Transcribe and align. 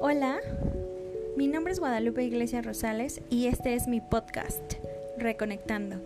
Hola, 0.00 0.38
mi 1.36 1.48
nombre 1.48 1.72
es 1.72 1.80
Guadalupe 1.80 2.22
Iglesias 2.22 2.64
Rosales 2.64 3.20
y 3.30 3.46
este 3.46 3.74
es 3.74 3.88
mi 3.88 4.00
podcast, 4.00 4.74
Reconectando, 5.16 5.96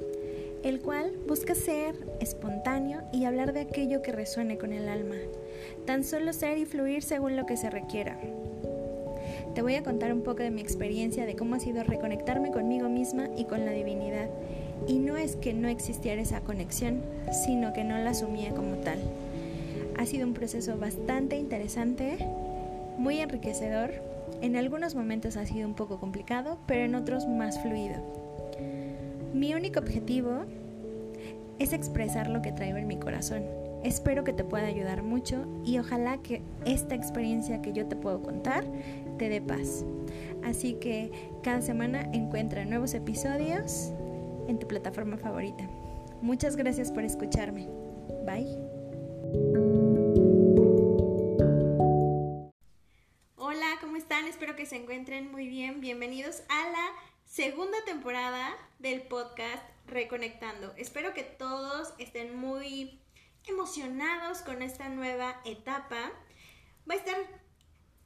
el 0.63 0.81
cual 0.81 1.13
busca 1.29 1.55
ser 1.55 1.95
espontáneo 2.19 3.03
y 3.13 3.27
hablar 3.27 3.53
de 3.53 3.61
aquello 3.61 4.01
que 4.01 4.11
resuene 4.11 4.57
con 4.57 4.73
el 4.73 4.89
alma, 4.89 5.17
tan 5.85 6.05
solo 6.05 6.33
ser 6.33 6.57
y 6.57 6.65
fluir 6.65 7.03
según 7.03 7.37
lo 7.37 7.45
que 7.45 7.59
se 7.59 7.69
requiera. 7.69 8.19
Te 9.55 9.61
voy 9.61 9.75
a 9.75 9.83
contar 9.83 10.15
un 10.15 10.23
poco 10.23 10.43
de 10.43 10.51
mi 10.51 10.63
experiencia 10.63 11.27
de 11.27 11.37
cómo 11.37 11.57
ha 11.57 11.61
sido 11.61 11.85
reconectarme 11.85 12.51
conmigo 12.51 12.89
misma 12.89 13.29
y 13.37 13.45
con 13.45 13.67
la 13.67 13.73
divinidad. 13.73 14.31
Y 14.89 14.99
no 14.99 15.19
es 15.19 15.37
que 15.37 15.53
no 15.53 15.69
existiera 15.69 16.23
esa 16.23 16.41
conexión, 16.41 17.03
sino 17.45 17.75
que 17.75 17.85
no 17.85 17.99
la 17.99 18.11
asumía 18.11 18.55
como 18.55 18.77
tal. 18.77 18.99
Ha 19.99 20.07
sido 20.07 20.27
un 20.27 20.33
proceso 20.33 20.79
bastante 20.79 21.37
interesante 21.37 22.17
muy 23.03 23.19
enriquecedor. 23.19 23.91
En 24.41 24.57
algunos 24.57 24.95
momentos 24.95 25.37
ha 25.37 25.45
sido 25.45 25.67
un 25.69 25.75
poco 25.75 25.99
complicado, 25.99 26.59
pero 26.67 26.85
en 26.85 26.95
otros 26.95 27.27
más 27.27 27.61
fluido. 27.61 27.97
Mi 29.35 29.55
único 29.55 29.81
objetivo 29.81 30.45
es 31.59 31.73
expresar 31.73 32.29
lo 32.29 32.43
que 32.43 32.53
traigo 32.53 32.79
en 32.79 32.87
mi 32.87 32.99
corazón. 32.99 33.43
Espero 33.83 34.23
que 34.23 34.33
te 34.33 34.45
pueda 34.45 34.67
ayudar 34.67 35.03
mucho 35.03 35.45
y 35.65 35.79
ojalá 35.79 36.19
que 36.19 36.43
esta 36.65 36.95
experiencia 36.95 37.61
que 37.61 37.73
yo 37.73 37.87
te 37.87 37.97
puedo 37.97 38.23
contar 38.23 38.65
te 39.19 39.29
dé 39.29 39.41
paz. 39.41 39.85
Así 40.45 40.75
que 40.75 41.11
cada 41.43 41.61
semana 41.61 42.09
encuentra 42.13 42.65
nuevos 42.65 42.95
episodios 42.95 43.93
en 44.47 44.61
tu 44.61 44.69
plataforma 44.69 45.17
favorita. 45.17 45.69
Muchas 46.21 46.55
gracias 46.55 46.93
por 46.93 47.03
escucharme. 47.03 47.69
Bye. 48.25 49.62
Segunda 57.33 57.79
temporada 57.87 58.55
del 58.79 59.01
podcast 59.01 59.65
Reconectando. 59.87 60.75
Espero 60.77 61.15
que 61.15 61.23
todos 61.23 61.95
estén 61.97 62.37
muy 62.37 63.01
emocionados 63.47 64.43
con 64.43 64.61
esta 64.61 64.91
nueva 64.91 65.41
etapa. 65.47 66.13
Va 66.87 66.95
a 66.95 66.99
estar, 66.99 67.17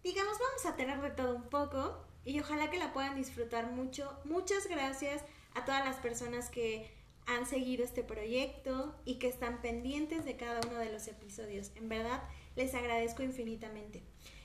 digamos, 0.04 0.38
vamos 0.38 0.64
a 0.66 0.76
tener 0.76 1.00
de 1.00 1.10
todo 1.10 1.34
un 1.34 1.50
poco 1.50 2.06
y 2.24 2.38
ojalá 2.38 2.70
que 2.70 2.78
la 2.78 2.92
puedan 2.92 3.16
disfrutar 3.16 3.72
mucho. 3.72 4.16
Muchas 4.22 4.68
gracias 4.68 5.24
a 5.54 5.64
todas 5.64 5.84
las 5.84 5.96
personas 5.96 6.48
que 6.48 6.88
han 7.26 7.46
seguido 7.46 7.82
este 7.82 8.04
proyecto 8.04 8.94
y 9.04 9.18
que 9.18 9.26
están 9.26 9.60
pendientes 9.60 10.24
de 10.24 10.36
cada 10.36 10.60
uno 10.68 10.78
de 10.78 10.92
los 10.92 11.08
episodios. 11.08 11.72
En 11.74 11.88
verdad, 11.88 12.22
les 12.54 12.76
agradezco 12.76 13.24
infinitamente. 13.24 14.04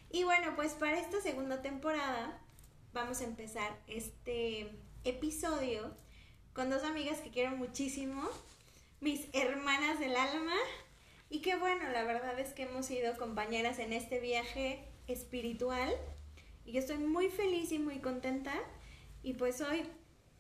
Y 0.10 0.24
bueno, 0.24 0.56
pues 0.56 0.74
para 0.74 1.00
esta 1.00 1.22
segunda 1.22 1.62
temporada 1.62 2.42
vamos 2.94 3.22
a 3.22 3.24
empezar 3.24 3.78
este 3.88 4.70
episodio 5.04 5.96
con 6.54 6.70
dos 6.70 6.84
amigas 6.84 7.20
que 7.20 7.32
quiero 7.32 7.56
muchísimo, 7.56 8.28
mis 9.00 9.28
hermanas 9.34 10.00
del 10.00 10.16
alma. 10.16 10.56
Y 11.30 11.42
que 11.42 11.56
bueno, 11.56 11.90
la 11.90 12.04
verdad 12.04 12.38
es 12.40 12.54
que 12.54 12.64
hemos 12.64 12.86
sido 12.86 13.16
compañeras 13.18 13.80
en 13.80 13.94
este 13.94 14.20
viaje 14.20 14.86
espiritual. 15.08 15.90
Y 16.66 16.74
yo 16.74 16.80
estoy 16.80 16.98
muy 16.98 17.30
feliz 17.30 17.72
y 17.72 17.80
muy 17.80 18.00
contenta. 18.00 18.54
Y 19.24 19.34
pues 19.34 19.62
hoy, 19.62 19.84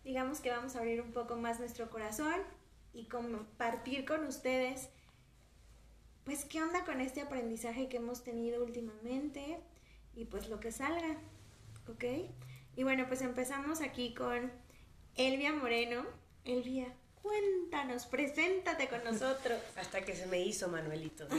digamos 0.03 0.41
que 0.41 0.49
vamos 0.49 0.75
a 0.75 0.79
abrir 0.79 1.01
un 1.01 1.13
poco 1.13 1.37
más 1.37 1.59
nuestro 1.59 1.89
corazón 1.89 2.35
y 2.93 3.05
compartir 3.05 4.05
con 4.05 4.25
ustedes 4.25 4.89
pues 6.25 6.45
qué 6.45 6.61
onda 6.61 6.85
con 6.85 7.01
este 7.01 7.21
aprendizaje 7.21 7.89
que 7.89 7.97
hemos 7.97 8.23
tenido 8.23 8.63
últimamente 8.63 9.59
y 10.15 10.25
pues 10.25 10.49
lo 10.49 10.59
que 10.59 10.71
salga, 10.71 11.17
¿ok? 11.91 12.03
Y 12.75 12.83
bueno, 12.83 13.05
pues 13.07 13.21
empezamos 13.21 13.81
aquí 13.81 14.13
con 14.13 14.51
Elvia 15.15 15.53
Moreno. 15.53 16.05
Elvia, 16.45 16.93
cuéntanos, 17.21 18.05
preséntate 18.05 18.87
con 18.87 19.03
nosotros. 19.03 19.59
Hasta 19.75 20.01
que 20.01 20.15
se 20.15 20.25
me 20.27 20.41
hizo 20.41 20.67
Manuelito, 20.69 21.27
¿no? 21.29 21.37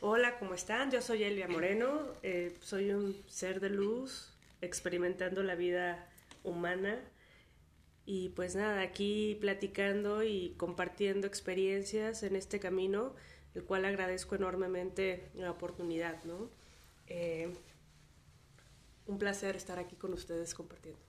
Hola, 0.00 0.38
¿cómo 0.38 0.54
están? 0.54 0.90
Yo 0.90 1.02
soy 1.02 1.24
Elvia 1.24 1.46
Moreno, 1.46 2.02
eh, 2.22 2.56
soy 2.62 2.90
un 2.90 3.22
ser 3.28 3.60
de 3.60 3.70
luz 3.70 4.32
experimentando 4.62 5.42
la 5.42 5.54
vida 5.54 6.08
humana 6.42 6.98
y 8.06 8.30
pues 8.30 8.54
nada, 8.54 8.80
aquí 8.80 9.36
platicando 9.40 10.22
y 10.22 10.54
compartiendo 10.56 11.26
experiencias 11.26 12.22
en 12.22 12.34
este 12.34 12.60
camino 12.60 13.14
el 13.54 13.64
cual 13.64 13.84
agradezco 13.84 14.36
enormemente 14.36 15.28
la 15.34 15.50
oportunidad, 15.50 16.22
¿no? 16.24 16.48
Eh, 17.08 17.52
un 19.10 19.18
placer 19.18 19.56
estar 19.56 19.78
aquí 19.78 19.96
con 19.96 20.12
ustedes 20.12 20.54
compartiendo. 20.54 21.00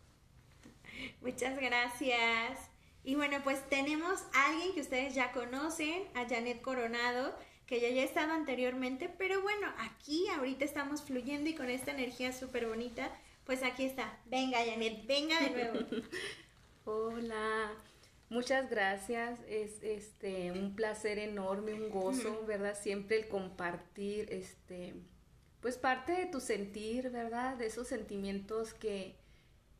Muchas 1.21 1.59
gracias. 1.59 2.69
Y 3.03 3.15
bueno, 3.15 3.37
pues 3.43 3.67
tenemos 3.69 4.21
a 4.33 4.49
alguien 4.49 4.73
que 4.73 4.81
ustedes 4.81 5.15
ya 5.15 5.31
conocen, 5.31 6.03
a 6.13 6.27
Janet 6.27 6.61
Coronado, 6.61 7.35
que 7.65 7.79
ya 7.79 7.89
ya 7.89 8.03
estado 8.03 8.33
anteriormente, 8.33 9.09
pero 9.09 9.41
bueno, 9.41 9.67
aquí 9.79 10.27
ahorita 10.37 10.65
estamos 10.65 11.01
fluyendo 11.01 11.49
y 11.49 11.55
con 11.55 11.69
esta 11.69 11.91
energía 11.91 12.33
súper 12.33 12.67
bonita, 12.67 13.09
pues 13.45 13.63
aquí 13.63 13.85
está. 13.85 14.19
Venga, 14.25 14.59
Janet, 14.65 15.05
venga 15.07 15.39
de 15.39 15.49
nuevo. 15.51 15.79
Hola. 16.85 17.71
Muchas 18.29 18.69
gracias, 18.69 19.39
es 19.47 19.83
este 19.83 20.53
un 20.53 20.73
placer 20.73 21.19
enorme, 21.19 21.73
un 21.73 21.89
gozo, 21.89 22.45
¿verdad? 22.45 22.77
Siempre 22.79 23.17
el 23.17 23.27
compartir 23.27 24.31
este 24.31 24.93
pues 25.61 25.77
parte 25.77 26.11
de 26.13 26.25
tu 26.25 26.39
sentir, 26.39 27.09
¿verdad? 27.09 27.55
De 27.57 27.67
esos 27.67 27.87
sentimientos 27.87 28.73
que 28.73 29.15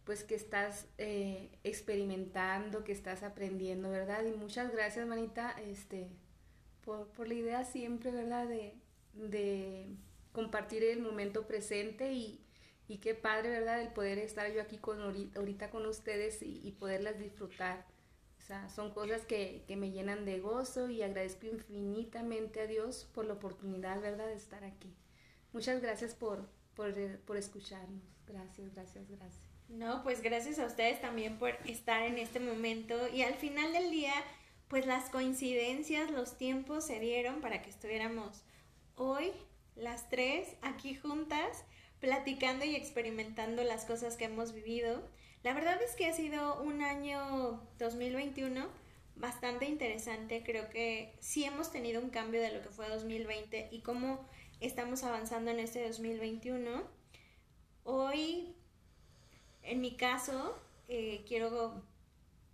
pues 0.06 0.24
que 0.24 0.34
estás 0.36 0.88
eh, 0.98 1.50
experimentando, 1.64 2.84
que 2.84 2.92
estás 2.92 3.22
aprendiendo, 3.24 3.90
¿verdad? 3.92 4.26
Y 4.26 4.32
muchas 4.32 4.72
gracias, 4.72 5.08
manita, 5.08 5.52
este 5.62 6.10
por, 6.84 7.08
por 7.10 7.28
la 7.28 7.36
idea 7.36 7.66
siempre, 7.66 8.12
¿verdad? 8.12 8.48
De, 8.48 8.74
de 9.14 9.88
compartir 10.32 10.84
el 10.84 11.02
momento 11.02 11.46
presente 11.46 12.14
y, 12.14 12.44
y 12.88 12.98
qué 12.98 13.14
padre, 13.14 13.50
¿verdad? 13.50 13.82
El 13.82 13.90
poder 13.90 14.18
estar 14.18 14.52
yo 14.52 14.62
aquí 14.62 14.78
con 14.78 15.02
ahorita, 15.02 15.70
con 15.70 15.86
ustedes 15.86 16.42
y, 16.42 16.62
y 16.64 16.72
poderlas 16.72 17.20
disfrutar 17.20 17.86
son 18.74 18.92
cosas 18.92 19.26
que, 19.26 19.64
me 19.78 19.92
llenan 19.92 20.26
de 20.26 20.40
gozo 20.40 20.90
y 20.90 21.02
agradezco 21.02 21.48
infinitamente 21.48 22.62
a 22.62 22.68
Dios 22.68 23.10
por 23.14 23.26
la 23.26 23.34
oportunidad, 23.34 24.02
¿verdad?, 24.02 24.28
de 24.28 24.34
estar 24.34 24.64
aquí. 24.64 24.94
Muchas 25.54 25.82
gracias 25.82 26.16
por, 26.16 26.48
por, 26.76 27.38
escucharnos. 27.38 28.04
Gracias, 28.26 28.74
gracias, 28.74 29.10
gracias. 29.10 29.44
No, 29.68 30.04
pues 30.04 30.22
gracias 30.22 30.60
a 30.60 30.66
ustedes 30.66 31.02
también 31.02 31.38
por 31.38 31.50
estar 31.66 32.04
en 32.04 32.18
este 32.18 32.40
momento 32.40 33.08
y 33.08 33.22
al 33.22 33.36
final 33.36 33.72
del 33.74 33.92
día, 33.92 34.14
pues 34.68 34.86
las 34.86 35.10
coincidencias, 35.10 36.12
los 36.12 36.38
tiempos 36.38 36.86
se 36.86 37.00
dieron 37.00 37.42
para 37.42 37.62
que 37.62 37.70
estuviéramos 37.70 38.44
hoy 38.96 39.32
las 39.76 40.10
tres 40.10 40.56
aquí 40.62 40.96
juntas 40.96 41.64
platicando 42.00 42.66
y 42.66 42.76
experimentando 42.76 43.64
las 43.64 43.86
cosas 43.86 44.18
que 44.18 44.26
hemos 44.26 44.54
vivido. 44.54 45.02
La 45.44 45.54
verdad 45.54 45.82
es 45.82 45.96
que 45.96 46.08
ha 46.08 46.14
sido 46.14 46.62
un 46.62 46.82
año 46.82 47.62
2021 47.80 48.68
bastante 49.16 49.66
interesante. 49.66 50.44
Creo 50.44 50.70
que 50.70 51.16
sí 51.20 51.46
hemos 51.46 51.72
tenido 51.72 52.02
un 52.02 52.10
cambio 52.10 52.42
de 52.42 52.52
lo 52.52 52.62
que 52.62 52.70
fue 52.70 52.90
2020 52.90 53.70
y 53.72 53.82
cómo 53.82 54.28
estamos 54.62 55.04
avanzando 55.04 55.52
en 55.52 55.60
este 55.60 55.86
2021. 55.86 56.84
Hoy, 57.84 58.56
en 59.64 59.82
mi 59.82 59.98
caso, 59.98 60.58
eh, 60.88 61.26
quiero 61.28 61.84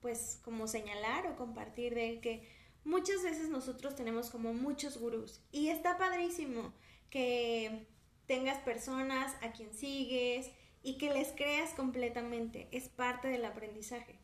pues 0.01 0.40
como 0.44 0.67
señalar 0.67 1.28
o 1.28 1.35
compartir 1.35 1.94
de 1.94 2.19
que 2.19 2.47
muchas 2.84 3.22
veces 3.23 3.50
nosotros 3.50 3.96
tenemos 3.96 4.29
como 4.29 4.53
muchos 4.53 4.97
gurús 4.97 5.41
y 5.52 5.70
está 5.70 5.97
padrísimo 5.97 6.73
que 7.09 7.85
tengas 8.26 8.59
personas 8.59 9.35
a 9.41 9.52
quien 9.52 9.73
sigues, 9.73 10.52
y 10.87 10.97
que 10.97 11.14
les 11.14 11.34
creas 11.34 11.73
completamente. 11.73 12.70
Es 12.72 12.87
parte 12.87 13.28
del 13.28 13.43
aprendizaje. 13.43 14.16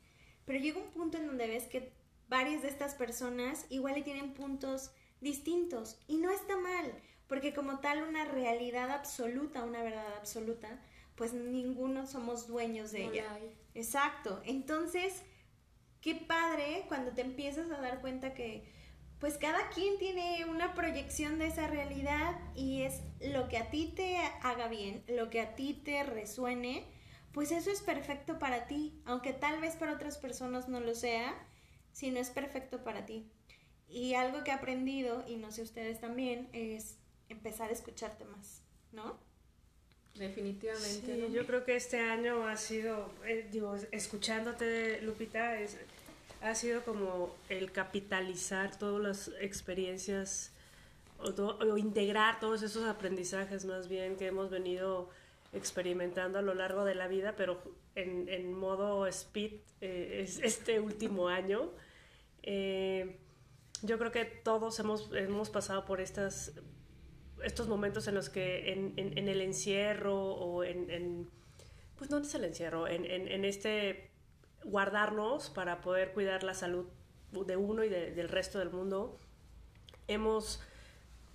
Pero 0.45 0.59
llega 0.59 0.79
un 0.79 0.91
punto 0.91 1.17
en 1.17 1.27
donde 1.27 1.45
ves 1.45 1.65
que 1.65 1.91
varias 2.29 2.61
de 2.61 2.69
estas 2.69 2.95
personas 2.95 3.65
igual 3.69 4.01
tienen 4.03 4.33
puntos 4.33 4.91
distintos 5.19 5.99
y 6.07 6.17
no 6.17 6.31
está 6.31 6.55
mal, 6.57 6.93
porque 7.27 7.53
como 7.53 7.79
tal 7.79 8.03
una 8.03 8.25
realidad 8.25 8.91
absoluta, 8.91 9.63
una 9.63 9.83
verdad 9.83 10.17
absoluta, 10.17 10.81
pues 11.15 11.33
ninguno 11.33 12.07
somos 12.07 12.47
dueños 12.47 12.91
de 12.91 13.05
ella. 13.05 13.39
Exacto. 13.73 14.41
Entonces, 14.45 15.23
qué 16.01 16.15
padre 16.15 16.85
cuando 16.87 17.11
te 17.11 17.21
empiezas 17.21 17.71
a 17.71 17.81
dar 17.81 18.01
cuenta 18.01 18.33
que 18.33 18.71
pues 19.19 19.37
cada 19.37 19.69
quien 19.69 19.97
tiene 19.99 20.43
una 20.49 20.73
proyección 20.73 21.39
de 21.39 21.47
esa 21.47 21.67
realidad 21.67 22.37
y 22.55 22.81
es 22.81 23.03
lo 23.21 23.47
que 23.47 23.57
a 23.57 23.69
ti 23.69 23.93
te 23.95 24.17
haga 24.41 24.67
bien, 24.67 25.01
lo 25.07 25.29
que 25.29 25.39
a 25.39 25.55
ti 25.55 25.73
te 25.73 26.03
resuene, 26.03 26.85
pues 27.31 27.53
eso 27.53 27.71
es 27.71 27.81
perfecto 27.81 28.37
para 28.37 28.67
ti, 28.67 29.01
aunque 29.05 29.31
tal 29.31 29.61
vez 29.61 29.77
para 29.77 29.93
otras 29.93 30.17
personas 30.17 30.67
no 30.67 30.81
lo 30.81 30.93
sea, 30.93 31.33
si 31.93 32.11
no 32.11 32.19
es 32.19 32.31
perfecto 32.31 32.83
para 32.83 33.05
ti. 33.05 33.31
Y 33.87 34.15
algo 34.15 34.43
que 34.43 34.51
he 34.51 34.53
aprendido, 34.53 35.23
y 35.25 35.37
no 35.37 35.51
sé 35.51 35.61
ustedes 35.61 36.01
también, 36.01 36.49
es 36.51 36.97
empezar 37.33 37.69
a 37.69 37.73
escucharte 37.73 38.25
más, 38.25 38.61
¿no? 38.91 39.17
Definitivamente. 40.15 41.27
Sí, 41.27 41.33
yo 41.33 41.45
creo 41.45 41.63
que 41.65 41.75
este 41.75 41.99
año 41.99 42.47
ha 42.47 42.55
sido, 42.55 43.09
eh, 43.25 43.47
digo, 43.51 43.75
escuchándote, 43.91 45.01
Lupita, 45.01 45.59
es, 45.59 45.77
ha 46.41 46.53
sido 46.55 46.83
como 46.83 47.35
el 47.49 47.71
capitalizar 47.71 48.77
todas 48.77 49.01
las 49.01 49.31
experiencias 49.41 50.51
o, 51.19 51.77
integrar 51.77 52.39
todos 52.39 52.61
esos 52.61 52.85
aprendizajes 52.85 53.65
más 53.65 53.87
bien 53.87 54.17
que 54.17 54.27
hemos 54.27 54.49
venido 54.49 55.09
experimentando 55.53 56.39
a 56.39 56.41
lo 56.41 56.53
largo 56.53 56.83
de 56.83 56.95
la 56.95 57.07
vida, 57.07 57.35
pero 57.35 57.61
en, 57.95 58.27
en 58.29 58.53
modo 58.53 59.07
speed 59.07 59.53
eh, 59.81 60.21
es 60.23 60.39
este 60.39 60.79
último 60.79 61.29
año. 61.29 61.71
Eh, 62.43 63.19
yo 63.81 63.97
creo 63.97 64.11
que 64.11 64.25
todos 64.25 64.79
hemos, 64.79 65.09
hemos 65.13 65.49
pasado 65.49 65.85
por 65.85 66.01
estas, 66.01 66.53
estos 67.43 67.67
momentos 67.67 68.07
en 68.07 68.15
los 68.15 68.29
que 68.29 68.71
en, 68.71 68.93
en, 68.97 69.27
el 69.27 69.41
encierro 69.41 70.15
o 70.15 70.63
en, 70.63 71.29
pues 71.97 72.09
no 72.09 72.17
es 72.17 72.33
el 72.35 72.43
encierro, 72.43 72.87
en, 72.87 73.45
este 73.45 74.09
guardarnos 74.63 75.49
para 75.49 75.81
poder 75.81 76.13
cuidar 76.13 76.43
la 76.43 76.53
salud 76.53 76.85
de 77.31 77.57
uno 77.57 77.83
y 77.83 77.89
del 77.89 78.29
resto 78.29 78.59
del 78.59 78.69
mundo, 78.69 79.17
hemos 80.07 80.61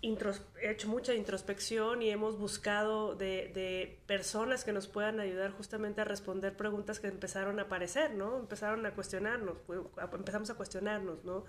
hecho 0.01 0.89
mucha 0.89 1.13
introspección 1.15 2.03
y 2.03 2.11
hemos 2.11 2.39
buscado 2.39 3.17
de, 3.17 3.51
de, 3.53 3.99
personas 4.07 4.65
que 4.65 4.73
nos 4.73 4.87
puedan 4.87 5.19
ayudar 5.19 5.51
justamente 5.51 6.01
a 6.01 6.05
responder 6.05 6.57
preguntas 6.57 7.01
que 7.01 7.09
empezaron 7.09 7.59
a 7.59 7.63
aparecer, 7.63 8.15
¿no? 8.15 8.39
Empezaron 8.39 8.87
a 8.87 8.93
cuestionarnos, 8.93 9.59
empezamos 10.13 10.51
a 10.51 10.55
cuestionarnos, 10.55 11.25
¿no? 11.25 11.45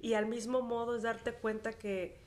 Y 0.00 0.14
al 0.14 0.26
mismo 0.26 0.62
modo 0.62 0.96
es 0.96 1.02
darte 1.02 1.34
cuenta 1.34 1.74
que, 1.74 2.23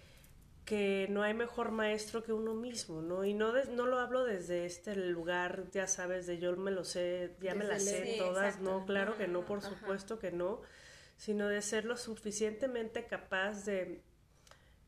que 0.68 1.08
no 1.10 1.24
hay 1.24 1.34
mejor 1.34 1.72
maestro 1.72 2.24
que 2.24 2.31
uno 2.31 2.54
mismo, 2.54 3.02
¿no? 3.02 3.25
Y 3.25 3.34
no, 3.34 3.52
no 3.72 3.88
lo 3.88 4.00
hablo 4.00 4.24
desde 4.24 4.66
este 4.66 4.96
lugar, 4.96 5.64
ya 5.72 5.88
sabes, 5.88 6.28
de 6.28 6.38
yo 6.38 6.56
me 6.56 6.69
lo 6.69 6.84
sé, 6.84 7.36
ya 7.42 7.56
me 7.56 7.64
las 7.64 7.84
sé 7.84 8.18
todas, 8.19 8.60
no, 8.60 8.86
claro 8.86 9.18
que 9.18 9.28
no, 9.28 9.46
por 9.46 9.62
supuesto 9.62 10.19
que 10.19 10.31
no, 10.31 10.62
sino 11.16 11.48
de 11.48 11.62
ser 11.62 11.86
lo 11.86 11.98
suficientemente 11.98 13.08
capaz 13.08 13.66
de 13.66 14.04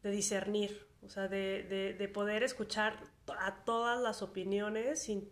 de 0.04 0.12
discernir, 0.12 0.88
o 1.04 1.10
sea, 1.10 1.28
de, 1.28 1.96
de, 1.98 2.08
poder 2.08 2.44
escuchar 2.44 3.04
a 3.40 3.64
todas 3.64 4.02
las 4.02 4.22
opiniones. 4.22 5.04
Sin, 5.04 5.30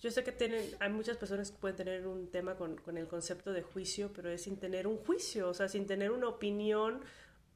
yo 0.00 0.10
sé 0.10 0.24
que 0.24 0.32
tienen, 0.32 0.64
hay 0.80 0.90
muchas 0.90 1.16
personas 1.16 1.50
que 1.50 1.58
pueden 1.58 1.76
tener 1.76 2.06
un 2.06 2.30
tema 2.30 2.56
con, 2.56 2.76
con, 2.76 2.98
el 2.98 3.06
concepto 3.06 3.52
de 3.52 3.62
juicio, 3.62 4.12
pero 4.12 4.30
es 4.30 4.42
sin 4.42 4.56
tener 4.56 4.86
un 4.86 4.98
juicio, 4.98 5.48
o 5.48 5.54
sea, 5.54 5.68
sin 5.68 5.86
tener 5.86 6.10
una 6.10 6.28
opinión, 6.28 7.02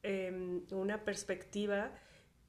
em, 0.03 0.65
una 0.71 1.03
perspectiva 1.03 1.91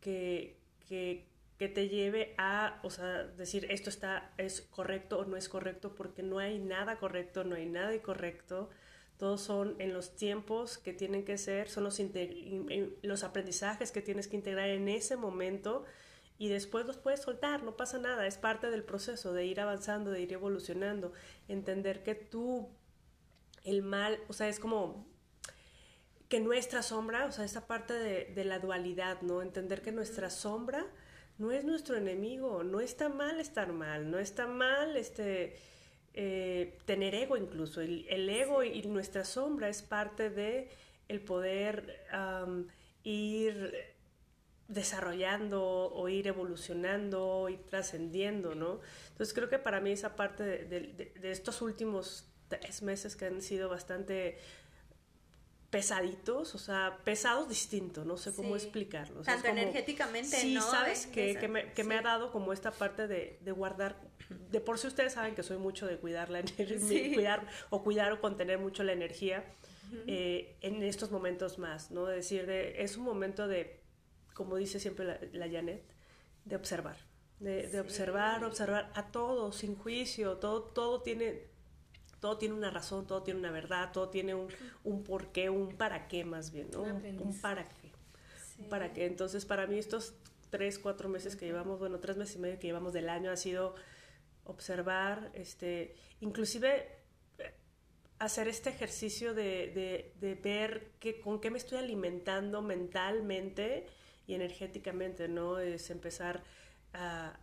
que, 0.00 0.56
que, 0.88 1.26
que, 1.58 1.68
te 1.68 1.88
lleve 1.88 2.34
a, 2.38 2.80
o 2.82 2.90
sea, 2.90 3.24
decir 3.24 3.66
esto 3.70 3.90
está, 3.90 4.32
es 4.38 4.62
correcto 4.62 5.18
o 5.18 5.24
no 5.24 5.36
es 5.36 5.48
correcto, 5.48 5.94
porque 5.94 6.22
no 6.22 6.38
hay 6.38 6.58
nada 6.58 6.96
correcto, 6.98 7.44
no 7.44 7.56
hay 7.56 7.66
nada 7.66 7.94
incorrecto. 7.94 8.70
Todos 9.18 9.42
son 9.42 9.76
en 9.78 9.92
los 9.92 10.16
tiempos 10.16 10.78
que 10.78 10.94
tienen 10.94 11.24
que 11.24 11.36
ser, 11.36 11.68
son 11.68 11.84
los, 11.84 12.00
los 13.02 13.24
aprendizajes 13.24 13.92
que 13.92 14.00
tienes 14.00 14.28
que 14.28 14.36
integrar 14.36 14.70
en 14.70 14.88
ese 14.88 15.16
momento 15.16 15.84
y 16.40 16.48
después 16.48 16.86
los 16.86 16.96
puedes 16.96 17.20
soltar, 17.20 17.62
no 17.62 17.76
pasa 17.76 17.98
nada, 17.98 18.26
es 18.26 18.38
parte 18.38 18.70
del 18.70 18.82
proceso 18.82 19.34
de 19.34 19.44
ir 19.44 19.60
avanzando, 19.60 20.10
de 20.10 20.22
ir 20.22 20.32
evolucionando, 20.32 21.12
entender 21.48 22.02
que 22.02 22.14
tú, 22.14 22.70
el 23.62 23.82
mal, 23.82 24.18
o 24.26 24.32
sea, 24.32 24.48
es 24.48 24.58
como 24.58 25.06
que 26.30 26.40
nuestra 26.40 26.82
sombra, 26.82 27.26
o 27.26 27.32
sea, 27.32 27.44
esta 27.44 27.66
parte 27.66 27.92
de, 27.92 28.32
de 28.34 28.44
la 28.44 28.58
dualidad, 28.58 29.20
¿no? 29.20 29.42
Entender 29.42 29.82
que 29.82 29.92
nuestra 29.92 30.30
sombra 30.30 30.86
no 31.36 31.52
es 31.52 31.64
nuestro 31.64 31.96
enemigo, 31.96 32.64
no 32.64 32.80
está 32.80 33.10
mal 33.10 33.40
estar 33.40 33.72
mal, 33.72 34.10
no 34.10 34.18
está 34.18 34.46
mal 34.46 34.96
este 34.96 35.58
eh, 36.12 36.76
tener 36.86 37.14
ego 37.14 37.36
incluso. 37.36 37.80
El, 37.80 38.28
ego 38.28 38.64
y 38.64 38.82
nuestra 38.82 39.24
sombra 39.24 39.68
es 39.68 39.82
parte 39.82 40.28
de 40.28 40.68
el 41.08 41.20
poder 41.20 42.04
ir 43.04 43.74
desarrollando 44.68 45.62
o 45.62 46.08
ir 46.08 46.26
evolucionando, 46.26 47.48
y 47.48 47.56
trascendiendo, 47.56 48.54
¿no? 48.54 48.80
Entonces 49.12 49.34
creo 49.34 49.48
que 49.48 49.58
para 49.58 49.80
mí 49.80 49.92
esa 49.92 50.14
parte 50.16 50.42
de, 50.44 51.12
estos 51.22 51.62
últimos 51.62 52.26
tres 52.48 52.82
meses 52.82 53.16
que 53.16 53.26
han 53.26 53.40
sido 53.40 53.68
bastante 53.68 54.38
pesaditos, 55.70 56.54
o 56.54 56.58
sea, 56.58 56.98
pesados 57.04 57.48
distinto, 57.48 58.04
no 58.04 58.16
sé 58.16 58.34
cómo 58.34 58.56
explicarlo. 58.56 59.22
Tanto 59.22 59.48
energéticamente, 59.48 60.36
sí, 60.36 60.58
sabes 60.60 61.06
que, 61.06 61.36
que, 61.36 61.48
me, 61.48 61.72
que 61.72 61.84
me, 61.84 61.96
ha 61.96 62.02
dado 62.02 62.32
como 62.32 62.52
esta 62.52 62.72
parte 62.72 63.06
de, 63.06 63.38
de 63.40 63.52
guardar 63.52 63.96
de 64.50 64.60
por 64.60 64.78
sí 64.78 64.86
ustedes 64.86 65.14
saben 65.14 65.34
que 65.34 65.42
soy 65.42 65.58
mucho 65.58 65.86
de 65.86 65.98
cuidar 65.98 66.30
la 66.30 66.40
energía, 66.40 67.14
cuidar 67.14 67.46
o 67.70 67.82
cuidar 67.82 68.12
o 68.12 68.20
contener 68.20 68.58
mucho 68.58 68.82
la 68.84 68.92
energía 68.92 69.44
eh, 70.06 70.56
en 70.60 70.82
estos 70.82 71.10
momentos 71.10 71.58
más, 71.58 71.90
¿no? 71.90 72.08
Es 72.08 72.16
decir, 72.16 72.46
de, 72.46 72.82
es 72.82 72.96
un 72.96 73.04
momento 73.04 73.48
de, 73.48 73.80
como 74.34 74.56
dice 74.56 74.78
siempre 74.78 75.30
la, 75.32 75.48
Janet, 75.48 75.82
de 76.44 76.56
observar, 76.56 76.96
de, 77.40 77.80
observar, 77.80 78.44
observar 78.44 78.92
a 78.94 79.10
todo, 79.10 79.50
sin 79.52 79.74
juicio, 79.74 80.36
todo, 80.36 80.62
todo 80.62 81.02
tiene, 81.02 81.48
todo 82.20 82.38
tiene 82.38 82.54
una 82.54 82.70
razón, 82.70 83.06
todo 83.06 83.22
tiene 83.22 83.40
una 83.40 83.50
verdad, 83.50 83.90
todo 83.92 84.10
tiene 84.10 84.34
un, 84.34 84.48
un 84.84 85.02
porqué, 85.02 85.50
un 85.50 85.76
para 85.76 86.06
qué 86.06 86.24
más 86.24 86.50
bien, 86.52 86.70
¿no? 86.72 86.82
Un, 86.82 87.38
para 87.40 87.64
qué. 87.64 87.90
Un 88.58 88.68
para 88.68 88.92
qué. 88.92 89.06
Entonces, 89.06 89.46
para 89.46 89.66
mí 89.66 89.78
estos 89.78 90.14
tres, 90.50 90.78
cuatro 90.78 91.08
meses 91.08 91.36
que 91.36 91.46
llevamos, 91.46 91.78
bueno, 91.78 91.98
tres 91.98 92.16
meses 92.16 92.36
y 92.36 92.38
medio 92.38 92.58
que 92.58 92.66
llevamos 92.66 92.92
del 92.92 93.08
año 93.08 93.30
ha 93.30 93.36
sido 93.36 93.74
observar, 94.44 95.30
este, 95.34 95.96
inclusive 96.20 96.88
eh, 97.38 97.54
hacer 98.18 98.48
este 98.48 98.70
ejercicio 98.70 99.32
de, 99.32 100.12
ver 100.42 100.90
que, 100.98 101.20
con 101.20 101.40
qué 101.40 101.50
me 101.50 101.58
estoy 101.58 101.78
alimentando 101.78 102.60
mentalmente 102.60 103.86
y 104.26 104.34
energéticamente, 104.34 105.28
¿no? 105.28 105.58
Es 105.58 105.90
empezar 105.90 106.42
a, 106.92 107.38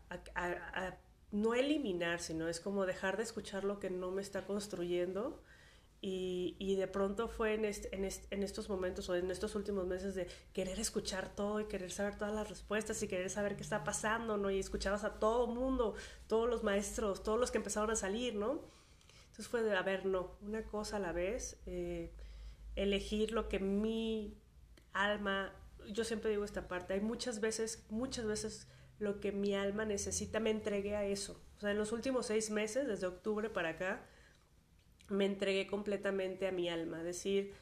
no 1.31 1.53
eliminar, 1.53 2.19
sino 2.19 2.47
es 2.47 2.59
como 2.59 2.85
dejar 2.85 3.17
de 3.17 3.23
escuchar 3.23 3.63
lo 3.63 3.79
que 3.79 3.89
no 3.89 4.11
me 4.11 4.21
está 4.21 4.45
construyendo 4.45 5.41
y, 5.99 6.75
de 6.75 6.87
pronto 6.87 7.27
fue 7.27 7.55
en, 7.55 7.65
en, 7.65 8.43
estos 8.43 8.69
momentos 8.69 9.09
o 9.09 9.15
en 9.15 9.31
estos 9.31 9.55
últimos 9.55 9.87
meses 9.87 10.13
de 10.13 10.27
querer 10.53 10.79
escuchar 10.79 11.35
todo 11.35 11.59
y 11.59 11.65
querer 11.65 11.91
saber 11.91 12.17
todas 12.17 12.33
las 12.33 12.47
respuestas 12.47 13.01
y 13.01 13.07
querer 13.07 13.31
saber 13.31 13.55
qué 13.55 13.63
está 13.63 13.83
pasando, 13.83 14.37
¿no? 14.37 14.51
Y 14.51 14.59
escuchabas 14.59 15.03
a 15.03 15.19
todo 15.19 15.47
mundo, 15.47 15.95
todos 16.27 16.47
los 16.47 16.63
maestros, 16.63 17.23
todos 17.23 17.39
los 17.39 17.49
que 17.49 17.57
empezaron 17.57 17.89
a 17.89 17.95
salir, 17.95 18.35
¿no? 18.35 18.61
Entonces 19.29 19.47
fue 19.47 19.63
de, 19.63 19.75
a 19.75 19.83
no, 20.03 20.37
una 20.41 20.63
cosa 20.63 20.97
a 20.97 20.99
la 20.99 21.13
vez, 21.13 21.59
eh, 21.65 22.13
elegir 22.75 23.31
lo 23.31 23.49
que 23.49 23.59
mi 23.59 24.37
alma, 24.93 25.51
yo 25.91 26.03
siempre 26.03 26.29
digo 26.29 26.45
esta 26.45 26.67
parte, 26.67 26.93
hay 26.93 27.01
muchas 27.01 27.41
veces, 27.41 27.85
muchas 27.89 28.25
veces 28.25 28.67
lo 28.99 29.19
que 29.19 29.31
mi 29.31 29.53
alma 29.55 29.85
necesita, 29.85 30.39
me 30.39 30.49
entregué 30.49 30.95
a 30.95 31.05
eso. 31.05 31.41
O 31.57 31.59
sea, 31.59 31.71
en 31.71 31.77
los 31.77 31.91
últimos 31.91 32.27
seis 32.27 32.49
meses, 32.49 32.87
desde 32.87 33.07
octubre 33.07 33.49
para 33.49 33.69
acá, 33.69 34.05
me 35.09 35.25
entregué 35.25 35.67
completamente 35.67 36.47
a 36.47 36.51
mi 36.51 36.69
alma, 36.69 37.03
decir, 37.03 37.53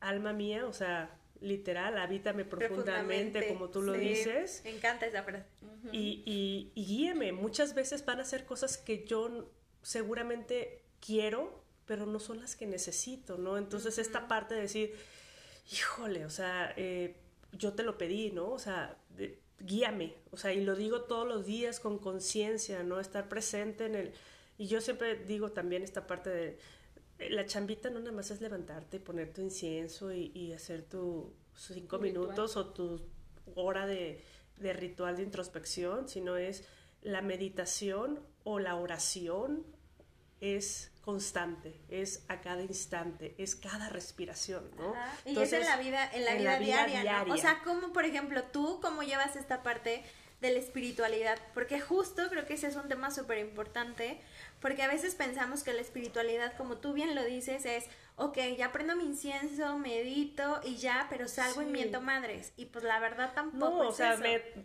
alma 0.00 0.32
mía, 0.32 0.66
o 0.66 0.72
sea, 0.72 1.18
literal, 1.40 1.98
habítame 1.98 2.44
profundamente, 2.44 3.48
como 3.48 3.68
tú 3.68 3.82
lo 3.82 3.92
dices. 3.92 4.62
Me 4.64 4.70
encanta 4.70 5.06
esa 5.06 5.22
frase. 5.22 5.44
y, 5.90 6.22
y, 6.24 6.72
y, 6.74 6.86
guíame, 6.86 7.32
muchas 7.32 7.74
veces 7.74 8.04
van 8.04 8.20
a 8.20 8.24
ser 8.24 8.44
cosas 8.44 8.78
que 8.78 9.04
yo 9.04 9.50
seguramente 9.82 10.84
quiero, 11.04 11.64
pero 11.86 12.06
no 12.06 12.20
son 12.20 12.40
las 12.40 12.56
que 12.56 12.66
necesito, 12.66 13.36
¿no? 13.38 13.58
Entonces 13.58 13.98
esta 13.98 14.28
parte 14.28 14.54
de 14.54 14.62
decir, 14.62 14.94
híjole, 15.70 16.24
o 16.24 16.30
sea, 16.30 16.72
eh, 16.76 17.16
yo 17.52 17.74
te 17.74 17.82
lo 17.82 17.98
pedí, 17.98 18.30
¿no? 18.30 18.50
O 18.50 18.58
sea, 18.58 18.96
guíame, 19.64 20.14
o 20.30 20.36
sea, 20.36 20.52
y 20.52 20.64
lo 20.64 20.74
digo 20.76 21.02
todos 21.02 21.26
los 21.26 21.46
días 21.46 21.80
con 21.80 21.98
conciencia, 21.98 22.82
¿no? 22.82 23.00
Estar 23.00 23.28
presente 23.28 23.86
en 23.86 23.94
el... 23.94 24.12
Y 24.58 24.66
yo 24.66 24.80
siempre 24.80 25.16
digo 25.24 25.52
también 25.52 25.82
esta 25.82 26.06
parte 26.06 26.30
de 26.30 26.58
la 27.30 27.46
chambita 27.46 27.90
no 27.90 28.00
nada 28.00 28.12
más 28.12 28.30
es 28.30 28.40
levantarte 28.40 28.96
y 28.96 29.00
poner 29.00 29.32
tu 29.32 29.40
incienso 29.40 30.12
y, 30.12 30.52
hacer 30.52 30.82
tus 30.82 31.26
cinco 31.54 31.98
minutos 31.98 32.56
o 32.56 32.66
tu 32.66 33.00
hora 33.54 33.86
de, 33.86 34.22
ritual 34.58 35.16
de 35.16 35.22
introspección, 35.22 36.08
sino 36.08 36.36
es 36.36 36.64
la 37.02 37.22
meditación 37.22 38.20
o 38.44 38.58
la 38.58 38.76
oración 38.76 39.64
es 40.40 40.91
constante, 41.02 41.74
es 41.88 42.24
a 42.28 42.40
cada 42.40 42.62
instante, 42.62 43.34
es 43.36 43.56
cada 43.56 43.88
respiración, 43.88 44.70
¿no? 44.76 44.94
Y 45.24 45.38
es 45.38 45.52
en 45.52 45.64
la 45.64 45.76
vida, 45.76 46.08
en 46.12 46.24
la, 46.24 46.34
vida, 46.34 46.58
diaria, 46.58 47.24
O 47.28 47.36
sea, 47.36 47.60
como 47.64 47.92
por 47.92 48.04
ejemplo 48.04 48.44
tú, 48.44 48.80
¿cómo 48.80 49.02
llevas 49.02 49.34
esta 49.34 49.62
parte 49.64 50.04
de 50.40 50.52
la 50.52 50.60
espiritualidad? 50.60 51.38
Porque 51.54 51.80
justo 51.80 52.28
creo 52.30 52.46
que 52.46 52.54
ese 52.54 52.68
es 52.68 52.76
un 52.76 52.88
tema 52.88 53.10
súper 53.10 53.38
importante, 53.38 54.20
porque 54.60 54.82
a 54.82 54.88
veces 54.88 55.16
pensamos 55.16 55.64
que 55.64 55.72
la 55.72 55.80
espiritualidad, 55.80 56.56
como 56.56 56.76
tú 56.76 56.92
bien 56.92 57.16
lo 57.16 57.24
dices, 57.24 57.64
es 57.66 57.86
ok, 58.24 58.38
ya 58.56 58.72
prendo 58.72 58.96
mi 58.96 59.04
incienso, 59.04 59.78
medito 59.78 60.60
y 60.64 60.76
ya, 60.76 61.06
pero 61.10 61.28
salgo 61.28 61.62
y 61.62 61.66
miento 61.66 62.00
madres. 62.00 62.52
Y 62.56 62.66
pues 62.66 62.84
la 62.84 63.00
verdad 63.00 63.32
tampoco. 63.34 63.82
No, 63.82 63.88
o 63.88 63.92
sea, 63.92 64.18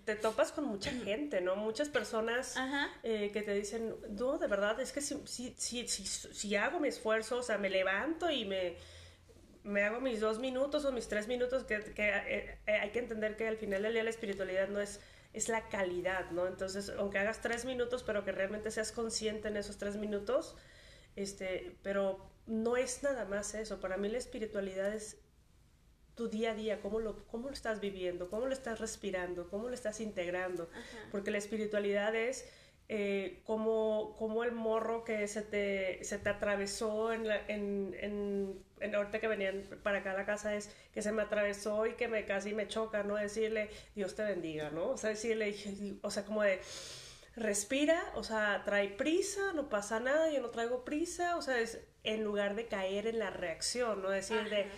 te 0.05 0.15
topas 0.15 0.51
con 0.51 0.65
mucha 0.65 0.91
gente, 0.91 1.41
¿no? 1.41 1.55
Muchas 1.55 1.89
personas 1.89 2.55
eh, 3.03 3.31
que 3.31 3.41
te 3.41 3.53
dicen, 3.53 3.95
no, 4.09 4.37
de 4.37 4.47
verdad, 4.47 4.79
es 4.79 4.91
que 4.91 5.01
si, 5.01 5.21
si, 5.25 5.53
si, 5.57 5.87
si, 5.87 6.55
hago 6.55 6.79
mi 6.79 6.87
esfuerzo, 6.87 7.37
o 7.37 7.43
sea, 7.43 7.57
me 7.57 7.69
levanto 7.69 8.29
y 8.29 8.45
me, 8.45 8.75
me 9.63 9.83
hago 9.83 9.99
mis 9.99 10.19
dos 10.19 10.39
minutos 10.39 10.85
o 10.85 10.91
mis 10.91 11.07
tres 11.07 11.27
minutos, 11.27 11.63
que, 11.63 11.79
que 11.93 12.09
eh, 12.09 12.59
eh, 12.67 12.71
hay 12.71 12.91
que 12.91 12.99
entender 12.99 13.35
que 13.35 13.47
al 13.47 13.57
final 13.57 13.83
del 13.83 13.93
día 13.93 14.03
la 14.03 14.09
espiritualidad 14.09 14.67
no 14.69 14.79
es 14.79 14.99
es 15.33 15.49
la 15.49 15.69
calidad, 15.69 16.31
¿no? 16.31 16.47
Entonces, 16.47 16.91
aunque 16.97 17.19
hagas 17.19 17.41
tres 17.41 17.63
minutos, 17.65 18.01
pero 18.01 18.23
que 18.23 18.31
realmente 18.31 18.71
seas 18.71 18.91
consciente 18.91 19.49
en 19.49 19.57
esos 19.57 19.77
tres 19.77 19.95
minutos, 19.95 20.55
este, 21.15 21.75
pero 21.83 22.27
no 22.47 22.77
es 22.77 23.03
nada 23.03 23.25
más 23.25 23.53
eso. 23.53 23.79
Para 23.79 23.97
mí 23.97 24.09
la 24.09 24.17
espiritualidad 24.17 24.93
es 24.93 25.17
tu 26.15 26.29
día 26.29 26.51
a 26.51 26.55
día, 26.55 26.81
cómo 26.81 26.99
lo, 26.99 27.27
cómo 27.27 27.47
lo 27.47 27.53
estás 27.53 27.79
viviendo, 27.79 28.29
cómo 28.29 28.47
lo 28.47 28.53
estás 28.53 28.79
respirando, 28.79 29.49
cómo 29.49 29.67
lo 29.69 29.75
estás 29.75 29.99
integrando. 30.01 30.69
Porque 31.11 31.29
la 31.29 31.37
espiritualidad 31.37 32.15
es 32.15 32.49
eh, 32.89 33.41
como, 33.45 34.15
como, 34.17 34.43
el 34.43 34.53
morro 34.53 35.03
que 35.03 35.27
se 35.27 35.41
te, 35.41 36.03
se 36.03 36.17
te 36.17 36.29
atravesó 36.29 37.11
en, 37.11 37.27
la, 37.27 37.45
en, 37.47 37.95
en, 37.99 38.63
en, 38.79 38.95
ahorita 38.95 39.19
que 39.19 39.27
venían 39.27 39.63
para 39.83 39.99
acá 39.99 40.11
a 40.11 40.15
la 40.15 40.25
casa 40.25 40.55
es 40.55 40.73
que 40.93 41.01
se 41.01 41.11
me 41.11 41.21
atravesó 41.21 41.85
y 41.85 41.95
que 41.95 42.07
me 42.07 42.25
casi 42.25 42.53
me 42.53 42.67
choca, 42.67 43.03
¿no? 43.03 43.15
Decirle, 43.15 43.69
Dios 43.93 44.15
te 44.15 44.23
bendiga, 44.23 44.71
¿no? 44.71 44.91
O 44.91 44.97
sea, 44.97 45.09
decirle, 45.09 45.53
o 46.01 46.09
sea, 46.09 46.23
como 46.23 46.43
de, 46.43 46.61
respira, 47.37 48.11
o 48.15 48.23
sea, 48.23 48.63
trae 48.65 48.89
prisa, 48.89 49.53
no 49.53 49.69
pasa 49.69 49.99
nada, 49.99 50.31
yo 50.31 50.41
no 50.41 50.49
traigo 50.49 50.83
prisa, 50.83 51.37
o 51.37 51.41
sea, 51.41 51.59
es 51.59 51.79
en 52.03 52.23
lugar 52.23 52.55
de 52.55 52.67
caer 52.67 53.07
en 53.07 53.19
la 53.19 53.29
reacción, 53.29 54.01
¿no? 54.01 54.09
Decir, 54.09 54.49
de, 54.49 54.69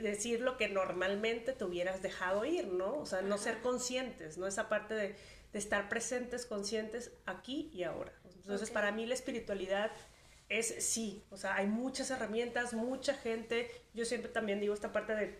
decir 0.00 0.40
lo 0.40 0.56
que 0.56 0.68
normalmente 0.68 1.52
te 1.52 1.64
hubieras 1.64 2.02
dejado 2.02 2.44
ir, 2.44 2.68
¿no? 2.68 2.98
O 2.98 3.06
sea, 3.06 3.22
no 3.22 3.38
ser 3.38 3.60
conscientes, 3.60 4.38
¿no? 4.38 4.46
Esa 4.46 4.68
parte 4.68 4.94
de 4.94 5.16
de 5.52 5.58
estar 5.58 5.88
presentes, 5.88 6.46
conscientes 6.46 7.12
aquí 7.26 7.70
y 7.72 7.82
ahora. 7.82 8.12
Entonces, 8.36 8.70
para 8.70 8.92
mí 8.92 9.06
la 9.06 9.14
espiritualidad 9.14 9.90
es 10.48 10.84
sí, 10.84 11.24
o 11.30 11.36
sea, 11.36 11.56
hay 11.56 11.66
muchas 11.66 12.10
herramientas, 12.10 12.72
mucha 12.72 13.14
gente, 13.14 13.70
yo 13.92 14.04
siempre 14.04 14.30
también 14.30 14.60
digo 14.60 14.72
esta 14.72 14.92
parte 14.92 15.14
de 15.14 15.38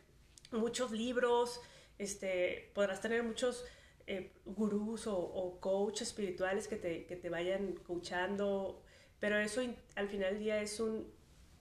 muchos 0.50 0.92
libros, 0.92 1.60
este, 1.98 2.70
podrás 2.74 3.00
tener 3.00 3.22
muchos 3.22 3.64
eh, 4.06 4.32
gurús 4.44 5.06
o, 5.06 5.18
o 5.18 5.60
coaches 5.60 6.08
espirituales 6.08 6.68
que 6.68 6.76
te, 6.76 7.06
que 7.06 7.16
te 7.16 7.30
vayan 7.30 7.74
coachando, 7.86 8.82
pero 9.18 9.38
eso 9.38 9.62
al 9.94 10.08
final 10.08 10.34
del 10.34 10.42
día 10.42 10.60
es 10.60 10.78
un 10.78 11.10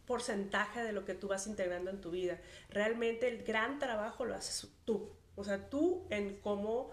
porcentaje 0.07 0.81
de 0.81 0.93
lo 0.93 1.05
que 1.05 1.13
tú 1.13 1.27
vas 1.27 1.45
integrando 1.45 1.91
en 1.91 2.01
tu 2.01 2.09
vida. 2.09 2.41
Realmente 2.69 3.27
el 3.27 3.43
gran 3.43 3.77
trabajo 3.77 4.25
lo 4.25 4.33
haces 4.33 4.67
tú, 4.85 5.11
o 5.35 5.43
sea, 5.43 5.69
tú 5.69 6.07
en 6.09 6.37
cómo 6.37 6.89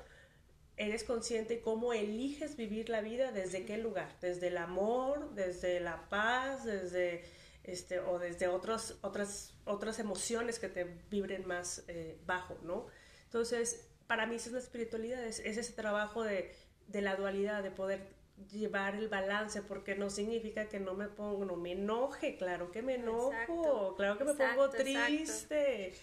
eres 0.76 1.04
consciente 1.04 1.60
cómo 1.60 1.92
eliges 1.92 2.56
vivir 2.56 2.88
la 2.88 3.00
vida, 3.00 3.32
desde 3.32 3.64
qué 3.64 3.78
lugar, 3.78 4.08
desde 4.20 4.48
el 4.48 4.58
amor, 4.58 5.32
desde 5.34 5.80
la 5.80 6.08
paz, 6.08 6.64
desde 6.64 7.24
este, 7.62 8.00
o 8.00 8.18
desde 8.18 8.48
otros, 8.48 8.98
otras, 9.00 9.54
otras 9.64 9.98
emociones 9.98 10.58
que 10.58 10.68
te 10.68 10.84
vibren 11.10 11.46
más 11.46 11.84
eh, 11.88 12.18
bajo, 12.26 12.58
¿no? 12.62 12.86
Entonces, 13.24 13.88
para 14.06 14.26
mí 14.26 14.36
esa 14.36 14.48
es 14.48 14.52
la 14.52 14.58
espiritualidad, 14.58 15.24
es, 15.24 15.40
ese 15.40 15.72
trabajo 15.72 16.22
de, 16.24 16.54
de, 16.88 17.00
la 17.00 17.16
dualidad, 17.16 17.62
de 17.62 17.70
poder 17.70 18.06
llevar 18.50 18.94
el 18.96 19.08
balance, 19.08 19.62
porque 19.62 19.94
no 19.94 20.10
significa 20.10 20.68
que 20.68 20.80
no 20.80 20.94
me 20.94 21.08
pongo, 21.08 21.44
no 21.44 21.56
me 21.56 21.72
enoje, 21.72 22.36
claro 22.36 22.70
que 22.70 22.82
me 22.82 22.94
enojo, 22.94 23.94
claro 23.96 24.18
que 24.18 24.24
me 24.24 24.34
pongo 24.34 24.70
triste, 24.70 25.94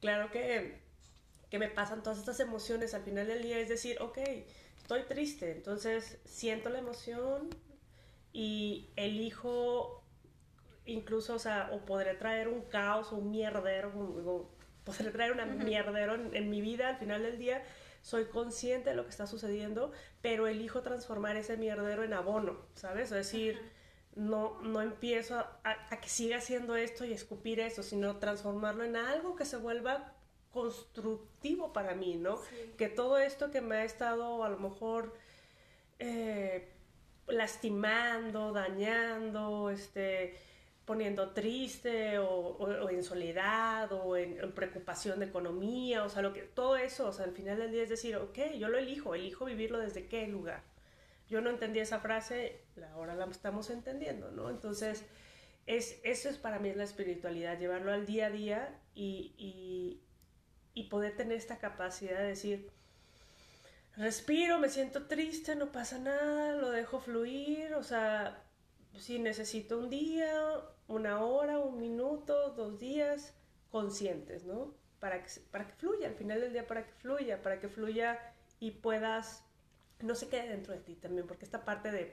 claro 0.00 0.30
que 0.30 0.90
que 1.50 1.58
me 1.58 1.68
pasan 1.68 2.02
todas 2.02 2.18
estas 2.18 2.40
emociones 2.40 2.94
al 2.94 3.02
final 3.02 3.26
del 3.26 3.42
día 3.42 3.58
es 3.58 3.68
decir, 3.68 3.96
ok, 4.00 4.18
estoy 4.78 5.02
triste, 5.02 5.50
entonces 5.50 6.18
siento 6.24 6.70
la 6.70 6.78
emoción 6.78 7.50
y 8.32 8.88
elijo 8.96 10.04
incluso, 10.86 11.34
o 11.34 11.38
sea, 11.38 11.70
o 11.72 11.84
podré 11.84 12.14
traer 12.14 12.48
un 12.48 12.62
caos, 12.62 13.12
un 13.12 13.30
mierdero, 13.30 14.48
podré 14.84 15.10
traer 15.10 15.32
una 15.32 15.44
mierdero 15.44 16.14
en, 16.14 16.50
mi 16.50 16.60
vida 16.60 16.88
al 16.88 16.96
final 16.98 17.22
del 17.22 17.38
día, 17.38 17.62
soy 18.02 18.26
consciente 18.26 18.90
de 18.90 18.96
lo 18.96 19.04
que 19.04 19.10
está 19.10 19.26
sucediendo, 19.26 19.92
pero 20.22 20.46
elijo 20.46 20.82
transformar 20.82 21.36
ese 21.36 21.56
mierdero 21.56 22.04
en 22.04 22.14
abono, 22.14 22.58
¿sabes? 22.74 23.04
Es 23.04 23.10
decir, 23.10 23.60
no, 24.14 24.60
no 24.62 24.82
empiezo 24.82 25.38
a, 25.38 25.60
a, 25.64 26.00
que 26.00 26.08
siga 26.08 26.38
haciendo 26.38 26.76
esto 26.76 27.04
y 27.04 27.12
escupir 27.12 27.60
eso, 27.60 27.82
sino 27.82 28.16
transformarlo 28.16 28.84
en 28.84 28.96
algo 28.96 29.36
que 29.36 29.44
se 29.44 29.56
vuelva 29.56 30.14
constructivo 30.52 31.72
para 31.72 31.94
mí, 31.94 32.16
¿no? 32.16 32.40
Que 32.76 32.88
todo 32.88 33.18
esto 33.18 33.50
que 33.50 33.60
me 33.60 33.76
ha 33.76 33.84
estado 33.84 34.42
a 34.42 34.48
lo 34.48 34.58
mejor 34.58 35.14
eh, 35.98 36.72
lastimando, 37.28 38.52
dañando, 38.52 39.70
este, 39.70 40.36
poniendo 40.90 41.30
triste 41.30 42.18
o, 42.18 42.90
en 42.90 43.04
soledad 43.04 43.92
o 43.92 44.16
en, 44.16 44.52
preocupación 44.52 45.20
de 45.20 45.26
economía, 45.26 46.02
o 46.02 46.08
sea, 46.08 46.20
lo 46.20 46.32
que, 46.32 46.42
todo 46.42 46.76
eso, 46.76 47.06
o 47.06 47.12
sea, 47.12 47.26
al 47.26 47.32
final 47.32 47.58
del 47.58 47.70
día 47.70 47.84
es 47.84 47.88
decir, 47.88 48.16
ok, 48.16 48.38
yo 48.58 48.68
lo 48.68 48.76
elijo, 48.76 49.14
elijo 49.14 49.44
vivirlo 49.44 49.78
desde 49.78 50.08
qué 50.08 50.26
lugar. 50.26 50.62
Yo 51.28 51.40
no 51.40 51.50
entendí 51.50 51.78
esa 51.78 52.00
frase, 52.00 52.64
ahora 52.92 53.14
la 53.14 53.26
estamos 53.26 53.70
entendiendo, 53.70 54.32
¿no? 54.32 54.50
Entonces, 54.50 55.04
es, 55.66 56.00
eso 56.02 56.28
es 56.28 56.38
para 56.38 56.58
mí 56.58 56.72
la 56.74 56.82
espiritualidad, 56.82 57.56
llevarlo 57.58 57.92
al 57.92 58.04
día 58.04 58.26
a 58.26 58.30
día 58.30 58.80
y 58.92 60.00
y 60.74 60.84
poder 60.84 61.16
tener 61.16 61.36
esta 61.36 61.58
capacidad 61.58 62.18
de 62.18 62.28
decir, 62.28 62.70
respiro, 63.96 64.58
me 64.58 64.68
siento 64.68 65.06
triste, 65.06 65.54
no 65.56 65.72
pasa 65.72 65.98
nada, 65.98 66.54
lo 66.54 66.70
dejo 66.70 67.00
fluir, 67.00 67.74
o 67.74 67.82
sea, 67.82 68.44
si 68.96 69.18
necesito 69.18 69.78
un 69.78 69.90
día, 69.90 70.32
una 70.90 71.24
hora, 71.24 71.58
un 71.58 71.78
minuto, 71.78 72.50
dos 72.50 72.78
días, 72.78 73.32
conscientes, 73.70 74.44
¿no? 74.44 74.74
Para 74.98 75.22
que, 75.22 75.30
para 75.50 75.66
que 75.66 75.72
fluya, 75.74 76.08
al 76.08 76.14
final 76.14 76.40
del 76.40 76.52
día, 76.52 76.66
para 76.66 76.84
que 76.84 76.92
fluya, 76.92 77.40
para 77.42 77.60
que 77.60 77.68
fluya 77.68 78.18
y 78.58 78.72
puedas, 78.72 79.44
no 80.00 80.14
se 80.14 80.28
quede 80.28 80.48
dentro 80.48 80.74
de 80.74 80.80
ti 80.80 80.96
también, 80.96 81.26
porque 81.26 81.44
esta 81.44 81.64
parte 81.64 81.90
de 81.92 82.12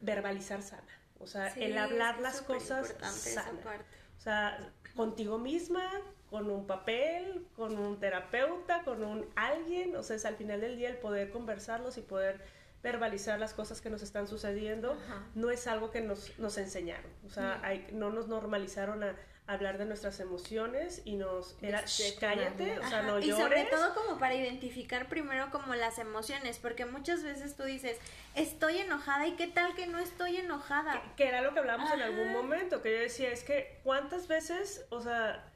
verbalizar 0.00 0.62
sana, 0.62 1.00
o 1.18 1.26
sea, 1.26 1.48
el 1.54 1.76
hablar 1.76 2.20
las 2.20 2.40
cosas 2.40 2.94
sana. 3.10 3.84
O 4.16 4.20
sea, 4.20 4.72
contigo 4.94 5.38
misma, 5.38 5.90
con 6.30 6.48
un 6.48 6.66
papel, 6.66 7.46
con 7.56 7.76
un 7.78 7.98
terapeuta, 7.98 8.84
con 8.84 9.02
un 9.02 9.26
alguien, 9.34 9.96
o 9.96 10.02
sea, 10.02 10.16
es 10.16 10.24
al 10.24 10.36
final 10.36 10.60
del 10.60 10.76
día 10.76 10.88
el 10.88 10.98
poder 10.98 11.30
conversarlos 11.30 11.98
y 11.98 12.00
poder 12.00 12.40
verbalizar 12.84 13.40
las 13.40 13.54
cosas 13.54 13.80
que 13.80 13.88
nos 13.88 14.02
están 14.02 14.28
sucediendo, 14.28 14.96
no 15.34 15.50
es 15.50 15.66
algo 15.66 15.90
que 15.90 16.02
nos, 16.02 16.38
nos 16.38 16.58
enseñaron, 16.58 17.10
o 17.26 17.30
sea, 17.30 17.58
hay, 17.64 17.88
no 17.92 18.10
nos 18.10 18.28
normalizaron 18.28 19.02
a 19.02 19.16
hablar 19.46 19.76
de 19.78 19.86
nuestras 19.86 20.20
emociones 20.20 21.02
y 21.04 21.16
nos 21.16 21.56
era 21.62 21.84
cállate, 22.20 22.78
o 22.78 22.88
sea, 22.88 23.02
no 23.02 23.18
llores. 23.18 23.26
Y 23.26 23.32
sobre 23.32 23.64
todo 23.64 23.94
como 23.94 24.18
para 24.18 24.34
identificar 24.34 25.08
primero 25.08 25.50
como 25.50 25.74
las 25.74 25.98
emociones, 25.98 26.58
porque 26.58 26.84
muchas 26.84 27.22
veces 27.22 27.56
tú 27.56 27.64
dices, 27.64 27.98
estoy 28.34 28.78
enojada 28.78 29.26
y 29.26 29.32
qué 29.32 29.46
tal 29.46 29.74
que 29.74 29.86
no 29.86 29.98
estoy 29.98 30.36
enojada. 30.36 31.02
Que, 31.16 31.26
era 31.26 31.40
lo 31.40 31.54
que 31.54 31.60
hablamos 31.60 31.90
en 31.90 32.02
algún 32.02 32.32
momento, 32.32 32.82
que 32.82 32.92
yo 32.92 32.98
decía, 32.98 33.30
es 33.30 33.44
que 33.44 33.80
cuántas 33.82 34.28
veces, 34.28 34.84
o 34.90 35.00
sea, 35.00 35.50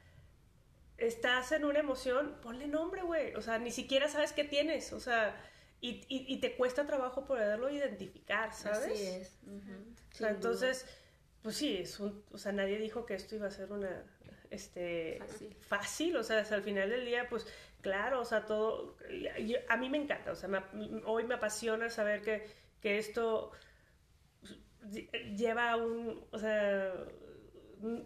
estás 0.97 1.53
en 1.53 1.67
una 1.67 1.79
emoción, 1.79 2.37
ponle 2.43 2.67
nombre, 2.67 3.03
güey. 3.03 3.35
O 3.37 3.43
sea, 3.43 3.59
ni 3.59 3.71
siquiera 3.71 4.09
sabes 4.09 4.33
qué 4.33 4.45
tienes. 4.45 4.93
O 4.93 5.01
sea, 5.01 5.35
y, 5.81 6.05
y, 6.09 6.41
te 6.41 6.57
cuesta 6.57 6.87
trabajo 6.87 7.25
poderlo 7.25 7.71
identificar, 7.71 8.53
¿sabes? 8.53 8.93
Así 8.93 9.07
es. 9.07 9.39
o 10.13 10.17
sea, 10.17 10.31
entonces, 10.31 10.87
pues 11.43 11.57
sí, 11.57 11.77
es 11.77 12.01
un, 12.01 12.25
o 12.33 12.39
sea, 12.39 12.51
nadie 12.51 12.79
dijo 12.79 13.07
que 13.07 13.15
esto 13.15 13.37
iba 13.37 13.47
a 13.47 13.51
ser 13.53 13.71
una, 13.71 14.05
este, 14.51 15.21
fácil. 15.61 16.17
O 16.17 16.23
sea, 16.23 16.39
al 16.39 16.63
final 16.63 16.91
del 16.91 17.05
día, 17.05 17.29
pues, 17.29 17.47
claro, 17.81 18.21
o 18.21 18.25
sea, 18.25 18.47
todo, 18.47 18.97
a 19.69 19.77
mí 19.77 19.89
me 19.89 19.99
encanta. 19.99 20.33
O 20.33 20.37
sea, 20.37 20.69
hoy 21.05 21.25
me 21.25 21.35
apasiona 21.35 21.91
saber 21.91 22.23
que, 22.23 22.47
que 22.81 22.99
esto 22.99 23.53
lleva 25.37 25.77
un, 25.77 26.25
o 26.31 26.39
sea, 26.39 26.93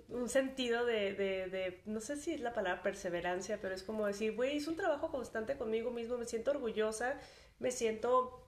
un 0.09 0.29
sentido 0.29 0.85
de, 0.85 1.14
de, 1.14 1.81
no 1.87 2.00
sé 2.00 2.17
si 2.17 2.33
es 2.33 2.41
la 2.41 2.52
palabra 2.52 2.83
perseverancia, 2.83 3.59
pero 3.61 3.75
es 3.75 3.83
como 3.83 4.07
decir, 4.07 4.35
güey, 4.35 4.57
es 4.57 4.67
un 4.67 4.76
trabajo 4.76 5.11
constante 5.11 5.57
conmigo 5.57 5.91
mismo, 5.91 6.19
me 6.19 6.26
siento 6.26 6.50
orgullosa, 6.50 7.19
me 7.62 7.71
siento 7.71 8.45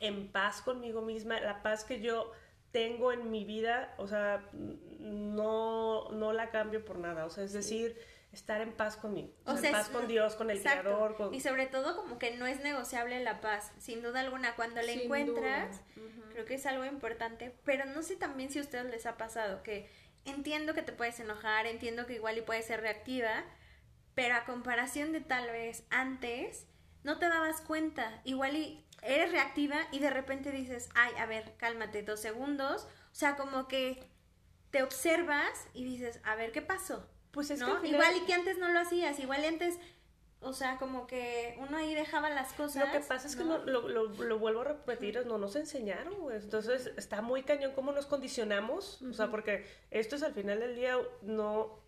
en 0.00 0.32
paz 0.32 0.62
conmigo 0.62 1.02
misma, 1.02 1.40
la 1.40 1.62
paz 1.62 1.84
que 1.84 2.00
yo 2.00 2.32
tengo 2.70 3.12
en 3.12 3.30
mi 3.30 3.44
vida, 3.44 3.94
o 3.98 4.08
sea, 4.08 4.48
no, 4.52 6.10
no 6.10 6.32
la 6.32 6.50
cambio 6.50 6.84
por 6.84 6.98
nada, 6.98 7.26
o 7.26 7.30
sea, 7.30 7.44
es 7.44 7.52
decir, 7.52 8.00
estar 8.32 8.62
en 8.62 8.72
paz 8.72 8.96
conmigo, 8.96 9.30
o 9.44 9.56
sea, 9.56 9.70
en 9.70 9.76
paz 9.76 9.88
con 9.90 10.08
Dios, 10.08 10.34
con 10.36 10.50
el 10.50 10.60
Creador. 10.60 11.30
Y 11.32 11.40
sobre 11.40 11.66
todo 11.66 11.94
como 11.94 12.18
que 12.18 12.36
no 12.36 12.46
es 12.46 12.60
negociable 12.60 13.22
la 13.22 13.40
paz, 13.42 13.72
sin 13.78 14.02
duda 14.02 14.20
alguna, 14.20 14.56
cuando 14.56 14.80
la 14.80 14.92
encuentras, 14.92 15.82
creo 16.32 16.46
que 16.46 16.54
es 16.54 16.64
algo 16.64 16.86
importante, 16.86 17.54
pero 17.64 17.84
no 17.84 18.02
sé 18.02 18.16
también 18.16 18.50
si 18.50 18.58
a 18.58 18.62
ustedes 18.62 18.86
les 18.86 19.04
ha 19.04 19.18
pasado 19.18 19.62
que 19.62 19.88
entiendo 20.24 20.72
que 20.72 20.82
te 20.82 20.92
puedes 20.92 21.20
enojar, 21.20 21.66
entiendo 21.66 22.06
que 22.06 22.14
igual 22.14 22.38
y 22.38 22.42
puedes 22.42 22.64
ser 22.64 22.80
reactiva, 22.80 23.44
pero 24.14 24.34
a 24.34 24.44
comparación 24.44 25.12
de 25.12 25.20
tal 25.20 25.50
vez 25.50 25.84
antes, 25.90 26.66
no 27.04 27.18
te 27.18 27.28
dabas 27.28 27.60
cuenta, 27.60 28.20
igual 28.24 28.56
y 28.56 28.84
eres 29.02 29.32
reactiva 29.32 29.76
y 29.90 29.98
de 29.98 30.10
repente 30.10 30.50
dices, 30.50 30.88
ay, 30.94 31.12
a 31.18 31.26
ver, 31.26 31.54
cálmate 31.56 32.02
dos 32.02 32.20
segundos, 32.20 32.86
o 33.10 33.14
sea, 33.14 33.36
como 33.36 33.68
que 33.68 34.08
te 34.70 34.82
observas 34.82 35.66
y 35.74 35.84
dices, 35.84 36.20
a 36.24 36.34
ver, 36.34 36.52
¿qué 36.52 36.62
pasó? 36.62 37.06
Pues 37.32 37.50
es 37.50 37.62
que 37.62 37.88
igual 37.88 38.16
y 38.16 38.26
que 38.26 38.34
antes 38.34 38.58
no 38.58 38.68
lo 38.68 38.78
hacías, 38.78 39.18
igual 39.18 39.42
y 39.42 39.46
antes 39.46 39.78
o 40.44 40.52
sea, 40.52 40.76
como 40.76 41.06
que 41.06 41.56
uno 41.60 41.76
ahí 41.76 41.94
dejaba 41.94 42.28
las 42.28 42.52
cosas. 42.52 42.86
Lo 42.86 42.92
que 42.92 43.06
pasa 43.06 43.28
es 43.28 43.36
que 43.36 43.44
lo, 43.44 43.60
lo, 43.64 44.38
vuelvo 44.38 44.60
a 44.62 44.64
repetir, 44.64 45.24
no 45.24 45.38
nos 45.38 45.54
enseñaron, 45.54 46.14
Entonces 46.32 46.90
está 46.96 47.22
muy 47.22 47.44
cañón 47.44 47.72
cómo 47.74 47.92
nos 47.92 48.06
condicionamos. 48.06 49.00
O 49.02 49.12
sea, 49.12 49.30
porque 49.30 49.64
esto 49.90 50.16
es 50.16 50.22
al 50.24 50.34
final 50.34 50.58
del 50.58 50.74
día, 50.74 50.96
no, 51.22 51.78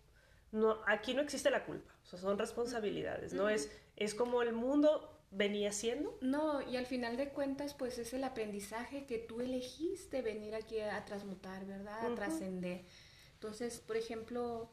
no, 0.51 0.79
aquí 0.87 1.13
no 1.13 1.21
existe 1.21 1.49
la 1.49 1.65
culpa. 1.65 1.93
O 2.05 2.07
sea, 2.07 2.19
son 2.19 2.37
responsabilidades, 2.37 3.33
¿no? 3.33 3.49
es, 3.49 3.71
es 3.95 4.13
como 4.13 4.43
el 4.43 4.53
mundo 4.53 5.11
venía 5.31 5.71
siendo. 5.71 6.17
No, 6.21 6.61
y 6.61 6.77
al 6.77 6.85
final 6.85 7.17
de 7.17 7.29
cuentas, 7.29 7.73
pues 7.73 7.97
es 7.97 8.13
el 8.13 8.23
aprendizaje 8.23 9.05
que 9.05 9.17
tú 9.17 9.41
elegiste 9.41 10.21
venir 10.21 10.55
aquí 10.55 10.79
a, 10.79 11.03
transmutar, 11.05 11.65
¿verdad? 11.65 12.11
A 12.11 12.15
trascender. 12.15 12.85
Entonces, 13.33 13.79
por 13.79 13.97
ejemplo, 13.97 14.69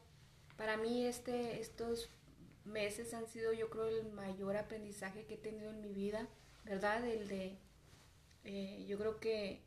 para 0.57 0.77
mí 0.77 1.05
este, 1.05 1.59
estos 1.59 2.09
meses 2.65 3.13
han 3.13 3.27
sido 3.27 3.51
yo 3.51 3.69
creo 3.69 3.87
el 3.87 4.11
mayor 4.11 4.55
aprendizaje 4.55 5.25
que 5.25 5.35
he 5.35 5.37
tenido 5.37 5.71
en 5.71 5.81
mi 5.81 5.93
vida, 5.93 6.29
¿verdad? 6.63 7.05
El 7.05 7.27
de, 7.27 7.57
eh, 8.45 8.85
yo 8.87 8.97
creo 8.97 9.19
que 9.19 9.61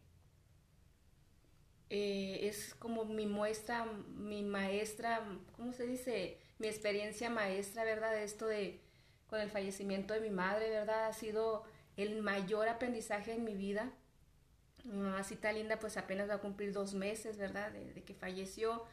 eh, 1.91 2.41
es 2.43 2.75
como 2.75 3.05
mi 3.05 3.27
muestra, 3.27 3.85
mi 3.85 4.43
maestra, 4.43 5.23
¿cómo 5.57 5.73
se 5.73 5.87
dice? 5.87 6.39
Mi 6.59 6.69
experiencia 6.69 7.31
maestra, 7.31 7.85
¿verdad? 7.85 8.13
De 8.13 8.25
esto 8.25 8.47
de, 8.47 8.81
con 9.27 9.41
el 9.41 9.51
fallecimiento 9.51 10.15
de 10.15 10.21
mi 10.21 10.31
madre, 10.31 10.71
¿verdad? 10.71 11.07
Ha 11.07 11.13
sido 11.13 11.65
el 11.97 12.23
mayor 12.23 12.69
aprendizaje 12.69 13.33
en 13.33 13.45
mi 13.45 13.55
vida. 13.55 13.93
Mi 14.85 14.99
mamacita 14.99 15.53
linda 15.53 15.79
pues 15.79 15.97
apenas 15.97 16.29
va 16.29 16.35
a 16.35 16.41
cumplir 16.41 16.73
dos 16.73 16.95
meses, 16.95 17.37
¿verdad? 17.37 17.73
de 17.73 18.05
que 18.05 18.15
falleció. 18.15 18.85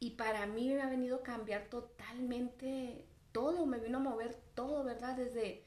Y 0.00 0.10
para 0.10 0.46
mí 0.46 0.72
me 0.72 0.82
ha 0.82 0.88
venido 0.88 1.16
a 1.16 1.22
cambiar 1.22 1.64
totalmente 1.68 3.04
todo, 3.32 3.66
me 3.66 3.78
vino 3.78 3.98
a 3.98 4.00
mover 4.00 4.34
todo, 4.54 4.84
¿verdad? 4.84 5.16
Desde, 5.16 5.64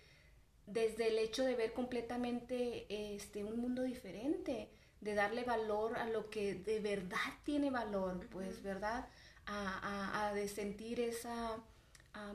desde 0.66 1.10
el 1.10 1.20
hecho 1.20 1.44
de 1.44 1.56
ver 1.56 1.74
completamente 1.74 2.86
este, 3.16 3.44
un 3.44 3.60
mundo 3.60 3.84
diferente, 3.84 4.70
de 5.02 5.16
darle 5.16 5.44
valor 5.44 5.98
a 5.98 6.08
lo 6.08 6.30
que 6.30 6.54
de 6.54 6.80
verdad 6.80 7.18
tiene 7.44 7.72
valor, 7.72 8.28
pues, 8.30 8.62
¿verdad? 8.62 9.08
A, 9.48 10.32
de 10.34 10.48
sentir 10.48 11.00
esa, 11.02 11.58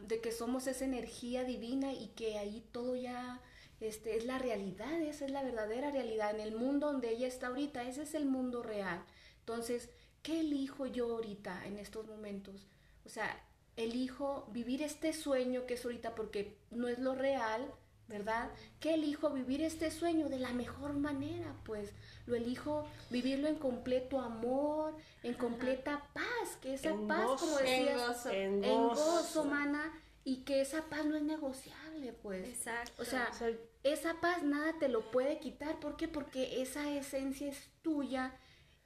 de 0.07 0.21
que 0.21 0.33
somos 0.33 0.67
esa 0.67 0.85
energía 0.85 1.45
divina 1.45 1.93
y 1.93 2.09
que 2.09 2.39
ahí 2.39 2.63
todo 2.73 2.95
ya 2.95 3.41
este, 3.81 4.17
es 4.17 4.25
la 4.25 4.39
realidad, 4.39 5.01
esa 5.03 5.25
es 5.25 5.31
la 5.31 5.43
verdadera 5.43 5.91
realidad. 5.91 6.35
En 6.35 6.41
el 6.41 6.55
mundo 6.55 6.93
donde 6.93 7.11
ella 7.11 7.27
está 7.27 7.49
ahorita, 7.49 7.85
ese 7.85 8.03
es 8.03 8.15
el 8.15 8.27
mundo 8.27 8.63
real. 8.63 9.03
Entonces, 9.41 9.91
¿qué 10.23 10.41
elijo 10.41 10.87
yo 10.87 11.13
ahorita 11.15 11.67
en 11.67 11.79
estos 11.79 12.07
momentos? 12.07 12.67
O 13.05 13.09
sea, 13.09 13.43
elijo 13.77 14.49
vivir 14.53 14.83
este 14.83 15.13
sueño 15.13 15.67
que 15.67 15.75
es 15.75 15.85
ahorita 15.85 16.15
porque 16.15 16.57
no 16.71 16.89
es 16.89 16.99
lo 16.99 17.15
real, 17.15 17.73
¿verdad? 18.09 18.51
¿Qué 18.81 18.95
elijo 18.95 19.31
vivir 19.31 19.63
este 19.63 19.91
sueño 19.91 20.29
de 20.29 20.39
la 20.39 20.53
mejor 20.53 20.95
manera? 20.95 21.55
Pues 21.65 21.93
lo 22.27 22.35
elijo 22.35 22.87
vivirlo 23.11 23.49
en 23.49 23.57
completo 23.57 24.21
amor, 24.21 24.95
en 25.23 25.35
completa 25.35 26.03
paz, 26.13 26.57
que 26.61 26.75
esa 26.75 26.95
paz, 27.09 27.41
como 27.41 27.57
decías, 27.59 28.27
en 28.27 28.63
gozo, 28.63 29.43
en 29.43 29.51
mana, 29.51 29.93
y 30.25 30.39
que 30.39 30.61
esa 30.61 30.83
paz 30.83 31.05
no 31.05 31.17
es 31.17 31.23
negociable, 31.23 32.13
pues. 32.13 32.49
Exacto. 32.49 33.03
O 33.03 33.05
sea, 33.05 33.31
esa 33.83 34.21
paz 34.21 34.43
nada 34.43 34.75
te 34.79 34.89
lo 34.89 35.11
puede 35.11 35.39
quitar, 35.39 35.79
¿por 35.79 35.97
qué? 35.97 36.09
Porque 36.09 36.62
esa 36.62 36.90
esencia 36.90 37.49
es 37.49 37.69
tuya 37.83 38.33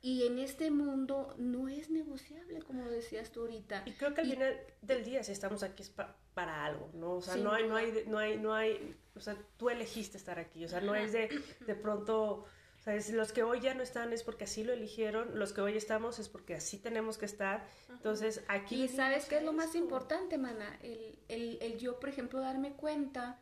y 0.02 0.26
en 0.26 0.38
este 0.38 0.70
mundo 0.70 1.34
no 1.36 1.68
es 1.68 1.90
negociable, 1.90 2.62
como 2.62 2.88
decías 2.88 3.30
tú 3.32 3.42
ahorita. 3.42 3.82
Y 3.84 3.92
creo 3.92 4.14
que 4.14 4.22
al 4.22 4.30
final 4.30 4.58
del 4.80 5.04
día, 5.04 5.22
si 5.22 5.32
estamos 5.32 5.62
aquí 5.62 5.82
es 5.82 5.90
para 5.90 6.64
algo, 6.64 6.90
¿no? 6.94 7.16
O 7.16 7.22
sea, 7.22 7.36
no, 7.36 7.52
hay, 7.52 7.68
no, 7.68 7.76
hay, 7.76 8.04
no, 8.06 8.18
hay, 8.18 8.38
no 8.38 8.54
hay, 8.54 8.96
o 9.14 9.20
sea, 9.20 9.36
tú 9.58 9.68
elegiste 9.68 10.16
estar 10.16 10.38
aquí, 10.38 10.64
o 10.64 10.68
sea, 10.68 10.80
no 10.80 10.94
es 10.94 11.12
de, 11.12 11.28
de 11.66 11.74
pronto, 11.74 12.46
o 12.78 12.82
sea, 12.82 12.96
los 13.12 13.32
que 13.32 13.42
hoy 13.42 13.60
ya 13.60 13.74
no 13.74 13.82
están 13.82 14.14
es 14.14 14.22
porque 14.22 14.44
así 14.44 14.64
lo 14.64 14.72
eligieron, 14.72 15.38
los 15.38 15.52
que 15.52 15.60
hoy 15.60 15.76
estamos 15.76 16.18
es 16.18 16.30
porque 16.30 16.54
así 16.54 16.78
tenemos 16.78 17.18
que 17.18 17.26
estar. 17.26 17.66
Entonces, 17.90 18.42
aquí... 18.48 18.84
Y 18.84 18.88
sabes 18.88 19.26
qué 19.26 19.36
es 19.36 19.42
lo 19.42 19.52
más 19.52 19.74
importante, 19.74 20.38
mana, 20.38 20.78
el, 20.82 21.18
el, 21.28 21.58
el, 21.60 21.78
yo, 21.78 22.00
por 22.00 22.08
ejemplo, 22.08 22.40
darme 22.40 22.72
cuenta 22.72 23.38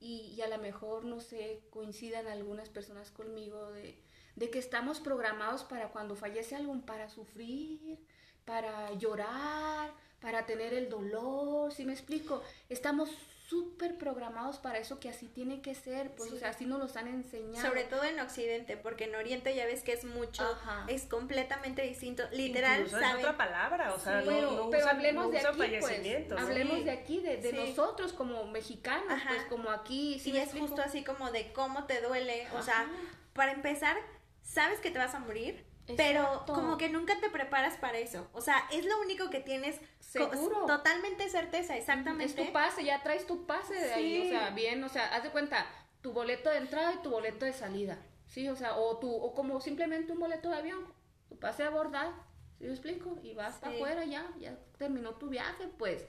y, 0.00 0.34
y 0.36 0.42
a 0.42 0.48
lo 0.48 0.58
mejor, 0.58 1.06
no 1.06 1.20
sé, 1.20 1.62
coincidan 1.70 2.26
algunas 2.26 2.68
personas 2.68 3.10
conmigo 3.10 3.72
de 3.72 4.03
de 4.36 4.50
que 4.50 4.58
estamos 4.58 5.00
programados 5.00 5.64
para 5.64 5.88
cuando 5.88 6.16
fallece 6.16 6.56
alguien, 6.56 6.82
para 6.82 7.08
sufrir, 7.08 7.98
para 8.44 8.92
llorar, 8.94 9.92
para 10.20 10.46
tener 10.46 10.74
el 10.74 10.88
dolor, 10.88 11.72
¿sí 11.72 11.84
me 11.84 11.92
explico? 11.92 12.42
Estamos 12.68 13.10
súper 13.48 13.98
programados 13.98 14.56
para 14.56 14.78
eso 14.78 14.98
que 14.98 15.10
así 15.10 15.28
tiene 15.28 15.60
que 15.60 15.74
ser, 15.74 16.10
pues 16.16 16.32
o 16.32 16.38
sea, 16.38 16.48
así 16.48 16.64
nos 16.64 16.80
los 16.80 16.96
han 16.96 17.08
enseñado. 17.08 17.66
Sobre 17.68 17.84
todo 17.84 18.02
en 18.04 18.18
Occidente, 18.18 18.76
porque 18.76 19.04
en 19.04 19.14
Oriente 19.14 19.54
ya 19.54 19.66
ves 19.66 19.82
que 19.82 19.92
es 19.92 20.04
mucho, 20.04 20.42
es 20.88 21.04
completamente 21.04 21.82
distinto, 21.82 22.22
literal. 22.32 22.82
es 22.82 22.94
otra 22.94 23.36
palabra, 23.36 23.94
o 23.94 23.98
sea, 23.98 24.22
no, 24.22 24.70
pero 24.70 24.88
hablemos 24.88 25.30
de 25.30 25.38
aquí, 25.40 25.58
pues, 25.58 26.32
hablemos 26.32 26.84
de 26.84 26.90
aquí, 26.90 27.20
de, 27.20 27.52
nosotros 27.52 28.12
como 28.12 28.46
mexicanos, 28.46 29.20
pues 29.28 29.44
como 29.48 29.70
aquí. 29.70 30.18
¿sí 30.18 30.32
y 30.32 30.38
es 30.38 30.52
justo 30.52 30.82
así 30.82 31.04
como 31.04 31.30
de 31.30 31.52
cómo 31.52 31.84
te 31.84 32.00
duele, 32.00 32.48
o 32.54 32.62
sea, 32.62 32.88
para 33.34 33.52
empezar, 33.52 33.96
sabes 34.44 34.78
que 34.78 34.90
te 34.90 34.98
vas 34.98 35.14
a 35.14 35.18
morir, 35.18 35.66
pero 35.96 36.44
como 36.46 36.78
que 36.78 36.88
nunca 36.88 37.18
te 37.20 37.28
preparas 37.30 37.76
para 37.78 37.98
eso. 37.98 38.28
O 38.32 38.40
sea, 38.40 38.56
es 38.70 38.86
lo 38.86 39.00
único 39.00 39.30
que 39.30 39.40
tienes 39.40 39.80
Seguro. 39.98 40.66
totalmente 40.66 41.28
certeza, 41.28 41.76
exactamente. 41.76 42.40
Es 42.40 42.46
tu 42.46 42.52
pase, 42.52 42.84
ya 42.84 43.02
traes 43.02 43.26
tu 43.26 43.46
pase 43.46 43.74
de 43.74 43.92
ahí, 43.92 44.26
o 44.26 44.30
sea, 44.30 44.50
bien, 44.50 44.82
o 44.84 44.88
sea, 44.88 45.14
haz 45.14 45.24
de 45.24 45.30
cuenta, 45.30 45.66
tu 46.00 46.12
boleto 46.12 46.50
de 46.50 46.58
entrada 46.58 46.94
y 46.94 47.02
tu 47.02 47.10
boleto 47.10 47.44
de 47.44 47.52
salida. 47.52 47.98
Sí, 48.26 48.48
o 48.48 48.56
sea, 48.56 48.76
o 48.76 48.98
tu 48.98 49.12
o 49.12 49.34
como 49.34 49.60
simplemente 49.60 50.12
un 50.12 50.20
boleto 50.20 50.50
de 50.50 50.56
avión, 50.56 50.86
tu 51.28 51.38
pase 51.38 51.64
a 51.64 51.68
abordar, 51.68 52.12
¿sí 52.58 52.64
me 52.64 52.70
explico? 52.70 53.18
Y 53.22 53.34
vas 53.34 53.56
para 53.56 53.74
afuera 53.74 54.04
ya, 54.04 54.30
ya 54.38 54.58
terminó 54.78 55.14
tu 55.14 55.28
viaje, 55.28 55.68
pues. 55.78 56.04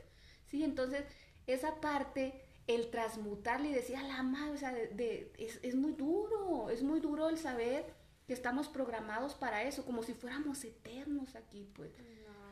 Sí, 0.45 0.63
entonces 0.63 1.05
esa 1.47 1.81
parte 1.81 2.41
el 2.67 2.89
transmutarle 2.89 3.69
y 3.69 3.73
decir 3.73 3.97
a 3.97 4.03
la 4.03 4.23
madre, 4.23 4.51
o 4.51 4.57
sea, 4.57 4.71
de, 4.71 5.31
es, 5.37 5.59
es 5.61 5.75
muy 5.75 5.93
duro, 5.93 6.69
es 6.69 6.81
muy 6.81 6.99
duro 6.99 7.29
el 7.29 7.37
saber 7.37 7.93
que 8.25 8.33
estamos 8.33 8.67
programados 8.67 9.35
para 9.35 9.63
eso, 9.63 9.85
como 9.85 10.03
si 10.03 10.13
fuéramos 10.13 10.63
eternos 10.63 11.35
aquí, 11.35 11.69
pues. 11.75 11.91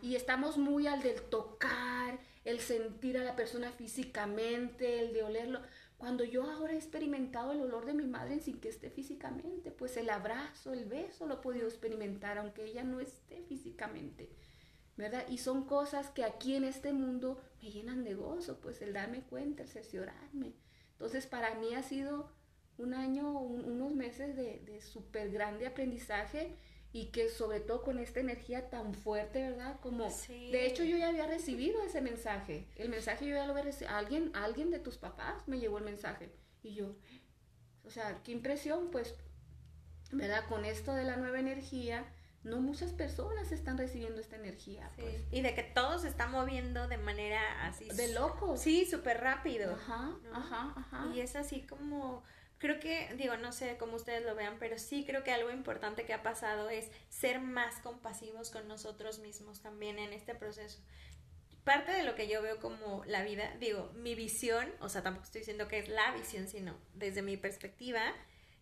Y 0.02 0.16
estamos 0.16 0.58
muy 0.58 0.88
al 0.88 1.02
del 1.02 1.22
tocar, 1.22 2.20
el 2.44 2.60
sentir 2.60 3.18
a 3.18 3.24
la 3.24 3.36
persona 3.36 3.72
físicamente, 3.72 5.00
el 5.00 5.14
de 5.14 5.24
olerlo. 5.24 5.62
Cuando 5.98 6.26
yo 6.26 6.44
ahora 6.44 6.74
he 6.74 6.76
experimentado 6.76 7.54
el 7.54 7.62
olor 7.62 7.86
de 7.86 7.94
mi 7.94 8.06
madre 8.06 8.40
sin 8.42 8.60
que 8.60 8.68
esté 8.68 8.90
físicamente, 8.90 9.72
pues 9.72 9.96
el 9.96 10.10
abrazo, 10.10 10.74
el 10.74 10.86
beso 10.86 11.26
lo 11.26 11.36
he 11.36 11.38
podido 11.38 11.68
experimentar, 11.68 12.38
aunque 12.38 12.66
ella 12.66 12.84
no 12.84 13.00
esté 13.00 13.42
físicamente, 13.44 14.30
¿verdad? 14.98 15.26
Y 15.30 15.38
son 15.38 15.64
cosas 15.64 16.10
que 16.10 16.26
aquí 16.26 16.56
en 16.56 16.66
este 16.66 16.92
mundo 16.92 17.42
me 17.62 17.72
llenan 17.72 18.04
de 18.04 18.16
gozo, 18.16 18.60
pues 18.60 18.82
el 18.82 18.92
darme 18.92 19.22
cuenta, 19.22 19.64
el 19.64 19.70
cerciorarme. 19.70 20.54
Entonces 20.92 21.26
para 21.26 21.56
mí 21.56 21.74
ha 21.74 21.84
sido 21.84 22.30
un 22.78 22.94
año, 22.94 23.32
unos 23.40 23.94
meses 23.94 24.36
de, 24.36 24.60
de 24.66 24.82
súper 24.82 25.32
grande 25.32 25.68
aprendizaje 25.68 26.58
y 26.94 27.08
que 27.08 27.28
sobre 27.28 27.60
todo 27.60 27.82
con 27.82 27.98
esta 27.98 28.20
energía 28.20 28.70
tan 28.70 28.94
fuerte, 28.94 29.42
¿verdad? 29.42 29.80
Como, 29.82 30.10
de 30.28 30.68
hecho 30.68 30.84
yo 30.84 30.96
ya 30.96 31.10
había 31.10 31.26
recibido 31.26 31.82
ese 31.82 32.02
mensaje, 32.02 32.68
el 32.76 32.90
mensaje 32.90 33.26
yo 33.26 33.36
ya 33.36 33.46
lo 33.46 33.54
había 33.54 33.64
recibido, 33.64 33.96
alguien, 33.96 34.32
alguien 34.36 34.70
de 34.70 34.78
tus 34.78 34.98
papás 34.98 35.48
me 35.48 35.60
llevó 35.60 35.80
el 35.80 35.86
mensaje 35.86 36.32
y 36.62 36.76
yo, 36.76 36.96
o 37.84 37.90
sea, 37.90 38.22
qué 38.24 38.32
impresión, 38.32 38.92
pues, 38.92 39.16
¿verdad? 40.12 40.48
Con 40.48 40.66
esto 40.66 40.94
de 40.94 41.04
la 41.04 41.18
nueva 41.18 41.40
energía, 41.40 42.06
no 42.44 42.62
muchas 42.62 42.92
personas 42.92 43.52
están 43.52 43.78
recibiendo 43.78 44.22
esta 44.22 44.36
energía. 44.36 44.92
Pues. 44.96 45.16
Y 45.32 45.42
de 45.42 45.56
que 45.56 45.64
todo 45.64 45.98
se 45.98 46.10
está 46.10 46.28
moviendo 46.28 46.88
de 46.88 46.98
manera 46.98 47.66
así. 47.66 47.88
De 47.90 48.14
loco. 48.14 48.56
Sí, 48.56 48.86
súper 48.86 49.22
rápido. 49.22 49.74
Ajá, 49.74 50.16
ajá, 50.32 50.74
ajá. 50.76 51.12
Y 51.16 51.22
es 51.22 51.36
así 51.36 51.66
como 51.66 52.24
creo 52.64 52.80
que, 52.80 53.14
digo, 53.18 53.36
no 53.36 53.52
sé 53.52 53.76
cómo 53.78 53.98
ustedes 53.98 54.24
lo 54.24 54.36
vean, 54.36 54.56
pero 54.58 54.80
sí 54.80 55.04
creo 55.06 55.22
que 55.22 55.34
algo 55.34 55.52
importante 55.52 56.06
que 56.06 56.14
ha 56.14 56.24
pasado 56.24 56.70
es 56.70 56.90
ser 57.10 57.42
más 57.42 57.82
compasivos 57.82 58.52
con 58.52 58.70
nosotros 58.70 59.20
mismos 59.20 59.62
también 59.62 60.00
en 60.00 60.14
este 60.14 60.34
proceso. 60.34 60.80
Parte 61.66 61.92
de 61.92 62.04
lo 62.04 62.16
que 62.16 62.30
yo 62.30 62.42
veo 62.42 62.62
como 62.62 63.04
la 63.04 63.22
vida, 63.22 63.54
digo, 63.60 63.92
mi 63.96 64.16
visión, 64.16 64.72
o 64.80 64.88
sea, 64.88 65.04
tampoco 65.04 65.26
estoy 65.26 65.40
diciendo 65.40 65.68
que 65.68 65.78
es 65.78 65.90
la 65.90 66.14
visión, 66.14 66.48
sino 66.48 66.80
desde 66.94 67.22
mi 67.22 67.36
perspectiva, 67.36 68.02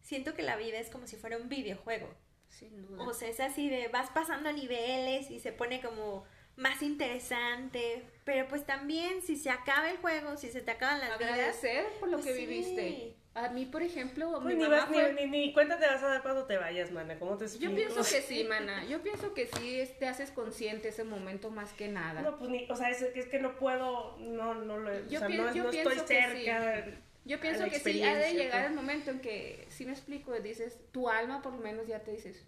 siento 0.02 0.34
que 0.34 0.42
la 0.42 0.56
vida 0.56 0.80
es 0.80 0.90
como 0.90 1.06
si 1.06 1.16
fuera 1.16 1.38
un 1.38 1.48
videojuego. 1.48 2.12
Sin 2.50 2.82
duda. 2.82 3.04
O 3.04 3.14
sea, 3.14 3.30
es 3.30 3.40
así 3.40 3.70
de 3.70 3.88
vas 3.90 4.10
pasando 4.10 4.52
niveles 4.52 5.30
y 5.30 5.40
se 5.40 5.52
pone 5.52 5.80
como 5.80 6.26
más 6.56 6.82
interesante, 6.82 8.04
pero 8.26 8.48
pues 8.48 8.66
también 8.66 9.22
si 9.22 9.38
se 9.38 9.52
acaba 9.52 9.92
el 9.92 9.98
juego, 9.98 10.38
si 10.38 10.50
se 10.50 10.62
te 10.62 10.72
acaban 10.72 11.00
las 11.02 11.20
vidas, 11.20 11.34
Agradecer 11.34 11.86
por 12.00 12.10
lo 12.10 12.18
pues 12.18 12.26
que 12.26 12.36
sí. 12.36 12.46
viviste. 12.48 13.21
A 13.34 13.48
mí, 13.50 13.66
por 13.66 13.82
ejemplo, 13.82 14.30
Pues 14.42 14.44
mi 14.44 14.56
ni, 14.56 14.62
mamá 14.64 14.78
vas, 14.82 14.90
ni, 14.90 14.98
fue- 15.00 15.14
ni, 15.14 15.26
ni 15.28 15.54
cuenta 15.54 15.80
te 15.80 15.88
vas 15.88 16.04
a 16.04 16.08
dar 16.08 16.22
cuando 16.22 16.46
te 16.46 16.58
vayas, 16.58 16.92
mana. 16.92 17.18
¿Cómo 17.18 17.38
te 17.38 17.46
explico? 17.46 17.72
Yo 17.72 17.76
pienso 17.78 18.02
que 18.04 18.22
sí, 18.22 18.44
mana. 18.50 18.84
Yo 18.86 19.02
pienso 19.02 19.34
que 19.34 19.48
sí 19.48 19.82
te 20.00 20.08
haces 20.08 20.32
consciente 20.32 20.90
ese 20.90 21.06
momento 21.06 21.50
más 21.50 21.72
que 21.72 21.88
nada. 21.88 22.22
No, 22.22 22.38
pues 22.38 22.50
ni, 22.50 22.68
o 22.70 22.76
sea, 22.76 22.90
es, 22.90 23.02
es 23.02 23.28
que 23.28 23.40
no 23.40 23.56
puedo, 23.58 24.18
no, 24.18 24.54
no 24.56 24.78
lo, 24.78 24.92
o 24.92 25.08
Yo 25.08 25.20
sea, 25.20 25.30
pien- 25.30 25.38
no, 25.46 25.54
yo 25.54 25.64
no 25.64 25.70
estoy 25.70 25.94
pienso 25.94 26.08
cerca. 26.08 26.86
Yo 27.24 27.40
pienso 27.40 27.64
que 27.66 27.80
sí, 27.80 28.04
ha 28.04 28.18
de 28.18 28.34
llegar 28.34 28.66
el 28.66 28.74
momento 28.74 29.12
en 29.12 29.20
que, 29.22 29.66
si 29.70 29.86
me 29.86 29.92
explico, 29.94 30.34
dices, 30.40 30.80
tu 30.92 31.08
alma 31.08 31.42
por 31.42 31.54
lo 31.54 31.60
menos 31.60 31.88
ya 31.88 32.00
te 32.04 32.12
dices, 32.12 32.46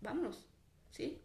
vámonos, 0.00 0.48
¿sí? 0.90 1.22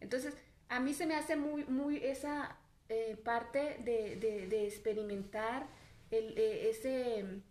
Entonces, 0.00 0.34
a 0.68 0.80
mí 0.80 0.94
se 0.94 1.06
me 1.06 1.14
hace 1.14 1.36
muy, 1.36 1.64
muy 1.66 1.98
esa 1.98 2.56
eh, 2.88 3.16
parte 3.22 3.76
de, 3.84 4.16
de- 4.16 4.46
de 4.48 4.66
experimentar 4.66 5.66
el, 6.10 6.36
eh, 6.38 6.70
ese, 6.70 7.42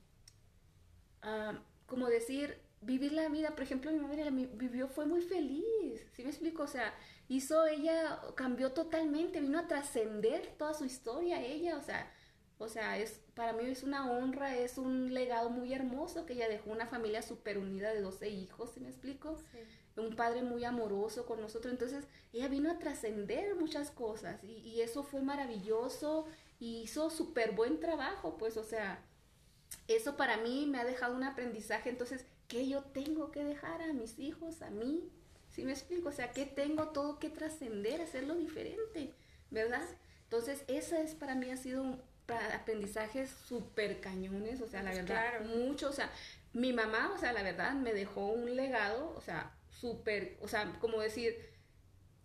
ah, 1.23 1.59
como 1.87 2.07
decir, 2.07 2.57
vivir 2.85 3.13
la 3.13 3.29
vida. 3.29 3.51
Por 3.51 3.63
ejemplo, 3.63 3.91
mi 3.91 3.99
madre 3.99 4.25
la 4.25 4.31
vivió, 4.31 4.87
fue 4.87 5.05
muy 5.05 5.21
feliz, 5.21 6.05
¿sí 6.11 6.23
me 6.23 6.29
explico? 6.29 6.63
O 6.63 6.67
sea, 6.67 6.93
hizo 7.27 7.65
ella, 7.65 8.19
cambió 8.35 8.71
totalmente, 8.71 9.41
vino 9.41 9.59
a 9.59 9.67
trascender 9.67 10.55
toda 10.57 10.73
su 10.73 10.85
historia 10.85 11.41
ella, 11.41 11.77
o 11.77 11.81
sea, 11.81 12.11
o 12.59 12.67
sea, 12.67 12.97
es, 12.97 13.19
para 13.33 13.53
mí 13.53 13.65
es 13.65 13.83
una 13.83 14.11
honra, 14.11 14.55
es 14.55 14.77
un 14.77 15.13
legado 15.13 15.49
muy 15.49 15.73
hermoso 15.73 16.25
que 16.25 16.33
ella 16.33 16.47
dejó 16.47 16.71
una 16.71 16.87
familia 16.87 17.21
súper 17.21 17.57
unida 17.57 17.91
de 17.93 18.01
12 18.01 18.29
hijos, 18.29 18.71
¿sí 18.71 18.79
me 18.79 18.89
explico? 18.89 19.37
Un 19.97 20.15
padre 20.15 20.43
muy 20.43 20.63
amoroso 20.63 21.25
con 21.25 21.41
nosotros, 21.41 21.71
entonces 21.71 22.05
ella 22.31 22.47
vino 22.47 22.71
a 22.71 22.79
trascender 22.79 23.55
muchas 23.55 23.91
cosas 23.91 24.43
y, 24.43 24.59
y 24.59 24.81
eso 24.81 25.03
fue 25.03 25.21
maravilloso 25.21 26.25
y 26.59 26.81
hizo 26.83 27.09
súper 27.09 27.51
buen 27.51 27.79
trabajo, 27.79 28.37
pues, 28.37 28.55
o 28.57 28.63
sea, 28.63 29.03
eso 29.87 30.17
para 30.17 30.37
mí 30.37 30.65
me 30.67 30.79
ha 30.79 30.85
dejado 30.85 31.15
un 31.15 31.23
aprendizaje, 31.23 31.89
entonces, 31.89 32.25
¿qué 32.47 32.67
yo 32.67 32.83
tengo 32.83 33.31
que 33.31 33.43
dejar 33.43 33.81
a 33.81 33.93
mis 33.93 34.19
hijos, 34.19 34.61
a 34.61 34.69
mí? 34.69 35.09
¿Sí 35.49 35.63
me 35.63 35.71
explico? 35.71 36.09
O 36.09 36.11
sea, 36.11 36.31
¿qué 36.33 36.45
tengo 36.45 36.89
todo 36.89 37.19
que 37.19 37.29
trascender, 37.29 38.01
hacerlo 38.01 38.35
diferente, 38.35 39.13
¿verdad? 39.51 39.83
Entonces, 40.23 40.63
esa 40.67 41.01
es 41.01 41.13
para 41.15 41.35
mí 41.35 41.51
ha 41.51 41.57
sido 41.57 41.83
un 41.83 42.01
aprendizajes 42.53 43.29
súper 43.29 43.99
cañones, 44.01 44.61
o 44.61 44.67
sea, 44.67 44.81
la 44.81 44.91
Pues 44.91 45.01
verdad, 45.01 45.33
claro. 45.37 45.45
mucho, 45.45 45.89
o 45.89 45.93
sea, 45.93 46.09
mi 46.53 46.73
mamá, 46.73 47.11
o 47.13 47.17
sea, 47.17 47.33
la 47.33 47.43
verdad, 47.43 47.73
me 47.73 47.93
dejó 47.93 48.27
un 48.27 48.55
legado, 48.55 49.13
o 49.15 49.21
sea, 49.21 49.53
súper, 49.69 50.37
o 50.41 50.47
sea, 50.47 50.77
como 50.79 50.99
decir, 51.01 51.37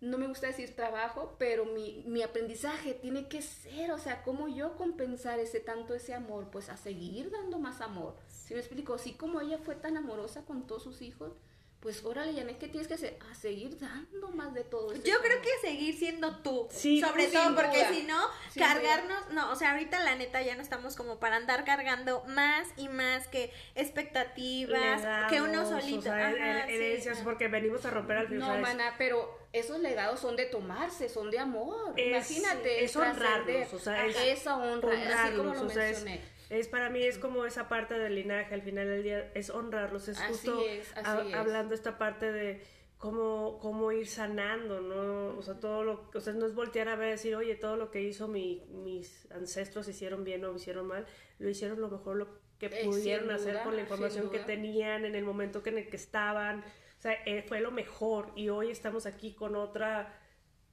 no 0.01 0.17
me 0.17 0.27
gusta 0.27 0.47
decir 0.47 0.75
trabajo, 0.75 1.35
pero 1.37 1.65
mi, 1.65 2.03
mi 2.07 2.23
aprendizaje 2.23 2.93
tiene 2.93 3.27
que 3.27 3.41
ser, 3.41 3.91
o 3.91 3.97
sea, 3.97 4.23
cómo 4.23 4.47
yo 4.47 4.77
compensar 4.77 5.39
ese 5.39 5.59
tanto 5.59 5.93
ese 5.93 6.13
amor, 6.13 6.49
pues 6.51 6.69
a 6.69 6.77
seguir 6.77 7.31
dando 7.31 7.59
más 7.59 7.81
amor. 7.81 8.15
¿Sí 8.29 8.53
me 8.53 8.61
explico? 8.61 8.93
Así 8.93 9.13
como 9.13 9.41
ella 9.41 9.57
fue 9.57 9.75
tan 9.75 9.97
amorosa 9.97 10.45
con 10.45 10.65
todos 10.67 10.83
sus 10.83 11.01
hijos, 11.01 11.33
pues 11.79 12.03
órale, 12.03 12.33
Janet, 12.33 12.57
¿qué 12.57 12.67
tienes 12.67 12.89
que 12.89 12.95
hacer? 12.95 13.17
A 13.31 13.35
seguir 13.35 13.79
dando 13.79 14.29
más 14.31 14.53
de 14.53 14.65
todo. 14.65 14.93
Yo 14.95 15.21
creo 15.21 15.41
que 15.41 15.49
seguir 15.61 15.97
siendo 15.97 16.37
tú. 16.39 16.67
Sí, 16.71 16.99
sobre 16.99 17.27
todo 17.27 17.55
porque 17.55 17.85
si 17.85 18.03
no, 18.03 18.19
cargarnos, 18.57 19.31
no, 19.31 19.49
o 19.51 19.55
sea, 19.55 19.71
ahorita 19.71 19.99
la 20.03 20.15
neta 20.15 20.41
ya 20.41 20.55
no 20.55 20.61
estamos 20.61 20.97
como 20.97 21.19
para 21.19 21.37
andar 21.37 21.63
cargando 21.63 22.23
más 22.27 22.67
y 22.75 22.89
más 22.89 23.29
que 23.29 23.53
expectativas, 23.75 25.29
que 25.29 25.41
uno 25.41 25.65
solito. 25.69 25.99
O 25.99 26.01
sea, 26.01 26.29
Ajá, 26.29 27.23
porque 27.23 27.47
venimos 27.47 27.85
a 27.85 27.91
romper 27.91 28.17
al 28.17 28.27
fin. 28.27 28.41
o 28.41 28.55
No, 28.55 28.61
mana, 28.61 28.95
pero 28.97 29.38
esos 29.53 29.79
legados 29.79 30.19
son 30.19 30.35
de 30.35 30.45
tomarse, 30.45 31.09
son 31.09 31.31
de 31.31 31.39
amor. 31.39 31.93
Es- 31.97 32.29
Imagínate. 32.31 32.83
es 32.83 32.95
honrarlos, 32.95 33.73
o 33.73 33.79
sea, 33.79 34.05
es 34.05 34.15
esa 34.17 34.57
honra, 34.57 34.91
así 35.23 35.35
como 35.35 35.51
honrarlos, 35.51 35.61
lo 35.61 35.67
o 35.67 35.69
sea, 35.69 35.89
es, 35.89 36.03
mencioné. 36.03 36.21
es 36.49 36.67
para 36.67 36.89
mí 36.89 37.01
es 37.03 37.17
como 37.17 37.45
esa 37.45 37.67
parte 37.69 37.97
del 37.97 38.15
linaje 38.15 38.53
al 38.53 38.61
final 38.61 38.87
del 38.87 39.03
día 39.03 39.31
es 39.33 39.49
honrarlos 39.49 40.07
es 40.07 40.19
Así 40.19 40.31
justo 40.33 40.63
es. 40.67 40.91
hablando 40.95 41.73
esta 41.73 41.97
parte 41.97 42.31
de 42.31 42.61
cómo 42.97 43.59
cómo 43.61 43.91
ir 43.93 44.07
sanando 44.07 44.81
no 44.81 45.37
o 45.37 45.41
sea 45.41 45.53
todo 45.59 45.83
lo 45.83 46.09
o 46.13 46.19
sea 46.19 46.33
no 46.33 46.45
es 46.45 46.53
voltear 46.53 46.89
a 46.89 46.95
ver 46.97 47.11
decir 47.11 47.33
oye 47.35 47.55
todo 47.55 47.77
lo 47.77 47.91
que 47.91 48.01
hizo 48.01 48.27
mi, 48.27 48.65
mis 48.69 49.31
ancestros 49.31 49.87
hicieron 49.87 50.23
bien 50.25 50.43
o 50.43 50.53
hicieron 50.53 50.85
mal 50.87 51.05
lo 51.39 51.49
hicieron 51.49 51.79
lo 51.79 51.87
mejor 51.89 52.17
lo 52.17 52.27
que 52.59 52.65
Eh, 52.65 52.81
pudieron 52.83 53.31
hacer 53.31 53.61
con 53.63 53.75
la 53.77 53.81
información 53.83 54.29
que 54.29 54.39
tenían 54.39 55.05
en 55.05 55.15
el 55.15 55.23
momento 55.23 55.63
que 55.63 55.69
en 55.69 55.77
el 55.77 55.89
que 55.89 55.95
estaban 55.95 56.61
o 56.99 57.01
sea 57.01 57.13
eh, 57.25 57.43
fue 57.47 57.61
lo 57.61 57.71
mejor 57.71 58.31
y 58.35 58.49
hoy 58.49 58.69
estamos 58.71 59.05
aquí 59.07 59.33
con 59.33 59.55
otra 59.55 60.15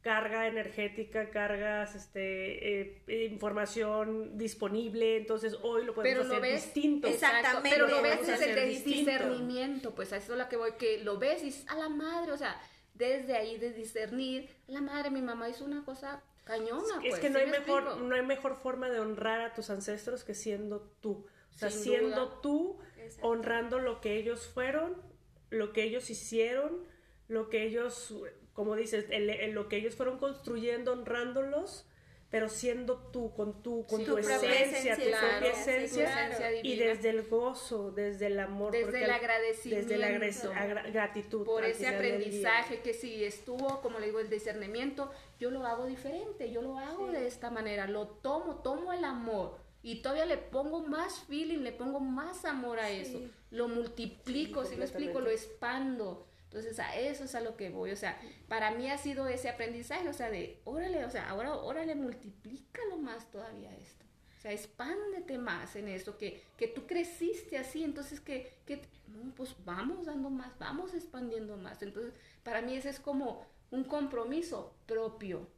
carga 0.02 0.46
energética, 0.46 1.30
cargas, 1.30 1.96
este, 1.96 2.80
eh, 2.80 3.02
eh, 3.08 3.24
información 3.24 4.38
disponible, 4.38 5.16
entonces 5.16 5.56
hoy 5.62 5.84
lo 5.84 5.94
podemos 5.94 6.18
Pero 6.18 6.28
lo 6.28 6.36
hacer 6.36 6.42
ves, 6.42 6.62
distinto. 6.64 7.08
Exactamente, 7.08 7.70
pero 7.70 7.88
lo 7.88 8.02
ves 8.02 8.24
desde 8.24 8.52
el 8.62 8.68
distinto. 8.68 8.98
discernimiento, 8.98 9.94
pues 9.96 10.12
a 10.12 10.18
eso 10.18 10.34
es 10.34 10.38
lo 10.38 10.48
que 10.48 10.56
voy, 10.56 10.72
que 10.78 10.98
lo 11.02 11.18
ves 11.18 11.42
y 11.42 11.46
dices, 11.46 11.68
a 11.68 11.74
la 11.74 11.88
madre, 11.88 12.30
o 12.32 12.36
sea, 12.38 12.60
desde 12.94 13.34
ahí 13.36 13.58
de 13.58 13.72
discernir, 13.72 14.48
la 14.68 14.80
madre, 14.80 15.10
mi 15.10 15.22
mamá 15.22 15.48
hizo 15.48 15.64
una 15.64 15.84
cosa 15.84 16.22
cañona, 16.44 17.02
es 17.02 17.18
pues, 17.18 17.20
que 17.20 17.30
no 17.30 17.40
¿sí 17.40 17.40
hay 17.40 17.50
me 17.50 17.58
mejor, 17.58 17.82
explico? 17.82 18.08
no 18.08 18.14
hay 18.14 18.22
mejor 18.22 18.56
forma 18.56 18.88
de 18.88 19.00
honrar 19.00 19.40
a 19.40 19.54
tus 19.54 19.70
ancestros 19.70 20.22
que 20.22 20.34
siendo 20.34 20.82
tú. 21.00 21.26
O 21.52 21.58
sea, 21.58 21.70
Sin 21.70 21.82
siendo 21.82 22.26
duda. 22.26 22.40
tú, 22.42 22.78
honrando 23.22 23.78
lo 23.80 24.00
que 24.00 24.16
ellos 24.16 24.46
fueron, 24.46 25.02
lo 25.56 25.72
que 25.72 25.82
ellos 25.82 26.08
hicieron, 26.10 26.84
lo 27.28 27.48
que 27.48 27.64
ellos, 27.64 28.14
como 28.52 28.76
dices, 28.76 29.06
el- 29.10 29.30
el- 29.30 29.52
lo 29.52 29.68
que 29.68 29.76
ellos 29.76 29.94
fueron 29.96 30.18
construyendo, 30.18 30.92
honrándolos, 30.92 31.86
pero 32.30 32.48
siendo 32.48 32.98
tú, 33.12 33.32
con 33.34 33.62
tu, 33.62 33.86
con 33.86 34.00
Sí, 34.00 34.04
tu, 34.06 34.16
tu 34.16 34.22
propia 34.22 34.60
esencia, 34.60 34.96
tu 34.96 35.02
propia 35.02 35.18
claro, 35.20 35.46
sí, 35.46 35.52
esencia, 35.70 36.28
claro. 36.36 36.56
y 36.62 36.76
desde 36.76 37.10
el 37.10 37.22
gozo, 37.22 37.92
desde 37.92 38.26
el 38.26 38.40
amor, 38.40 38.72
Desde 38.72 39.04
el 39.04 39.10
agradecimiento. 39.10 39.88
desde 39.88 39.98
la 39.98 40.82
gratitud, 40.90 41.44
por 41.44 41.64
ese 41.64 41.86
aprendizaje 41.86 42.80
que 42.80 42.94
si 42.94 43.24
estuvo, 43.24 43.80
como 43.80 44.00
le 44.00 44.06
digo, 44.06 44.18
el 44.18 44.28
discernimiento, 44.28 45.10
yo 45.38 45.50
lo 45.52 45.64
hago 45.66 45.86
diferente, 45.86 46.50
yo 46.50 46.62
lo 46.62 46.78
hago 46.78 47.12
de 47.12 47.26
esta 47.28 47.50
manera, 47.50 47.86
lo 47.86 48.08
tomo, 48.08 48.56
tomo 48.56 48.92
el 48.92 49.04
amor 49.04 49.56
y 49.86 50.02
todavía 50.02 50.26
le 50.26 50.36
pongo 50.36 50.82
más 50.82 51.20
feeling, 51.28 51.60
le 51.60 51.70
pongo 51.70 52.00
más 52.00 52.44
amor 52.44 52.80
a 52.80 52.90
eso, 52.90 53.20
lo 53.52 53.68
multiplico, 53.68 54.64
Sí, 54.64 54.70
si 54.70 54.76
me 54.76 54.84
explico, 54.84 55.20
lo 55.20 55.30
expando. 55.30 56.26
Entonces 56.42 56.80
a 56.80 56.96
eso 56.96 57.22
es 57.22 57.36
a 57.36 57.40
lo 57.40 57.56
que 57.56 57.70
voy, 57.70 57.92
o 57.92 57.96
sea, 57.96 58.20
para 58.48 58.72
mí 58.72 58.90
ha 58.90 58.98
sido 58.98 59.28
ese 59.28 59.48
aprendizaje, 59.48 60.08
o 60.08 60.12
sea, 60.12 60.28
de, 60.28 60.60
órale, 60.64 61.04
o 61.04 61.10
sea, 61.10 61.30
ahora, 61.30 61.54
órale, 61.54 61.94
multiplícalo 61.94 62.98
más 62.98 63.30
todavía 63.30 63.76
esto. 63.76 64.04
O 64.36 64.40
sea, 64.40 64.50
expándete 64.50 65.38
más 65.38 65.76
en 65.76 65.86
eso, 65.86 66.18
que, 66.18 66.42
que 66.56 66.66
tú 66.66 66.84
creciste 66.88 67.56
así, 67.56 67.84
entonces 67.84 68.20
que, 68.20 68.58
que, 68.66 68.82
no, 69.06 69.32
pues 69.36 69.54
vamos 69.64 70.06
dando 70.06 70.30
más, 70.30 70.58
vamos 70.58 70.94
expandiendo 70.94 71.56
más. 71.58 71.80
Entonces, 71.82 72.12
para 72.42 72.60
mí 72.60 72.74
ese 72.74 72.88
es 72.88 72.98
como 72.98 73.46
un 73.70 73.84
compromiso 73.84 74.74
propio, 74.86 75.48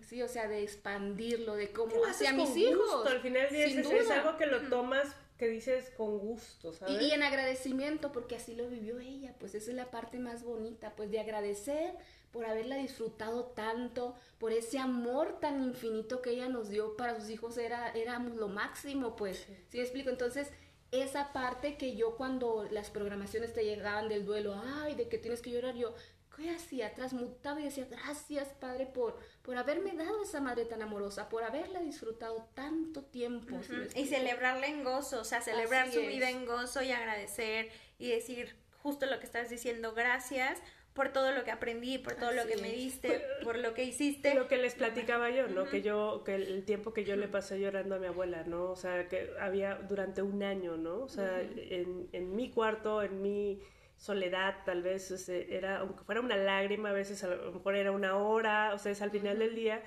¿sí? 0.00 0.22
O 0.22 0.28
sea, 0.28 0.48
de 0.48 0.62
expandirlo, 0.62 1.54
de 1.54 1.72
cómo 1.72 2.04
hacia 2.06 2.32
mis 2.32 2.50
con 2.50 2.58
hijos. 2.58 2.78
gusto, 2.78 3.08
al 3.08 3.20
final 3.20 3.46
es, 3.50 3.76
es 3.76 3.82
duda. 3.82 4.20
algo 4.20 4.36
que 4.36 4.46
lo 4.46 4.60
tomas, 4.68 5.08
que 5.36 5.48
dices 5.48 5.92
con 5.96 6.18
gusto, 6.18 6.72
¿sabes? 6.72 7.02
Y, 7.02 7.06
y 7.06 7.10
en 7.10 7.22
agradecimiento, 7.22 8.12
porque 8.12 8.36
así 8.36 8.54
lo 8.54 8.68
vivió 8.68 8.98
ella, 9.00 9.34
pues 9.38 9.54
esa 9.54 9.70
es 9.70 9.76
la 9.76 9.90
parte 9.90 10.18
más 10.18 10.44
bonita, 10.44 10.94
pues 10.96 11.10
de 11.10 11.20
agradecer 11.20 11.94
por 12.30 12.44
haberla 12.44 12.76
disfrutado 12.76 13.46
tanto, 13.46 14.14
por 14.38 14.52
ese 14.52 14.78
amor 14.78 15.40
tan 15.40 15.62
infinito 15.62 16.22
que 16.22 16.30
ella 16.30 16.48
nos 16.48 16.68
dio 16.68 16.96
para 16.96 17.18
sus 17.18 17.30
hijos, 17.30 17.56
era, 17.56 17.90
éramos 17.92 18.36
lo 18.36 18.48
máximo, 18.48 19.16
pues, 19.16 19.46
¿sí 19.68 19.78
me 19.78 19.82
explico? 19.82 20.10
Entonces, 20.10 20.50
esa 20.90 21.32
parte 21.32 21.76
que 21.76 21.96
yo 21.96 22.16
cuando 22.16 22.66
las 22.70 22.90
programaciones 22.90 23.52
te 23.52 23.64
llegaban 23.64 24.08
del 24.08 24.24
duelo, 24.24 24.54
ay, 24.64 24.94
de 24.94 25.08
que 25.08 25.18
tienes 25.18 25.40
que 25.42 25.50
llorar, 25.50 25.74
yo, 25.74 25.94
¿qué 26.36 26.50
hacía? 26.50 26.94
Transmutaba 26.94 27.60
y 27.60 27.64
decía, 27.64 27.86
gracias, 27.90 28.48
Padre, 28.60 28.86
por, 28.86 29.18
por 29.42 29.56
haberme 29.56 29.94
dado 29.96 30.22
esa 30.22 30.40
madre 30.40 30.64
tan 30.64 30.82
amorosa, 30.82 31.28
por 31.28 31.42
haberla 31.42 31.80
disfrutado 31.80 32.48
tanto 32.54 33.04
tiempo. 33.04 33.58
¿sí 33.62 33.72
me 33.72 34.00
Y 34.00 34.06
celebrarla 34.06 34.66
en 34.66 34.84
gozo, 34.84 35.20
o 35.20 35.24
sea, 35.24 35.40
celebrar 35.40 35.88
Así 35.88 35.94
su 35.94 36.00
es. 36.00 36.08
vida 36.08 36.30
en 36.30 36.46
gozo 36.46 36.82
y 36.82 36.92
agradecer 36.92 37.70
y 37.98 38.10
decir 38.10 38.56
justo 38.82 39.06
lo 39.06 39.18
que 39.18 39.26
estás 39.26 39.50
diciendo, 39.50 39.94
gracias 39.94 40.62
por 40.92 41.12
todo 41.12 41.30
lo 41.32 41.44
que 41.44 41.50
aprendí, 41.50 41.98
por 41.98 42.14
todo 42.14 42.32
lo 42.32 42.46
que 42.46 42.56
me 42.56 42.70
diste, 42.70 43.20
por 43.44 43.58
lo 43.58 43.74
que 43.74 43.84
hiciste. 43.84 44.34
lo 44.34 44.48
que 44.48 44.56
les 44.56 44.74
platicaba 44.74 45.28
yo, 45.30 45.46
¿no? 45.46 45.68
Que 45.68 45.82
yo, 45.82 46.22
que 46.24 46.36
el 46.36 46.64
tiempo 46.64 46.94
que 46.94 47.04
yo 47.04 47.16
le 47.16 47.28
pasé 47.28 47.60
llorando 47.60 47.96
a 47.96 47.98
mi 47.98 48.06
abuela, 48.06 48.44
¿no? 48.44 48.70
O 48.70 48.76
sea, 48.76 49.06
que 49.08 49.30
había 49.38 49.74
durante 49.74 50.22
un 50.22 50.42
año, 50.42 50.78
¿no? 50.78 51.00
O 51.00 51.08
sea, 51.08 51.42
en, 51.42 52.08
en 52.12 52.34
mi 52.34 52.50
cuarto, 52.50 53.02
en 53.02 53.20
mi 53.20 53.60
soledad, 53.96 54.56
tal 54.64 54.82
vez, 54.82 55.10
o 55.10 55.16
sea, 55.18 55.36
era, 55.36 55.78
aunque 55.78 56.04
fuera 56.04 56.20
una 56.20 56.36
lágrima, 56.36 56.90
a 56.90 56.92
veces 56.92 57.22
a 57.24 57.28
lo 57.28 57.52
mejor 57.52 57.76
era 57.76 57.92
una 57.92 58.16
hora, 58.16 58.72
o 58.74 58.78
sea, 58.78 58.92
es 58.92 59.02
al 59.02 59.10
final 59.10 59.38
del 59.38 59.54
día. 59.54 59.82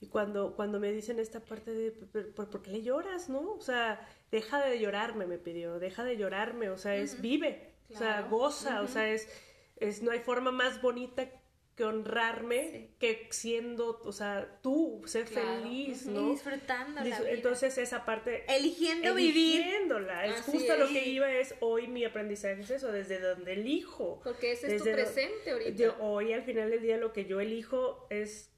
Y 0.00 0.08
cuando, 0.08 0.54
cuando 0.54 0.78
me 0.80 0.92
dicen 0.92 1.18
esta 1.18 1.40
parte 1.40 1.70
de, 1.72 1.90
"¿Por- 1.92 2.34
¿por, 2.34 2.50
por 2.50 2.62
qué 2.62 2.70
le 2.70 2.82
lloras, 2.82 3.28
no? 3.28 3.52
O 3.52 3.60
sea, 3.60 4.06
deja 4.30 4.62
de 4.64 4.78
llorarme, 4.78 5.26
me 5.26 5.38
pidió, 5.38 5.78
deja 5.78 6.04
de 6.04 6.16
llorarme, 6.16 6.68
o 6.68 6.76
sea, 6.76 6.94
es 6.96 7.20
vive, 7.22 7.72
o 7.90 7.96
sea, 7.96 8.22
goza, 8.22 8.82
o 8.82 8.88
sea, 8.88 9.08
es 9.08 9.28
es, 9.76 10.02
no 10.02 10.12
hay 10.12 10.20
forma 10.20 10.52
más 10.52 10.80
bonita 10.80 11.28
que 11.76 11.84
honrarme 11.84 12.90
que 13.00 13.26
siendo, 13.30 14.00
o 14.04 14.12
sea, 14.12 14.60
tú, 14.62 15.02
ser 15.06 15.26
feliz, 15.26 16.06
¿no? 16.06 16.28
Y 16.28 16.30
disfrutando 16.32 17.00
la 17.00 17.02
vida. 17.02 17.30
Entonces 17.30 17.76
esa 17.78 18.04
parte... 18.04 18.44
Eligiendo 18.48 19.14
vivir. 19.14 19.60
Eligiéndola. 19.60 20.26
Es 20.26 20.40
Así 20.40 20.52
justo 20.52 20.76
lo 20.76 20.84
es. 20.84 20.92
que 20.92 21.08
iba 21.08 21.32
es, 21.32 21.56
hoy 21.60 21.88
mi 21.88 22.04
aprendizaje 22.04 22.60
es 22.60 22.70
eso, 22.70 22.92
desde 22.92 23.18
donde 23.18 23.54
elijo. 23.54 24.20
Porque 24.22 24.52
ese 24.52 24.76
es 24.76 24.82
tu 24.82 24.90
presente 24.90 25.50
ahorita. 25.50 25.70
Yo, 25.70 25.96
hoy 25.98 26.32
al 26.32 26.44
final 26.44 26.70
del 26.70 26.80
día 26.80 26.96
lo 26.96 27.12
que 27.12 27.24
yo 27.24 27.40
elijo 27.40 28.06
es 28.08 28.52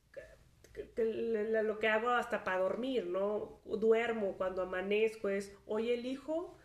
lo 1.62 1.78
que 1.78 1.88
hago 1.88 2.10
hasta 2.10 2.44
para 2.44 2.58
dormir, 2.58 3.06
¿no? 3.06 3.62
Duermo 3.64 4.36
cuando 4.36 4.62
amanezco, 4.62 5.30
es 5.30 5.54
hoy 5.64 5.90
elijo 5.90 6.56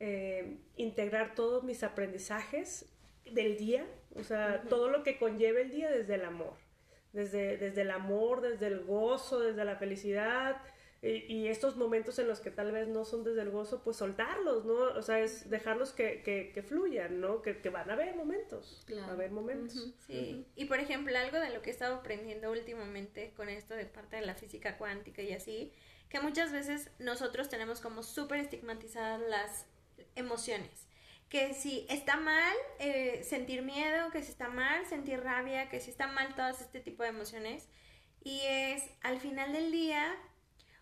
eh, 0.00 0.58
integrar 0.76 1.34
todos 1.34 1.64
mis 1.64 1.82
aprendizajes 1.82 2.86
del 3.32 3.56
día, 3.56 3.86
o 4.14 4.22
sea, 4.22 4.62
todo 4.68 4.88
lo 4.88 5.02
que 5.02 5.18
conlleve 5.18 5.62
el 5.62 5.70
día 5.70 5.90
desde 5.90 6.14
el 6.14 6.24
amor, 6.24 6.54
desde, 7.12 7.56
desde 7.56 7.82
el 7.82 7.90
amor, 7.90 8.40
desde 8.40 8.66
el 8.66 8.80
gozo, 8.84 9.40
desde 9.40 9.64
la 9.64 9.76
felicidad. 9.76 10.60
Y, 11.00 11.32
y 11.32 11.46
estos 11.46 11.76
momentos 11.76 12.18
en 12.18 12.26
los 12.26 12.40
que 12.40 12.50
tal 12.50 12.72
vez 12.72 12.88
no 12.88 13.04
son 13.04 13.22
desde 13.22 13.42
el 13.42 13.50
gozo, 13.50 13.84
pues 13.84 13.96
soltarlos, 13.98 14.64
¿no? 14.64 14.74
O 14.74 15.02
sea, 15.02 15.20
es 15.20 15.48
dejarlos 15.48 15.92
que, 15.92 16.22
que, 16.24 16.50
que 16.52 16.60
fluyan, 16.64 17.20
¿no? 17.20 17.40
Que, 17.40 17.58
que 17.60 17.70
van 17.70 17.88
a 17.88 17.92
haber 17.92 18.16
momentos, 18.16 18.82
Claro. 18.84 19.02
va 19.06 19.10
a 19.10 19.14
haber 19.14 19.30
momentos. 19.30 19.94
Sí, 20.08 20.44
y 20.56 20.64
por 20.64 20.80
ejemplo, 20.80 21.16
algo 21.16 21.38
de 21.38 21.50
lo 21.50 21.62
que 21.62 21.70
he 21.70 21.72
estado 21.72 21.94
aprendiendo 21.94 22.50
últimamente 22.50 23.32
con 23.36 23.48
esto 23.48 23.74
de 23.74 23.86
parte 23.86 24.16
de 24.16 24.26
la 24.26 24.34
física 24.34 24.76
cuántica 24.76 25.22
y 25.22 25.32
así, 25.32 25.72
que 26.08 26.18
muchas 26.18 26.50
veces 26.50 26.90
nosotros 26.98 27.48
tenemos 27.48 27.80
como 27.80 28.02
súper 28.02 28.40
estigmatizadas 28.40 29.20
las 29.20 29.66
emociones. 30.16 30.87
Que 31.28 31.54
si 31.54 31.86
está 31.90 32.16
mal 32.16 32.54
eh, 32.78 33.22
sentir 33.22 33.62
miedo, 33.62 34.10
que 34.10 34.22
si 34.22 34.30
está 34.30 34.48
mal 34.48 34.86
sentir 34.86 35.20
rabia, 35.20 35.68
que 35.68 35.80
si 35.80 35.90
está 35.90 36.06
mal 36.06 36.34
todas 36.34 36.60
este 36.60 36.80
tipo 36.80 37.02
de 37.02 37.10
emociones. 37.10 37.68
Y 38.22 38.40
es, 38.46 38.82
al 39.02 39.18
final 39.20 39.52
del 39.52 39.70
día, 39.70 40.16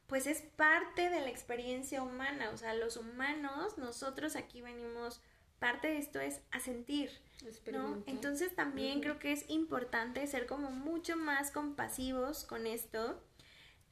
pues 0.07 0.27
es 0.27 0.43
parte 0.43 1.11
de 1.11 1.21
la 1.21 1.29
experiencia 1.29 2.03
humana. 2.03 2.51
O 2.51 2.57
sea, 2.57 2.75
los 2.75 2.97
humanos, 2.97 3.77
nosotros 3.77 4.37
aquí 4.37 4.63
venimos, 4.63 5.21
parte 5.59 5.89
de 5.89 5.99
esto 5.99 6.21
es 6.21 6.41
a 6.53 6.61
sentir. 6.61 7.11
¿no? 7.73 8.03
Entonces 8.07 8.55
también 8.55 9.01
creo 9.01 9.19
que 9.19 9.33
es 9.33 9.49
importante 9.49 10.27
ser 10.27 10.47
como 10.47 10.71
mucho 10.71 11.17
más 11.17 11.51
compasivos 11.51 12.45
con 12.45 12.67
esto. 12.67 13.21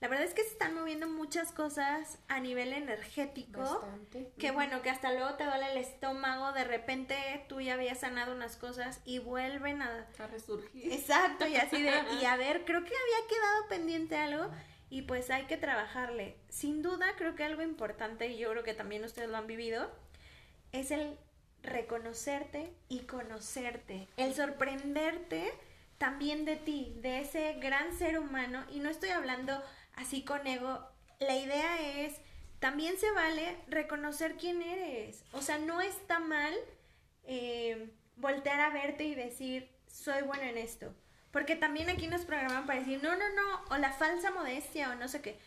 La 0.04 0.10
verdad 0.10 0.26
es 0.26 0.34
que 0.34 0.42
se 0.42 0.50
están 0.50 0.74
moviendo 0.74 1.08
muchas 1.08 1.50
cosas 1.50 2.18
a 2.28 2.38
nivel 2.38 2.74
energético. 2.74 3.60
Bastante. 3.60 4.30
Que 4.36 4.50
bueno, 4.50 4.82
que 4.82 4.90
hasta 4.90 5.10
luego 5.10 5.32
te 5.36 5.44
duele 5.44 5.72
el 5.72 5.78
estómago, 5.78 6.52
de 6.52 6.64
repente 6.64 7.16
tú 7.48 7.62
ya 7.62 7.72
habías 7.72 8.00
sanado 8.00 8.34
unas 8.34 8.56
cosas 8.56 9.00
y 9.06 9.18
vuelven 9.18 9.80
a... 9.80 10.06
A 10.18 10.26
resurgir. 10.26 10.92
Exacto, 10.92 11.46
y 11.46 11.56
así 11.56 11.80
de... 11.80 11.90
Y 12.20 12.26
a 12.26 12.36
ver, 12.36 12.66
creo 12.66 12.84
que 12.84 12.92
había 12.92 13.28
quedado 13.30 13.68
pendiente 13.70 14.18
algo 14.18 14.50
y 14.90 15.00
pues 15.00 15.30
hay 15.30 15.46
que 15.46 15.56
trabajarle. 15.56 16.36
Sin 16.50 16.82
duda, 16.82 17.06
creo 17.16 17.34
que 17.34 17.44
algo 17.44 17.62
importante, 17.62 18.28
y 18.28 18.36
yo 18.36 18.50
creo 18.50 18.62
que 18.62 18.74
también 18.74 19.04
ustedes 19.04 19.30
lo 19.30 19.38
han 19.38 19.46
vivido, 19.46 19.90
es 20.72 20.90
el 20.90 21.16
reconocerte 21.62 22.74
y 22.90 23.04
conocerte, 23.04 24.06
el 24.18 24.34
sorprenderte 24.34 25.50
también 25.96 26.44
de 26.44 26.56
ti, 26.56 26.92
de 27.00 27.20
ese 27.20 27.54
gran 27.54 27.96
ser 27.96 28.18
humano, 28.18 28.66
y 28.70 28.80
no 28.80 28.90
estoy 28.90 29.08
hablando 29.08 29.62
así 29.96 30.22
con 30.24 30.46
ego, 30.46 30.86
la 31.20 31.36
idea 31.36 32.04
es, 32.04 32.14
también 32.58 32.98
se 32.98 33.10
vale 33.12 33.56
reconocer 33.68 34.36
quién 34.36 34.62
eres, 34.62 35.22
o 35.32 35.42
sea, 35.42 35.58
no 35.58 35.80
está 35.80 36.18
mal 36.18 36.54
eh, 37.24 37.90
voltear 38.16 38.60
a 38.60 38.70
verte 38.70 39.04
y 39.04 39.14
decir, 39.14 39.70
soy 39.86 40.22
bueno 40.22 40.44
en 40.44 40.58
esto, 40.58 40.94
porque 41.30 41.56
también 41.56 41.90
aquí 41.90 42.06
nos 42.06 42.22
programan 42.22 42.66
para 42.66 42.80
decir, 42.80 43.02
no, 43.02 43.16
no, 43.16 43.28
no, 43.34 43.64
o 43.70 43.76
la 43.76 43.92
falsa 43.92 44.30
modestia, 44.30 44.90
o 44.90 44.94
no 44.94 45.08
sé 45.08 45.20
qué, 45.20 45.38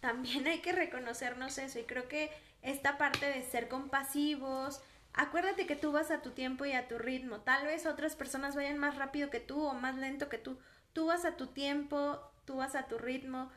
también 0.00 0.46
hay 0.48 0.60
que 0.60 0.72
reconocernos 0.72 1.58
eso 1.58 1.78
y 1.78 1.84
creo 1.84 2.08
que 2.08 2.30
esta 2.62 2.98
parte 2.98 3.26
de 3.26 3.42
ser 3.42 3.68
compasivos, 3.68 4.82
acuérdate 5.12 5.66
que 5.66 5.76
tú 5.76 5.92
vas 5.92 6.10
a 6.10 6.22
tu 6.22 6.30
tiempo 6.30 6.64
y 6.64 6.72
a 6.72 6.88
tu 6.88 6.98
ritmo, 6.98 7.40
tal 7.40 7.66
vez 7.66 7.86
otras 7.86 8.16
personas 8.16 8.54
vayan 8.54 8.78
más 8.78 8.96
rápido 8.96 9.30
que 9.30 9.40
tú 9.40 9.62
o 9.62 9.74
más 9.74 9.96
lento 9.96 10.28
que 10.28 10.38
tú, 10.38 10.58
tú 10.92 11.06
vas 11.06 11.24
a 11.24 11.36
tu 11.36 11.48
tiempo, 11.48 12.20
tú 12.44 12.56
vas 12.56 12.74
a 12.74 12.86
tu 12.86 12.98
ritmo, 12.98 13.50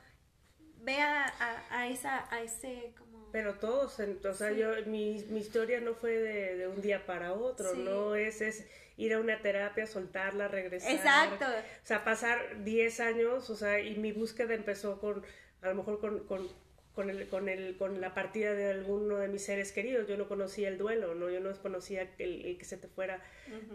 ve 0.83 0.99
a, 1.01 1.25
a- 1.25 1.79
a 1.79 1.87
esa, 1.87 2.27
a 2.33 2.41
ese 2.41 2.93
como... 2.97 3.31
Pero 3.31 3.55
todos, 3.55 3.99
o 3.99 4.33
sea, 4.33 4.49
Sí. 4.51 4.57
yo, 4.57 4.69
mi, 4.85 5.23
mi 5.29 5.39
historia 5.39 5.79
no 5.81 5.95
fue 5.95 6.11
de, 6.11 6.55
de 6.57 6.67
un 6.67 6.81
día 6.81 7.05
para 7.05 7.33
otro, 7.33 7.73
Sí. 7.73 7.79
no 7.83 8.15
es, 8.15 8.41
es 8.41 8.67
ir 8.97 9.13
a 9.15 9.19
una 9.19 9.41
terapia, 9.41 9.87
soltarla, 9.87 10.47
regresar. 10.47 10.91
Exacto. 10.91 11.45
O 11.47 11.85
sea, 11.85 12.03
pasar 12.03 12.63
10 12.63 12.99
años, 12.99 13.49
o 13.49 13.55
sea, 13.55 13.79
y 13.79 13.95
mi 13.97 14.11
búsqueda 14.11 14.53
empezó 14.53 14.99
con, 14.99 15.23
a 15.63 15.69
lo 15.69 15.75
mejor 15.75 15.99
con, 15.99 16.19
con, 16.27 16.47
con, 16.93 17.09
el, 17.09 17.27
con, 17.27 17.49
el, 17.49 17.77
con 17.77 17.99
la 18.01 18.13
partida 18.13 18.53
de 18.53 18.69
alguno 18.69 19.17
de 19.17 19.27
mis 19.27 19.43
seres 19.43 19.71
queridos. 19.71 20.07
Yo 20.07 20.17
no 20.17 20.27
conocía 20.27 20.67
el 20.67 20.77
duelo, 20.77 21.15
¿no? 21.15 21.29
Yo 21.29 21.39
no 21.39 21.51
conocía 21.61 22.09
el, 22.17 22.45
el 22.45 22.57
que 22.57 22.65
se 22.65 22.77
te 22.77 22.87
fuera 22.87 23.21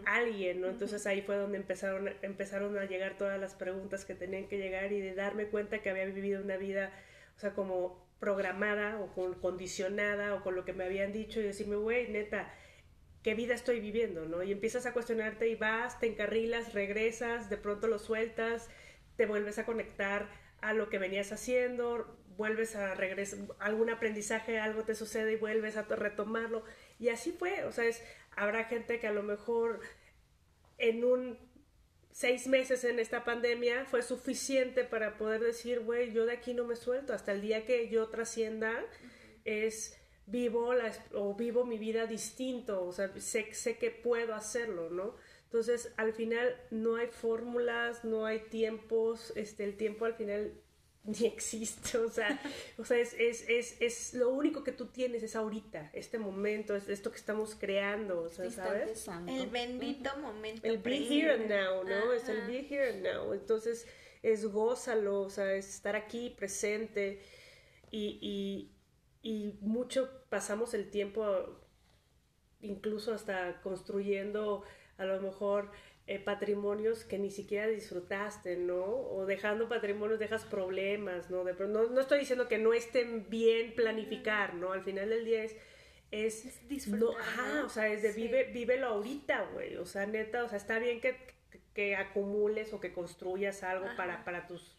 alguien, 0.05 0.61
¿no? 0.61 0.69
Entonces 0.69 1.05
ahí 1.05 1.21
fue 1.21 1.35
donde 1.35 1.57
empezaron, 1.57 2.09
empezaron 2.21 2.77
a 2.77 2.85
llegar 2.85 3.17
todas 3.17 3.39
las 3.39 3.55
preguntas 3.55 4.05
que 4.05 4.15
tenían 4.15 4.47
que 4.47 4.57
llegar 4.57 4.91
y 4.91 5.01
de 5.01 5.13
darme 5.15 5.45
cuenta 5.47 5.81
que 5.81 5.89
había 5.89 6.05
vivido 6.05 6.41
una 6.41 6.57
vida, 6.57 6.91
o 7.35 7.39
sea, 7.39 7.53
como 7.53 8.07
programada 8.19 8.99
o 8.99 9.13
con, 9.13 9.35
condicionada 9.35 10.35
o 10.35 10.43
con 10.43 10.55
lo 10.55 10.65
que 10.65 10.73
me 10.73 10.83
habían 10.83 11.11
dicho 11.11 11.39
y 11.39 11.43
decirme, 11.43 11.77
güey, 11.77 12.09
neta, 12.09 12.53
¿qué 13.23 13.33
vida 13.33 13.53
estoy 13.53 13.79
viviendo? 13.79 14.25
¿no? 14.25 14.43
Y 14.43 14.51
empiezas 14.51 14.85
a 14.85 14.93
cuestionarte 14.93 15.47
y 15.49 15.55
vas, 15.55 15.99
te 15.99 16.07
encarrilas, 16.07 16.73
regresas, 16.73 17.49
de 17.49 17.57
pronto 17.57 17.87
lo 17.87 17.99
sueltas, 17.99 18.69
te 19.15 19.25
vuelves 19.25 19.57
a 19.59 19.65
conectar 19.65 20.29
a 20.61 20.73
lo 20.73 20.89
que 20.89 20.97
venías 20.97 21.31
haciendo, 21.31 22.18
vuelves 22.39 22.73
a 22.77 22.95
regresar, 22.95 23.39
algún 23.59 23.89
aprendizaje, 23.89 24.59
algo 24.59 24.83
te 24.83 24.95
sucede 24.95 25.33
y 25.33 25.35
vuelves 25.35 25.75
a 25.75 25.83
retomarlo. 25.83 26.63
Y 26.97 27.09
así 27.09 27.33
fue, 27.33 27.65
o 27.65 27.71
sea, 27.73 27.83
es, 27.83 28.01
habrá 28.31 28.63
gente 28.63 28.97
que 28.97 29.07
a 29.07 29.11
lo 29.11 29.23
mejor 29.23 29.81
en 30.77 31.03
un 31.03 31.37
seis 32.11 32.47
meses 32.47 32.85
en 32.85 32.97
esta 32.99 33.25
pandemia 33.25 33.85
fue 33.85 34.01
suficiente 34.01 34.85
para 34.85 35.17
poder 35.17 35.41
decir, 35.41 35.81
güey, 35.81 36.13
yo 36.13 36.25
de 36.25 36.31
aquí 36.31 36.53
no 36.53 36.63
me 36.63 36.77
suelto, 36.77 37.13
hasta 37.13 37.33
el 37.33 37.41
día 37.41 37.65
que 37.65 37.89
yo 37.89 38.07
trascienda 38.07 38.73
es 39.43 39.97
vivo 40.25 40.73
la, 40.73 40.93
o 41.13 41.35
vivo 41.35 41.65
mi 41.65 41.77
vida 41.77 42.07
distinto, 42.07 42.85
o 42.85 42.93
sea, 42.93 43.11
sé, 43.19 43.53
sé 43.53 43.77
que 43.77 43.91
puedo 43.91 44.33
hacerlo, 44.33 44.89
¿no? 44.89 45.15
Entonces, 45.43 45.91
al 45.97 46.13
final 46.13 46.55
no 46.71 46.95
hay 46.95 47.07
fórmulas, 47.07 48.05
no 48.05 48.25
hay 48.25 48.39
tiempos, 48.39 49.33
este, 49.35 49.65
el 49.65 49.75
tiempo 49.75 50.05
al 50.05 50.13
final 50.13 50.53
ni 51.03 51.25
existe, 51.25 51.97
o 51.97 52.09
sea, 52.09 52.39
o 52.77 52.85
sea 52.85 52.97
es, 52.97 53.13
es, 53.13 53.47
es, 53.47 53.81
es 53.81 54.13
lo 54.13 54.29
único 54.29 54.63
que 54.63 54.71
tú 54.71 54.87
tienes 54.87 55.23
es 55.23 55.35
ahorita, 55.35 55.89
este 55.93 56.19
momento, 56.19 56.75
es 56.75 56.89
esto 56.89 57.11
que 57.11 57.17
estamos 57.17 57.55
creando, 57.55 58.23
o 58.23 58.29
sea, 58.29 58.45
Instante 58.45 58.79
¿sabes? 58.79 58.99
santo. 58.99 59.31
El 59.31 59.49
bendito 59.49 60.15
momento. 60.17 60.67
El 60.67 60.77
be 60.79 60.97
here 60.97 61.31
and 61.31 61.49
now, 61.49 61.83
¿no? 61.83 62.13
Es 62.13 62.27
el 62.27 62.41
be 62.47 62.67
here 62.69 62.89
and 62.89 63.03
now. 63.03 63.33
Entonces, 63.33 63.87
es 64.21 64.45
gózalo, 64.45 65.21
o 65.21 65.29
sea, 65.29 65.53
es 65.53 65.69
estar 65.69 65.95
aquí 65.95 66.29
presente 66.31 67.21
y, 67.91 68.19
y, 68.21 68.75
y 69.21 69.57
mucho 69.61 70.09
pasamos 70.29 70.73
el 70.73 70.89
tiempo 70.89 71.59
incluso 72.61 73.13
hasta 73.13 73.61
construyendo 73.61 74.63
a 74.97 75.05
lo 75.05 75.21
mejor 75.21 75.71
eh, 76.09 76.19
patrimonios 76.19 77.03
que 77.03 77.19
ni 77.19 77.29
siquiera 77.29 77.67
disfrutaste, 77.67 78.57
¿no? 78.57 78.83
O 78.83 79.25
dejando 79.27 79.69
patrimonios 79.69 80.17
dejas 80.19 80.43
problemas, 80.43 81.29
¿no? 81.29 81.43
De 81.43 81.53
no, 81.53 81.85
no 81.87 82.01
estoy 82.01 82.19
diciendo 82.19 82.47
que 82.47 82.57
no 82.57 82.73
estén 82.73 83.29
bien 83.29 83.75
planificar, 83.75 84.55
¿no? 84.55 84.71
Al 84.71 84.83
final 84.83 85.09
del 85.09 85.23
día 85.23 85.43
es 85.43 85.55
es, 86.11 86.45
Es 86.45 86.67
disfrutar, 86.67 87.09
no, 87.09 87.19
ajá, 87.19 87.65
o 87.65 87.69
sea, 87.69 87.87
es 87.87 88.01
de 88.01 88.11
Sí. 88.13 88.23
vive, 88.23 88.45
vívelo 88.45 88.87
ahorita, 88.87 89.43
güey, 89.53 89.75
o 89.77 89.85
sea, 89.85 90.07
neta, 90.07 90.43
o 90.43 90.49
sea, 90.49 90.57
está 90.57 90.79
bien 90.79 90.99
que, 90.99 91.15
que, 91.75 91.95
acumules 91.95 92.73
o 92.73 92.79
que 92.79 92.91
construyas 92.91 93.61
algo 93.61 93.85
Ajá. 93.85 93.95
para, 93.95 94.25
para 94.25 94.47
tus, 94.47 94.77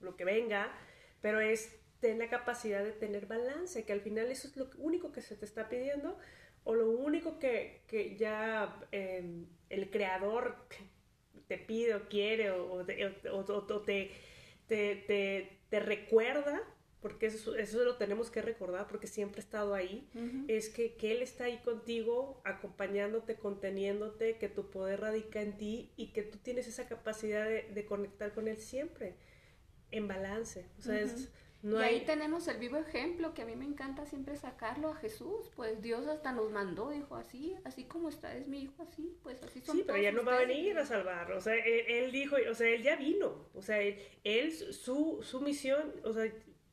lo 0.00 0.16
que 0.16 0.24
venga, 0.24 0.72
pero 1.20 1.40
es 1.40 1.78
ten 2.00 2.18
la 2.18 2.28
capacidad 2.28 2.82
de 2.82 2.90
tener 2.90 3.26
balance, 3.26 3.84
que 3.84 3.92
al 3.92 4.00
final 4.00 4.26
eso 4.32 4.48
es 4.48 4.56
lo 4.56 4.68
único 4.78 5.12
que 5.12 5.22
se 5.22 5.36
te 5.36 5.44
está 5.44 5.68
pidiendo, 5.68 6.18
o 6.64 6.74
lo 6.74 6.88
único 6.90 7.38
que, 7.38 7.82
que 7.86 8.16
ya 8.16 8.78
eh, 8.92 9.44
el 9.70 9.90
creador 9.90 10.56
te 11.48 11.58
pide 11.58 11.94
o 11.94 12.08
quiere, 12.08 12.50
o, 12.50 12.72
o 12.72 12.84
te, 12.84 13.04
o- 13.30 13.82
te, 13.82 14.10
te, 14.68 15.58
te, 15.68 15.80
recuerda, 15.80 16.62
porque 17.00 17.26
eso, 17.26 17.56
eso 17.56 17.82
lo 17.84 17.96
tenemos 17.96 18.30
que 18.30 18.42
recordar, 18.42 18.86
porque 18.86 19.06
siempre 19.06 19.40
ha 19.40 19.44
estado 19.44 19.74
ahí, 19.74 20.08
es 20.48 20.68
que, 20.68 20.94
que 20.94 21.12
Él 21.12 21.22
está 21.22 21.44
ahí 21.44 21.58
contigo, 21.58 22.40
acompañándote, 22.44 23.34
conteniéndote, 23.36 24.36
que 24.38 24.48
tu 24.48 24.70
poder 24.70 25.00
radica 25.00 25.42
en 25.42 25.56
ti 25.58 25.90
y 25.96 26.12
que 26.12 26.22
tú 26.22 26.38
tienes 26.38 26.68
esa 26.68 26.86
capacidad 26.86 27.44
de, 27.46 27.64
de 27.64 27.84
conectar 27.86 28.32
con 28.32 28.46
Él 28.46 28.58
siempre, 28.58 29.16
en 29.90 30.06
balance. 30.08 30.66
O 30.78 30.82
sea, 30.82 31.00
es 31.00 31.30
y 31.62 31.76
ahí 31.76 32.04
tenemos 32.04 32.48
el 32.48 32.58
vivo 32.58 32.76
ejemplo 32.78 33.34
que 33.34 33.42
a 33.42 33.44
mí 33.44 33.54
me 33.54 33.64
encanta 33.64 34.04
siempre 34.04 34.36
sacarlo 34.36 34.88
a 34.88 34.96
Jesús, 34.96 35.50
pues 35.54 35.80
Dios 35.80 36.06
hasta 36.08 36.32
nos 36.32 36.50
mandó, 36.50 36.90
dijo 36.90 37.14
así, 37.14 37.54
así 37.64 37.84
como 37.84 38.08
está 38.08 38.34
es 38.36 38.48
mi 38.48 38.62
hijo, 38.62 38.82
así, 38.82 39.16
pues 39.22 39.42
así 39.42 39.60
son 39.60 39.76
Sí, 39.76 39.84
pero 39.86 39.98
ya 39.98 40.10
no 40.10 40.24
va 40.24 40.36
a 40.36 40.40
venir 40.40 40.76
a 40.78 40.84
salvar, 40.84 41.30
o 41.32 41.40
sea, 41.40 41.54
él, 41.54 42.10
dijo, 42.10 42.36
o 42.50 42.54
sea, 42.54 42.68
él 42.68 42.82
ya 42.82 42.96
vino, 42.96 43.48
o 43.54 43.62
sea, 43.62 43.78
él, 43.80 44.52
su, 44.52 45.20
su 45.22 45.40
misión, 45.40 45.92
o 46.04 46.12
sea, 46.12 46.32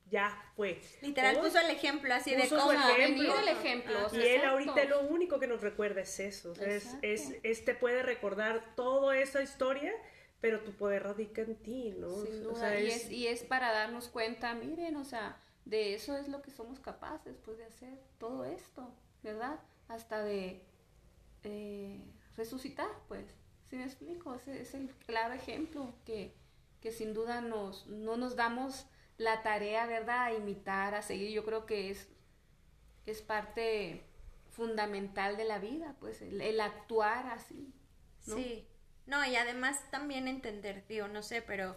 ya 0.09 0.51
fue. 0.55 0.81
Literal 1.01 1.39
puso 1.39 1.59
el 1.59 1.69
ejemplo 1.69 2.11
así 2.11 2.33
de 2.33 2.49
cómo 2.49 2.69
venir 2.97 3.29
el 3.41 3.47
ejemplo. 3.47 4.07
y 4.11 4.21
él 4.21 4.43
ahorita 4.43 4.85
lo 4.85 5.01
único 5.01 5.39
que 5.39 5.45
nos 5.45 5.61
recuerda 5.61 6.01
es 6.01 6.19
eso, 6.19 6.53
es, 6.53 6.95
es, 7.03 7.35
es, 7.43 7.63
te 7.63 7.75
puede 7.75 8.01
recordar 8.01 8.73
toda 8.75 9.19
esa 9.19 9.43
historia 9.43 9.93
pero 10.41 10.61
tu 10.61 10.71
poder 10.71 11.03
radica 11.03 11.41
en 11.41 11.55
ti, 11.55 11.93
¿no? 11.97 12.07
O 12.07 12.55
sea, 12.55 12.79
y, 12.79 12.87
es... 12.87 13.11
y 13.11 13.27
es 13.27 13.43
para 13.43 13.71
darnos 13.71 14.07
cuenta, 14.07 14.53
miren, 14.55 14.95
o 14.95 15.03
sea, 15.03 15.37
de 15.65 15.93
eso 15.93 16.17
es 16.17 16.27
lo 16.29 16.41
que 16.41 16.51
somos 16.51 16.79
capaces, 16.79 17.37
pues, 17.43 17.57
de 17.57 17.65
hacer 17.65 17.99
todo 18.17 18.45
esto, 18.45 18.89
¿verdad? 19.21 19.59
Hasta 19.87 20.23
de 20.23 20.63
eh, 21.43 22.01
resucitar, 22.37 22.89
pues, 23.07 23.25
¿sí 23.69 23.75
me 23.75 23.83
explico? 23.83 24.33
Ese 24.33 24.61
es 24.61 24.73
el 24.73 24.89
claro 25.05 25.33
ejemplo 25.33 25.93
que, 26.05 26.33
que 26.81 26.91
sin 26.91 27.13
duda 27.13 27.41
nos, 27.41 27.87
no 27.87 28.15
nos 28.15 28.35
damos 28.35 28.85
la 29.17 29.43
tarea, 29.43 29.85
¿verdad?, 29.85 30.25
a 30.25 30.33
imitar, 30.33 30.95
a 30.95 31.01
seguir, 31.01 31.31
yo 31.31 31.43
creo 31.43 31.65
que 31.65 31.91
es, 31.91 32.07
es 33.05 33.21
parte 33.21 34.05
fundamental 34.51 35.35
de 35.35 35.43
la 35.43 35.59
vida, 35.59 35.97
pues, 35.99 36.21
el, 36.21 36.39
el 36.39 36.61
actuar 36.61 37.27
así, 37.27 37.73
¿no? 38.25 38.35
Sí. 38.37 38.65
No, 39.05 39.25
y 39.25 39.35
además 39.35 39.79
también 39.91 40.27
entender, 40.27 40.85
digo, 40.87 41.07
no 41.07 41.23
sé, 41.23 41.41
pero, 41.41 41.75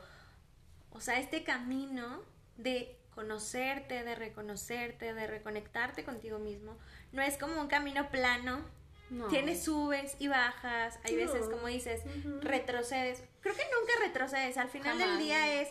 o 0.90 1.00
sea, 1.00 1.18
este 1.18 1.44
camino 1.44 2.22
de 2.56 2.98
conocerte, 3.14 4.04
de 4.04 4.14
reconocerte, 4.14 5.14
de 5.14 5.26
reconectarte 5.26 6.04
contigo 6.04 6.38
mismo, 6.38 6.76
no 7.12 7.22
es 7.22 7.36
como 7.36 7.60
un 7.60 7.68
camino 7.68 8.10
plano. 8.10 8.64
No. 9.10 9.28
Tienes 9.28 9.64
subes 9.64 10.16
y 10.18 10.28
bajas, 10.28 10.98
hay 11.04 11.16
veces 11.16 11.46
como 11.46 11.66
dices, 11.66 12.00
retrocedes. 12.40 13.22
Creo 13.40 13.54
que 13.54 13.64
nunca 13.78 13.92
retrocedes, 14.06 14.56
al 14.56 14.70
final 14.70 14.96
del 14.96 15.18
día 15.18 15.60
es, 15.60 15.68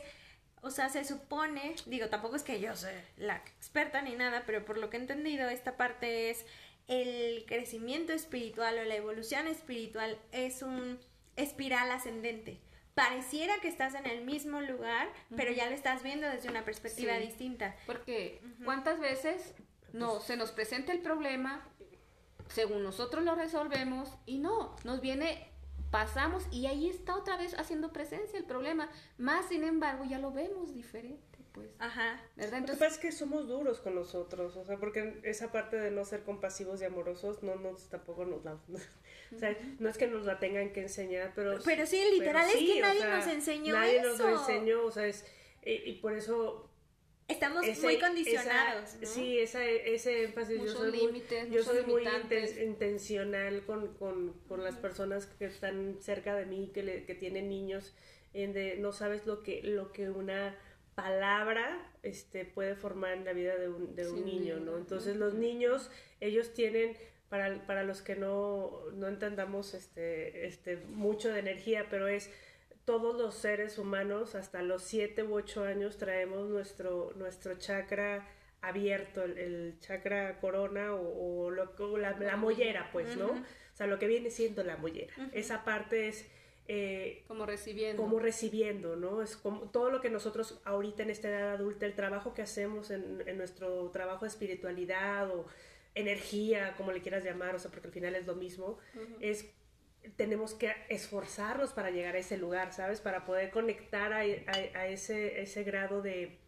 o 0.62 0.70
sea, 0.70 0.90
se 0.90 1.04
supone, 1.04 1.76
digo, 1.88 2.08
tampoco 2.08 2.36
es 2.36 2.44
que 2.44 2.60
yo 2.60 2.76
sea 2.76 3.04
la 3.18 3.38
experta 3.38 4.04
ni 4.04 4.16
nada, 4.16 4.44
pero 4.46 4.64
por 4.64 4.78
lo 4.78 4.92
que 4.92 4.98
he 4.98 5.00
entendido, 5.00 5.50
esta 5.50 5.76
parte 5.76 6.30
es 6.30 6.46
el 6.88 7.46
crecimiento 7.48 8.14
espiritual 8.14 8.78
o 8.78 8.84
la 8.84 8.96
evolución 8.96 9.48
espiritual 9.48 10.20
es 10.32 10.62
un 10.62 11.00
espiral 11.36 11.92
ascendente. 11.92 12.62
Pareciera 12.96 13.60
que 13.62 13.68
estás 13.68 13.96
en 13.96 14.06
el 14.06 14.26
mismo 14.26 14.60
lugar, 14.62 15.10
pero 15.36 15.52
ya 15.52 15.68
lo 15.68 15.76
estás 15.76 16.04
viendo 16.04 16.28
desde 16.28 16.50
una 16.50 16.66
perspectiva 16.66 17.18
distinta. 17.18 17.76
Porque 17.86 18.42
cuántas 18.66 19.00
veces 19.00 19.54
no 19.94 20.20
se 20.20 20.36
nos 20.36 20.52
presenta 20.52 20.92
el 20.92 21.00
problema, 21.00 21.66
según 22.50 22.84
nosotros 22.84 23.24
lo 23.24 23.36
resolvemos 23.36 24.10
y 24.26 24.40
no, 24.40 24.76
nos 24.84 25.00
viene 25.00 25.48
pasamos 25.90 26.48
y 26.52 26.68
ahí 26.68 26.90
está 26.90 27.16
otra 27.16 27.38
vez 27.38 27.54
haciendo 27.58 27.92
presencia 27.92 28.40
el 28.40 28.46
problema, 28.46 28.90
más 29.18 29.48
sin 29.48 29.64
embargo 29.64 30.06
ya 30.06 30.20
lo 30.20 30.32
vemos 30.32 30.74
diferente 30.74 31.32
pues. 31.52 31.70
Ajá. 31.80 32.22
¿Verdad? 32.36 32.60
Entonces, 32.60 32.62
Lo 32.62 32.74
que 32.74 32.80
pasa 32.80 32.96
es 32.96 33.02
que 33.02 33.12
somos 33.12 33.48
duros 33.48 33.80
con 33.80 33.96
nosotros, 33.96 34.56
o 34.56 34.64
sea, 34.64 34.78
porque 34.78 35.20
esa 35.24 35.52
parte 35.52 35.78
de 35.78 35.92
no 35.92 36.06
ser 36.06 36.24
compasivos 36.24 36.82
y 36.82 36.86
amorosos 36.86 37.44
no 37.44 37.56
nos 37.56 37.90
tampoco 37.90 38.26
nos 38.26 38.44
la... 38.44 38.58
o 39.34 39.38
sea, 39.38 39.58
no 39.80 39.90
es 39.90 39.98
que 39.98 40.08
nos 40.08 40.26
la 40.26 40.40
tengan 40.40 40.72
que 40.72 40.82
enseñar, 40.82 41.32
pero... 41.36 41.60
Pero 41.64 41.86
sí, 41.86 42.04
literal, 42.12 42.48
es 42.50 42.56
que 42.56 42.82
nadie 42.82 43.06
nos 43.06 43.28
enseñó 43.28 43.74
nadie 43.74 44.02
nos 44.02 44.20
lo 44.20 44.40
enseñó, 44.40 44.86
o 44.86 44.92
sea, 44.92 45.08
es... 45.08 45.26
Y, 45.64 45.94
por 45.96 46.14
eso 46.14 46.68
Estamos 47.28 47.64
muy 47.82 47.98
condicionados. 47.98 48.96
¿no? 49.00 49.08
Sí, 49.08 49.40
esa, 49.40 49.64
ese 49.64 50.26
énfasis. 50.26 50.62
yo 50.62 50.68
soy 50.68 50.92
límites, 50.92 51.48
muy, 51.48 51.56
yo 51.56 51.64
soy 51.64 51.84
muy 51.86 52.04
intencional 52.62 53.64
con, 53.66 53.94
con, 53.96 54.34
con 54.50 54.64
las 54.64 54.76
personas 54.76 55.28
que 55.28 55.46
están 55.46 55.98
cerca 56.02 56.36
de 56.36 56.46
mí, 56.46 56.72
que, 56.74 56.84
le, 56.84 57.06
que 57.06 57.16
tienen 57.16 57.48
niños, 57.48 57.94
en 58.34 58.52
de, 58.52 58.76
no 58.78 58.92
sabes 58.92 59.26
lo 59.26 59.44
que, 59.44 59.62
lo 59.64 59.94
que 59.94 60.10
una 60.10 60.58
palabra 60.96 61.92
este, 62.04 62.46
puede 62.46 62.76
formar 62.76 63.14
en 63.14 63.26
la 63.26 63.34
vida 63.34 63.56
de 63.56 63.70
un, 63.70 63.96
de 63.96 64.10
un 64.10 64.26
niño, 64.26 64.60
¿no? 64.60 64.78
Entonces 64.78 65.16
los 65.16 65.34
niños, 65.34 65.90
ellos 66.20 66.54
tienen, 66.54 66.98
para, 67.32 67.66
para 67.66 67.84
los 67.84 68.02
que 68.02 68.18
no, 68.18 68.82
no 68.94 69.08
entendamos 69.08 69.74
este, 69.74 70.46
este, 70.46 70.76
mucho 70.76 71.32
de 71.32 71.40
energía, 71.40 71.88
pero 71.90 72.10
es 72.10 72.30
todos 72.84 73.18
los 73.18 73.36
seres 73.36 73.78
humanos 73.78 74.36
hasta 74.36 74.62
los 74.62 74.84
7 74.84 75.24
u 75.24 75.36
8 75.36 75.64
años 75.64 75.98
traemos 75.98 76.50
nuestro, 76.50 77.14
nuestro 77.16 77.58
chakra 77.58 78.28
abierto, 78.60 79.24
el, 79.24 79.78
chakra 79.80 80.42
corona 80.42 80.94
o, 80.94 81.50
lo, 81.50 81.98
la, 81.98 82.20
la, 82.20 82.36
mollera, 82.36 82.90
pues, 82.92 83.16
¿no? 83.16 83.28
O 83.28 83.76
sea, 83.76 83.88
lo 83.88 83.98
que 83.98 84.08
viene 84.08 84.30
siendo 84.30 84.62
la 84.66 84.76
mollera. 84.76 85.14
Esa 85.32 85.64
parte 85.64 86.10
es 86.10 86.30
eh, 86.68 87.24
como 87.30 87.46
recibiendo. 87.46 88.04
Como 88.04 88.20
recibiendo, 88.20 88.98
¿no? 88.98 89.22
Es 89.22 89.38
como 89.38 89.70
todo 89.70 89.90
lo 89.90 90.02
que 90.02 90.10
nosotros 90.10 90.60
ahorita 90.66 91.04
en 91.04 91.12
esta 91.12 91.30
edad 91.30 91.52
adulta, 91.52 91.86
el 91.86 91.96
trabajo 91.96 92.34
que 92.34 92.42
hacemos 92.42 92.92
en, 92.92 93.38
nuestro 93.38 93.90
trabajo 93.92 94.26
de 94.26 94.30
espiritualidad 94.30 95.30
o 95.32 95.48
energía, 95.96 96.76
como 96.78 96.92
le 96.92 97.02
quieras 97.02 97.24
llamar, 97.24 97.56
o 97.56 97.60
sea, 97.60 97.72
porque 97.72 97.88
al 97.88 97.94
final 97.94 98.16
es 98.16 98.28
lo 98.28 98.36
mismo, 98.36 98.78
es 99.20 99.46
tenemos 100.16 100.56
que 100.56 100.74
esforzarnos 100.90 101.74
para 101.74 101.92
llegar 101.92 102.16
a 102.16 102.20
ese 102.20 102.38
lugar, 102.38 102.74
¿sabes? 102.74 103.02
Para 103.02 103.24
poder 103.26 103.52
conectar 103.52 104.14
a, 104.14 104.26
ese, 104.26 105.42
ese 105.42 105.64
grado 105.64 106.02
de, 106.02 106.40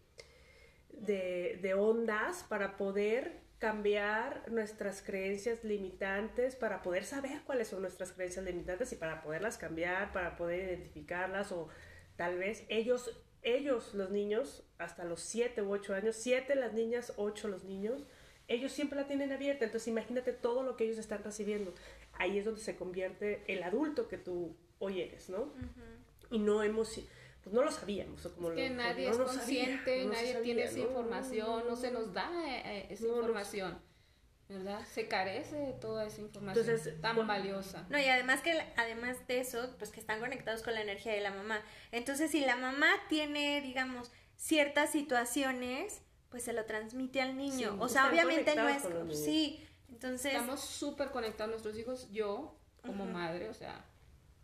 de, 0.90 1.60
de 1.62 1.74
ondas, 1.76 2.44
para 2.50 2.78
poder 2.78 3.44
cambiar 3.64 4.52
nuestras 4.52 5.02
creencias 5.02 5.64
limitantes 5.64 6.54
para 6.58 6.82
poder 6.82 7.06
saber 7.06 7.44
cuáles 7.46 7.70
son 7.70 7.82
nuestras 7.82 8.12
creencias 8.12 8.44
limitantes 8.44 8.92
y 8.92 8.98
para 8.98 9.22
poderlas 9.22 9.58
cambiar, 9.58 10.12
para 10.12 10.36
poder 10.36 10.68
identificarlas 10.68 11.54
o 11.54 11.70
tal 12.18 12.38
vez 12.38 12.66
ellos, 12.68 13.18
ellos 13.42 13.94
los 13.94 14.10
niños, 14.10 14.68
hasta 14.80 15.06
los 15.06 15.22
7 15.22 15.62
u 15.62 15.72
8 15.72 15.94
años, 15.94 16.18
7 16.18 16.56
las 16.56 16.74
niñas, 16.74 17.14
8 17.16 17.48
los 17.48 17.64
niños, 17.64 18.06
ellos 18.48 18.72
siempre 18.72 19.00
la 19.00 19.08
tienen 19.08 19.32
abierta, 19.32 19.66
entonces 19.66 19.88
imagínate 19.88 20.34
todo 20.34 20.64
lo 20.64 20.76
que 20.76 20.86
ellos 20.86 20.98
están 20.98 21.24
recibiendo. 21.24 21.74
Ahí 22.14 22.38
es 22.38 22.46
donde 22.46 22.62
se 22.62 22.76
convierte 22.76 23.44
el 23.48 23.64
adulto 23.64 24.08
que 24.08 24.18
tú 24.18 24.56
hoy 24.80 25.02
eres, 25.02 25.30
¿no? 25.30 25.52
Y 26.30 26.40
no 26.40 26.64
hemos 26.64 27.00
pues 27.44 27.54
no 27.54 27.62
lo 27.62 27.72
sabíamos. 27.72 28.22
como 28.36 28.52
que 28.52 28.70
nadie 28.70 29.10
es 29.10 29.18
consciente, 29.18 30.06
nadie 30.06 30.36
tiene 30.36 30.64
esa 30.64 30.80
información, 30.80 31.64
no, 31.68 31.76
se 31.76 31.92
nos 31.92 32.14
da 32.14 32.32
eh, 32.48 32.62
eh, 32.66 32.88
esa 32.90 33.06
información. 33.08 33.78
¿verdad? 34.50 34.86
Se 34.86 35.08
carece 35.08 35.56
de 35.56 35.74
toda 35.74 36.06
esa 36.06 36.22
información 36.22 36.80
tan 37.02 37.28
valiosa. 37.28 37.86
No, 37.90 37.98
y 37.98 38.06
además 38.06 38.42
que 38.42 38.52
además 38.78 39.26
de 39.28 39.40
eso, 39.40 39.74
pues 39.78 39.92
que 39.92 40.00
están 40.00 40.20
conectados 40.20 40.62
con 40.62 40.74
la 40.74 40.82
energía 40.82 41.14
de 41.14 41.22
la 41.22 41.32
mamá. 41.32 41.62
Entonces, 41.92 42.32
si 42.32 42.42
la 42.42 42.56
mamá 42.56 42.90
tiene, 43.10 43.62
digamos, 43.62 44.12
ciertas 44.36 44.92
situaciones, 44.92 46.02
pues 46.34 46.46
se 46.46 46.54
lo 46.54 46.66
transmite 46.66 47.22
al 47.22 47.38
niño. 47.38 47.78
o 47.80 47.88
sea, 47.88 48.10
obviamente 48.10 48.56
no 48.56 48.68
es 48.68 48.82
sí, 49.16 49.64
entonces 49.88 50.34
estamos 50.34 50.62
súper 50.62 51.12
conectados 51.12 51.52
nuestros 51.52 51.78
hijos, 51.78 52.10
yo 52.12 52.58
como 52.82 53.06
madre, 53.06 53.50
o 53.50 53.54
sea, 53.54 53.86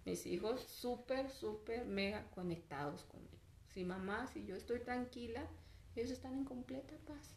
mis 0.05 0.23
hijos 0.27 0.61
súper, 0.61 1.31
súper, 1.31 1.85
mega 1.85 2.29
conectados 2.29 3.05
conmigo. 3.05 3.39
Si 3.73 3.83
mamá, 3.83 4.27
si 4.27 4.45
yo 4.45 4.55
estoy 4.55 4.81
tranquila, 4.81 5.47
ellos 5.95 6.11
están 6.11 6.35
en 6.35 6.45
completa 6.45 6.93
paz. 7.07 7.33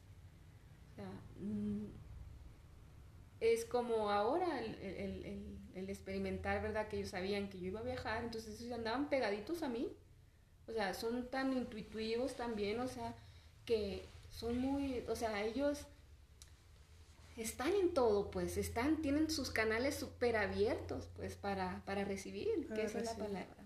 O 0.90 0.94
sea, 0.96 1.10
mm, 1.40 1.86
es 3.40 3.64
como 3.64 4.10
ahora 4.10 4.60
el, 4.60 5.88
experimentar, 5.88 6.60
¿verdad? 6.60 6.88
Que 6.88 6.98
ellos 6.98 7.08
sabían 7.08 7.48
que 7.48 7.58
yo 7.58 7.68
iba 7.68 7.80
a 7.80 7.84
viajar, 7.84 8.22
entonces 8.22 8.60
ellos 8.60 8.76
andaban 8.76 9.08
pegaditos 9.08 9.62
a 9.62 9.70
mí. 9.70 9.96
O 10.68 10.72
sea, 10.72 10.92
son 10.92 11.30
tan 11.30 11.54
intuitivos 11.54 12.36
también, 12.36 12.80
o 12.80 12.86
sea, 12.86 13.14
que 13.64 14.12
son 14.32 14.58
muy, 14.58 15.04
o 15.08 15.14
sea, 15.14 15.44
ellos 15.44 15.86
están 17.36 17.72
en 17.74 17.94
todo, 17.94 18.30
pues, 18.30 18.56
están, 18.56 19.00
tienen 19.00 19.30
sus 19.30 19.50
canales 19.50 19.94
súper 19.94 20.36
abiertos, 20.36 21.08
pues, 21.16 21.36
para, 21.36 21.82
para 21.84 22.04
recibir, 22.04 22.68
que 22.74 22.82
esa 22.82 22.98
es 22.98 23.04
la 23.04 23.16
palabra. 23.16 23.56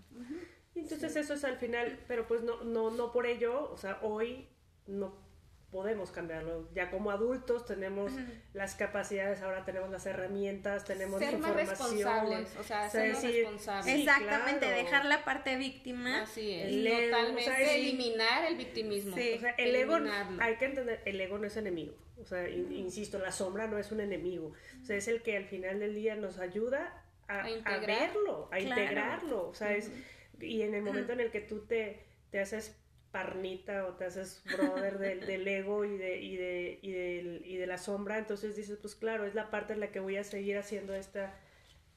Entonces 0.75 1.15
eso 1.15 1.33
es 1.33 1.43
al 1.43 1.57
final, 1.57 1.99
pero 2.07 2.27
pues 2.27 2.43
no, 2.43 2.63
no, 2.63 2.91
no 2.91 3.11
por 3.11 3.25
ello, 3.25 3.71
o 3.71 3.77
sea, 3.77 3.99
hoy 4.03 4.47
no 4.85 5.26
podemos 5.71 6.11
cambiarlo. 6.11 6.69
Ya 6.73 6.89
como 6.89 7.11
adultos 7.11 7.65
tenemos 7.65 8.11
las 8.53 8.75
capacidades, 8.75 9.41
ahora 9.41 9.65
tenemos 9.65 9.89
las 9.89 10.05
herramientas, 10.05 10.85
tenemos 10.85 11.19
ser 11.19 11.33
información. 11.33 11.65
Más 11.65 11.79
responsables, 11.79 12.55
o 12.57 12.63
sea, 12.63 12.89
ser 12.89 13.15
responsables. 13.15 13.99
Exactamente, 13.99 14.65
dejar 14.65 15.05
la 15.05 15.25
parte 15.25 15.57
víctima. 15.57 16.21
Así 16.21 16.53
es. 16.53 17.11
Totalmente 17.11 17.75
eliminar 17.79 18.45
el 18.45 18.57
victimismo. 18.57 19.15
Sí. 19.15 19.33
O 19.35 19.39
sea, 19.39 19.51
el 19.51 19.75
ego, 19.75 19.97
hay 20.39 20.55
que 20.55 20.65
entender, 20.65 21.01
el 21.05 21.19
ego 21.19 21.37
no 21.37 21.47
es 21.47 21.57
enemigo. 21.57 21.95
O 22.19 22.25
sea, 22.25 22.49
insisto, 22.49 23.19
la 23.19 23.31
sombra 23.31 23.67
no 23.67 23.77
es 23.77 23.91
un 23.91 23.99
enemigo. 23.99 24.53
O 24.81 24.85
sea, 24.85 24.95
es 24.95 25.07
el 25.07 25.21
que 25.21 25.37
al 25.37 25.45
final 25.45 25.79
del 25.79 25.93
día 25.93 26.15
nos 26.15 26.39
ayuda 26.39 27.03
a, 27.27 27.41
a, 27.41 27.77
verlo, 27.79 28.49
a 28.51 28.59
integrarlo. 28.59 29.47
O 29.49 29.53
sea, 29.53 29.75
es, 29.75 29.91
y 30.39 30.61
en 30.61 30.73
el 30.73 30.81
momento 30.81 31.13
en 31.13 31.19
el 31.19 31.29
que 31.29 31.41
tú 31.41 31.65
te, 31.65 32.03
te 32.31 32.39
haces 32.39 32.75
parnita 33.11 33.85
o 33.87 33.93
te 33.93 34.05
haces 34.05 34.43
brother 34.45 34.97
del, 34.99 35.19
del 35.27 35.47
ego 35.47 35.85
y 35.85 35.97
de, 35.97 36.17
y, 36.21 36.35
de, 36.37 36.79
y, 36.81 36.91
del- 36.91 37.41
y 37.45 37.57
de 37.57 37.67
la 37.67 37.77
sombra, 37.77 38.17
entonces 38.17 38.55
dices, 38.55 38.77
pues 38.81 38.95
claro, 38.95 39.25
es 39.25 39.33
la 39.35 39.49
parte 39.49 39.73
en 39.73 39.79
la 39.79 39.91
que 39.91 39.99
voy 39.99 40.17
a 40.17 40.23
seguir 40.23 40.57
haciendo 40.57 40.93
esta, 40.93 41.33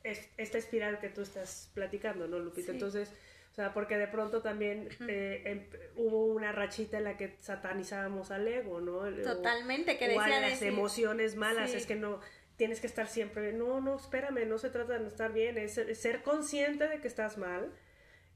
es- 0.04 0.28
esta 0.36 0.58
espiral 0.58 0.98
que 1.00 1.08
tú 1.08 1.22
estás 1.22 1.70
platicando, 1.74 2.26
¿no, 2.28 2.38
Lupita? 2.38 2.66
Sí. 2.66 2.72
Entonces, 2.72 3.12
o 3.50 3.54
sea, 3.54 3.74
porque 3.74 3.98
de 3.98 4.06
pronto 4.06 4.42
también 4.42 4.88
eh, 5.08 5.42
em- 5.44 5.66
hubo 5.96 6.26
una 6.26 6.52
rachita 6.52 6.98
en 6.98 7.04
la 7.04 7.16
que 7.16 7.36
satanizábamos 7.40 8.30
al 8.30 8.46
ego, 8.46 8.80
¿no? 8.80 8.98
O- 8.98 9.12
Totalmente, 9.22 9.98
que 9.98 10.16
o 10.16 10.20
a 10.20 10.24
decía 10.24 10.40
las 10.40 10.60
decir- 10.60 10.68
emociones 10.68 11.34
malas, 11.36 11.70
Sí. 11.72 11.76
es 11.78 11.86
que 11.86 11.96
no 11.96 12.20
tienes 12.56 12.80
que 12.80 12.86
estar 12.86 13.08
siempre, 13.08 13.52
no, 13.52 13.80
no, 13.80 13.96
espérame, 13.96 14.46
no 14.46 14.58
se 14.58 14.68
trata 14.70 14.92
de 14.94 15.00
no 15.00 15.08
estar 15.08 15.32
bien, 15.32 15.56
es, 15.58 15.78
es 15.78 15.98
ser 15.98 16.22
consciente 16.22 16.86
de 16.88 17.00
que 17.00 17.08
estás 17.08 17.38
mal 17.38 17.72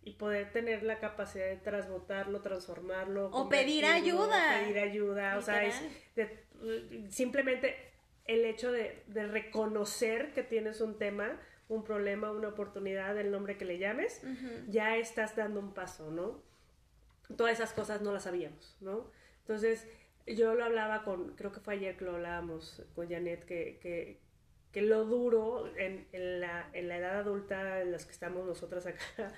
y 0.05 0.13
poder 0.15 0.53
tener 0.53 0.83
la 0.83 0.99
capacidad 0.99 1.47
de 1.47 1.57
transmutarlo, 1.57 2.41
transformarlo. 2.41 3.31
O 3.33 3.49
pedir 3.49 3.87
ayuda. 3.87 4.61
Pedir 4.61 4.79
ayuda, 4.79 5.39
o 5.39 5.43
sea, 5.43 5.65
es 5.65 5.75
de- 6.17 6.45
simplemente 7.11 7.77
el 8.27 8.45
hecho 8.45 8.73
de, 8.73 9.03
de 9.07 9.27
reconocer 9.27 10.33
que 10.33 10.43
tienes 10.43 10.81
un 10.81 10.97
tema, 10.99 11.39
un 11.69 11.85
problema, 11.85 12.31
una 12.31 12.49
oportunidad, 12.49 13.19
el 13.19 13.31
nombre 13.31 13.57
que 13.57 13.65
le 13.65 13.79
llames, 13.79 14.23
ya 14.69 14.97
estás 14.97 15.37
dando 15.37 15.61
un 15.61 15.73
paso, 15.75 16.11
¿no? 16.11 16.43
Todas 17.37 17.55
esas 17.55 17.73
cosas 17.73 18.03
no 18.03 18.13
las 18.13 18.25
sabíamos, 18.25 18.77
¿no? 18.81 19.11
Entonces, 19.41 19.87
yo 20.27 20.55
lo 20.55 20.65
hablaba 20.65 21.03
con, 21.05 21.35
creo 21.37 21.53
que 21.53 21.61
fue 21.61 21.75
ayer 21.75 21.97
que 21.97 22.05
lo 22.05 22.15
hablábamos 22.17 22.83
con 22.95 23.09
Janet, 23.09 23.45
que, 23.45 23.79
que, 23.83 24.21
que 24.73 24.83
lo 24.83 25.05
duro 25.05 25.67
en, 25.77 26.07
en, 26.13 26.41
la, 26.41 26.69
en 26.73 26.89
la 26.89 26.97
edad 26.97 27.17
adulta 27.19 27.81
en 27.83 27.93
las 27.93 28.07
que 28.07 28.13
estamos 28.13 28.47
nosotras 28.47 28.87
acá, 28.87 29.33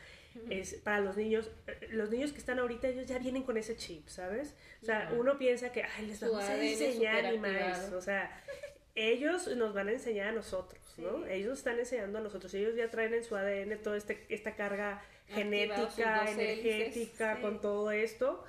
es 0.50 0.74
para 0.74 1.00
los 1.00 1.16
niños, 1.16 1.50
eh, 1.66 1.88
los 1.90 2.10
niños 2.10 2.32
que 2.32 2.38
están 2.38 2.58
ahorita, 2.58 2.88
ellos 2.88 3.06
ya 3.06 3.18
vienen 3.18 3.42
con 3.42 3.56
ese 3.56 3.76
chip, 3.76 4.08
¿sabes? 4.08 4.54
O 4.82 4.86
sea, 4.86 5.12
uno 5.16 5.38
piensa 5.38 5.72
que, 5.72 5.82
ay, 5.82 6.06
les 6.06 6.18
Su 6.18 6.26
vamos 6.26 6.44
a 6.44 6.62
enseñar 6.62 7.32
superactivado. 7.32 7.82
más, 7.82 7.92
o 7.92 8.00
sea, 8.00 8.42
ellos 8.94 9.48
nos 9.56 9.74
van 9.74 9.88
a 9.88 9.92
enseñar 9.92 10.28
a 10.28 10.32
nosotros, 10.32 10.82
¿no? 10.96 11.24
Sí. 11.24 11.32
Ellos 11.32 11.58
están 11.58 11.78
enseñando 11.78 12.18
a 12.18 12.20
nosotros, 12.22 12.52
ellos 12.54 12.74
ya 12.76 12.90
traen 12.90 13.14
en 13.14 13.24
su 13.24 13.36
ADN 13.36 13.78
toda 13.82 13.96
este, 13.96 14.24
esta 14.28 14.56
carga 14.56 15.02
genética, 15.28 16.30
energética, 16.30 17.36
sí. 17.36 17.42
con 17.42 17.60
todo 17.60 17.90
esto, 17.90 18.44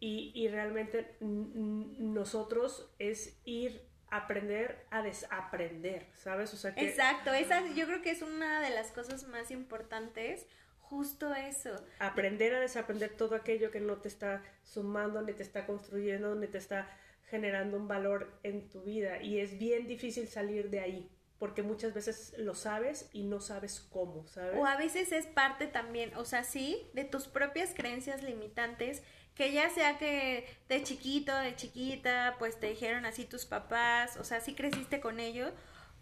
y, 0.00 0.32
y 0.34 0.48
realmente 0.48 1.16
nosotros 1.20 2.90
es 2.98 3.38
ir 3.44 3.82
a 4.10 4.18
aprender 4.18 4.84
a 4.90 5.02
desaprender, 5.02 6.06
¿sabes? 6.14 6.52
O 6.54 6.56
sea 6.56 6.74
que... 6.74 6.88
Exacto, 6.88 7.32
esa 7.32 7.66
yo 7.74 7.86
creo 7.86 8.02
que 8.02 8.10
es 8.10 8.22
una 8.22 8.60
de 8.60 8.70
las 8.70 8.90
cosas 8.90 9.26
más 9.28 9.50
importantes, 9.50 10.46
justo 10.88 11.34
eso. 11.34 11.70
aprender 11.98 12.54
a 12.54 12.60
desaprender 12.60 13.16
todo 13.16 13.34
aquello 13.34 13.70
que 13.70 13.80
no 13.80 13.96
te 13.98 14.08
está 14.08 14.42
sumando, 14.62 15.22
ni 15.22 15.32
te 15.32 15.42
está 15.42 15.66
construyendo, 15.66 16.34
ni 16.34 16.46
te 16.46 16.58
está 16.58 16.88
generando 17.28 17.76
un 17.76 17.88
valor 17.88 18.38
en 18.42 18.68
tu 18.68 18.82
vida. 18.82 19.22
Y 19.22 19.40
es 19.40 19.58
bien 19.58 19.86
difícil 19.86 20.28
salir 20.28 20.70
de 20.70 20.80
ahí, 20.80 21.10
porque 21.38 21.62
muchas 21.62 21.94
veces 21.94 22.34
lo 22.38 22.54
sabes 22.54 23.08
y 23.12 23.24
no 23.24 23.40
sabes 23.40 23.80
cómo, 23.80 24.26
¿sabes? 24.26 24.56
O 24.56 24.66
a 24.66 24.76
veces 24.76 25.12
es 25.12 25.26
parte 25.26 25.66
también, 25.66 26.14
o 26.16 26.24
sea, 26.24 26.44
sí, 26.44 26.88
de 26.92 27.04
tus 27.04 27.26
propias 27.26 27.74
creencias 27.74 28.22
limitantes, 28.22 29.02
que 29.34 29.52
ya 29.52 29.68
sea 29.70 29.98
que 29.98 30.46
de 30.68 30.82
chiquito, 30.84 31.36
de 31.36 31.56
chiquita, 31.56 32.36
pues 32.38 32.60
te 32.60 32.68
dijeron 32.68 33.04
así 33.04 33.24
tus 33.24 33.46
papás, 33.46 34.16
o 34.16 34.24
sea, 34.24 34.40
sí 34.40 34.54
creciste 34.54 35.00
con 35.00 35.18
ellos, 35.18 35.52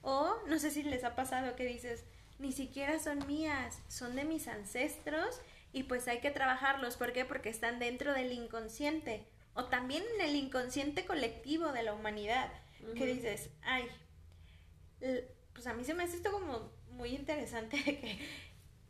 o 0.03 0.37
no 0.49 0.59
sé 0.59 0.71
si 0.71 0.83
les 0.83 1.05
ha 1.05 1.15
pasado 1.15 1.57
que 1.57 1.65
dices, 1.65 2.05
ni 2.43 2.53
siquiera 2.53 2.99
son 2.99 3.27
mías, 3.27 3.81
son 3.89 4.17
de 4.17 4.25
mis 4.25 4.49
ancestros 4.49 5.41
y 5.73 5.85
pues 5.85 6.07
hay 6.09 6.21
que 6.21 6.31
trabajarlos, 6.31 6.97
¿por 6.97 7.13
qué? 7.13 7.25
Porque 7.25 7.49
están 7.49 7.79
dentro 7.79 8.13
del 8.13 8.33
inconsciente 8.33 9.25
o 9.55 9.67
también 9.67 10.03
en 10.17 10.29
el 10.29 10.37
inconsciente 10.37 11.07
colectivo 11.07 11.73
de 11.73 11.83
la 11.83 11.95
humanidad, 11.95 12.53
que 12.97 13.07
dices, 13.07 13.51
ay, 13.63 13.87
pues 15.53 15.67
a 15.67 15.73
mí 15.75 15.85
se 15.85 15.95
me 15.95 16.05
hace 16.05 16.17
esto 16.17 16.33
como 16.33 16.73
muy 16.91 17.11
interesante 17.11 17.77
de 17.77 18.01
que 18.01 18.19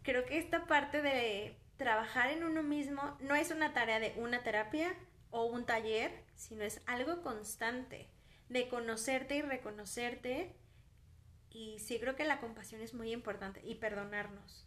creo 0.02 0.24
que 0.24 0.38
esta 0.38 0.66
parte 0.66 1.02
de 1.02 1.56
trabajar 1.76 2.30
en 2.30 2.44
uno 2.44 2.62
mismo 2.62 3.16
no 3.20 3.34
es 3.34 3.50
una 3.50 3.72
tarea 3.74 4.00
de 4.00 4.14
una 4.16 4.42
terapia 4.42 4.94
o 5.30 5.44
un 5.44 5.66
taller, 5.66 6.12
sino 6.36 6.64
es 6.64 6.80
algo 6.86 7.22
constante 7.22 8.08
de 8.48 8.68
conocerte 8.68 9.36
y 9.36 9.42
reconocerte. 9.42 10.54
Y 11.54 11.78
sí 11.78 11.98
creo 11.98 12.16
que 12.16 12.24
la 12.24 12.40
compasión 12.40 12.80
es 12.80 12.94
muy 12.94 13.12
importante 13.12 13.60
y 13.64 13.74
perdonarnos 13.74 14.66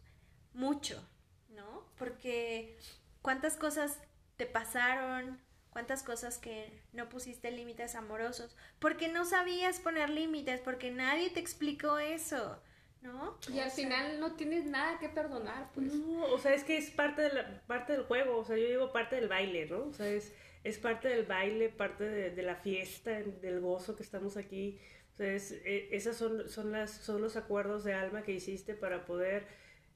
mucho, 0.53 1.03
¿no? 1.49 1.85
Porque 1.97 2.77
cuántas 3.21 3.57
cosas 3.57 3.99
te 4.37 4.45
pasaron, 4.45 5.39
cuántas 5.71 6.03
cosas 6.03 6.37
que 6.37 6.71
no 6.93 7.09
pusiste 7.09 7.51
límites 7.51 7.95
amorosos, 7.95 8.55
porque 8.79 9.07
no 9.07 9.25
sabías 9.25 9.79
poner 9.79 10.09
límites, 10.09 10.61
porque 10.61 10.91
nadie 10.91 11.29
te 11.31 11.39
explicó 11.39 11.97
eso, 11.97 12.61
¿no? 13.01 13.37
Y 13.51 13.59
al 13.59 13.71
final 13.71 14.19
no 14.19 14.35
tienes 14.35 14.65
nada 14.65 14.99
que 14.99 15.09
perdonar, 15.09 15.71
pues. 15.73 15.93
No, 15.93 16.25
o 16.25 16.39
sea, 16.39 16.53
es 16.53 16.63
que 16.63 16.77
es 16.77 16.91
parte, 16.91 17.23
de 17.23 17.33
la, 17.33 17.61
parte 17.67 17.93
del 17.93 18.03
juego, 18.03 18.37
o 18.37 18.45
sea, 18.45 18.57
yo 18.57 18.67
digo 18.67 18.91
parte 18.91 19.15
del 19.15 19.27
baile, 19.27 19.65
¿no? 19.65 19.85
O 19.85 19.93
sea, 19.93 20.07
es, 20.07 20.33
es 20.63 20.77
parte 20.77 21.07
del 21.07 21.25
baile, 21.25 21.69
parte 21.69 22.03
de, 22.03 22.31
de 22.31 22.43
la 22.43 22.55
fiesta, 22.55 23.11
del 23.11 23.59
gozo 23.59 23.95
que 23.95 24.03
estamos 24.03 24.37
aquí. 24.37 24.79
O 25.15 25.17
sea, 25.17 25.33
es, 25.33 25.51
eh, 25.51 25.89
esas 25.91 26.17
son, 26.17 26.49
son, 26.49 26.71
las, 26.71 26.91
son 26.91 27.21
los 27.21 27.37
acuerdos 27.37 27.83
de 27.83 27.93
alma 27.93 28.23
que 28.23 28.33
hiciste 28.33 28.75
para 28.75 29.05
poder 29.05 29.47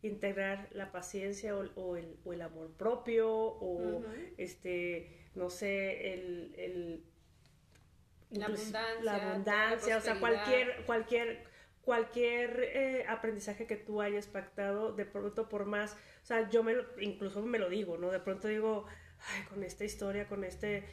integrar 0.02 0.70
la 0.72 0.92
paciencia 0.92 1.56
o, 1.58 1.66
o 1.76 1.98
el, 1.98 2.18
o 2.24 2.34
el 2.34 2.42
amor 2.42 2.72
propio 2.78 3.30
o 3.32 4.04
este, 4.38 5.30
no 5.36 5.50
sé, 5.50 6.14
el... 6.14 6.56
el 6.58 7.06
La 8.32 8.46
abundancia, 8.46 9.02
la 9.02 9.16
abundancia, 9.16 9.98
o 9.98 10.02
sea, 10.02 10.20
cualquier, 10.20 10.84
cualquier, 10.86 11.44
cualquier 11.82 12.60
eh, 12.64 13.06
aprendizaje 13.08 13.66
que 13.66 13.76
tú 13.76 14.02
hayas 14.02 14.28
pactado, 14.28 14.94
de 14.94 15.06
pronto 15.06 15.50
por 15.50 15.66
más, 15.66 15.94
o 16.24 16.26
sea, 16.26 16.48
yo 16.50 16.64
me 16.64 16.74
lo, 16.74 16.86
incluso 17.02 17.42
me 17.42 17.58
lo 17.60 17.70
digo, 17.70 17.98
¿no? 17.98 18.12
De 18.12 18.20
pronto 18.20 18.48
digo, 18.48 18.86
ay, 19.20 19.44
con 19.46 19.64
esta 19.64 19.84
historia, 19.84 20.28
con 20.28 20.44
este 20.44 20.86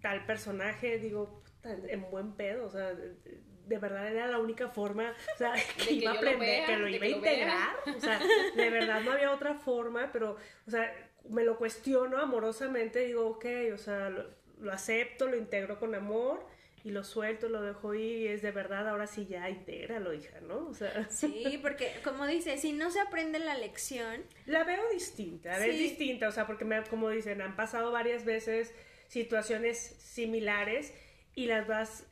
tal 0.00 0.26
personaje, 0.26 0.98
digo, 0.98 1.42
en 1.64 2.10
buen 2.10 2.32
pedo, 2.32 2.66
o 2.66 2.70
sea, 2.70 2.94
de, 2.94 3.78
verdad 3.78 4.08
era 4.08 4.26
la 4.26 4.38
única 4.38 4.68
forma, 4.68 5.14
o 5.34 5.38
sea, 5.38 5.54
que 5.78 5.84
que 5.84 5.92
iba 5.94 6.12
a 6.12 6.14
aprender, 6.14 6.38
vea, 6.40 6.66
que 6.66 6.76
lo 6.76 6.88
iba 6.88 7.00
que 7.00 7.06
a 7.06 7.16
integrar, 7.16 7.76
o 7.96 8.00
sea, 8.00 8.20
de 8.54 8.70
verdad 8.70 9.00
no 9.02 9.12
había 9.12 9.32
otra 9.32 9.54
forma, 9.54 10.10
pero, 10.12 10.36
o 10.66 10.70
sea, 10.70 10.92
me 11.28 11.44
lo 11.44 11.56
cuestiono 11.56 12.18
amorosamente, 12.18 13.00
digo, 13.00 13.26
ok, 13.28 13.46
o 13.74 13.78
sea, 13.78 14.10
lo, 14.10 14.24
lo 14.58 14.72
acepto, 14.72 15.26
lo 15.28 15.36
integro 15.36 15.78
con 15.78 15.94
amor 15.94 16.44
y 16.82 16.90
lo 16.92 17.04
suelto, 17.04 17.48
lo 17.50 17.60
dejo 17.60 17.94
ir 17.94 18.22
y 18.22 18.28
es 18.28 18.40
de 18.40 18.52
verdad, 18.52 18.88
ahora 18.88 19.06
sí 19.06 19.26
ya 19.26 19.50
intégralo, 19.50 20.14
hija, 20.14 20.40
¿no? 20.40 20.66
O 20.66 20.74
sea, 20.74 21.06
Sí, 21.10 21.58
porque 21.60 21.92
como 22.02 22.26
dice, 22.26 22.56
si 22.56 22.72
no 22.72 22.90
se 22.90 23.00
aprende 23.00 23.38
la 23.38 23.54
lección, 23.56 24.24
la 24.46 24.64
veo 24.64 24.82
distinta, 24.90 25.64
es 25.64 25.74
Sí. 25.74 25.78
distinta, 25.78 26.28
o 26.28 26.32
sea, 26.32 26.46
porque 26.46 26.64
me, 26.64 26.82
como 26.84 27.10
dicen, 27.10 27.42
han 27.42 27.54
pasado 27.54 27.92
varias 27.92 28.24
veces 28.24 28.74
situaciones 29.08 29.78
similares 29.78 30.94
y 31.34 31.46
las 31.46 31.66
vas 31.66 32.06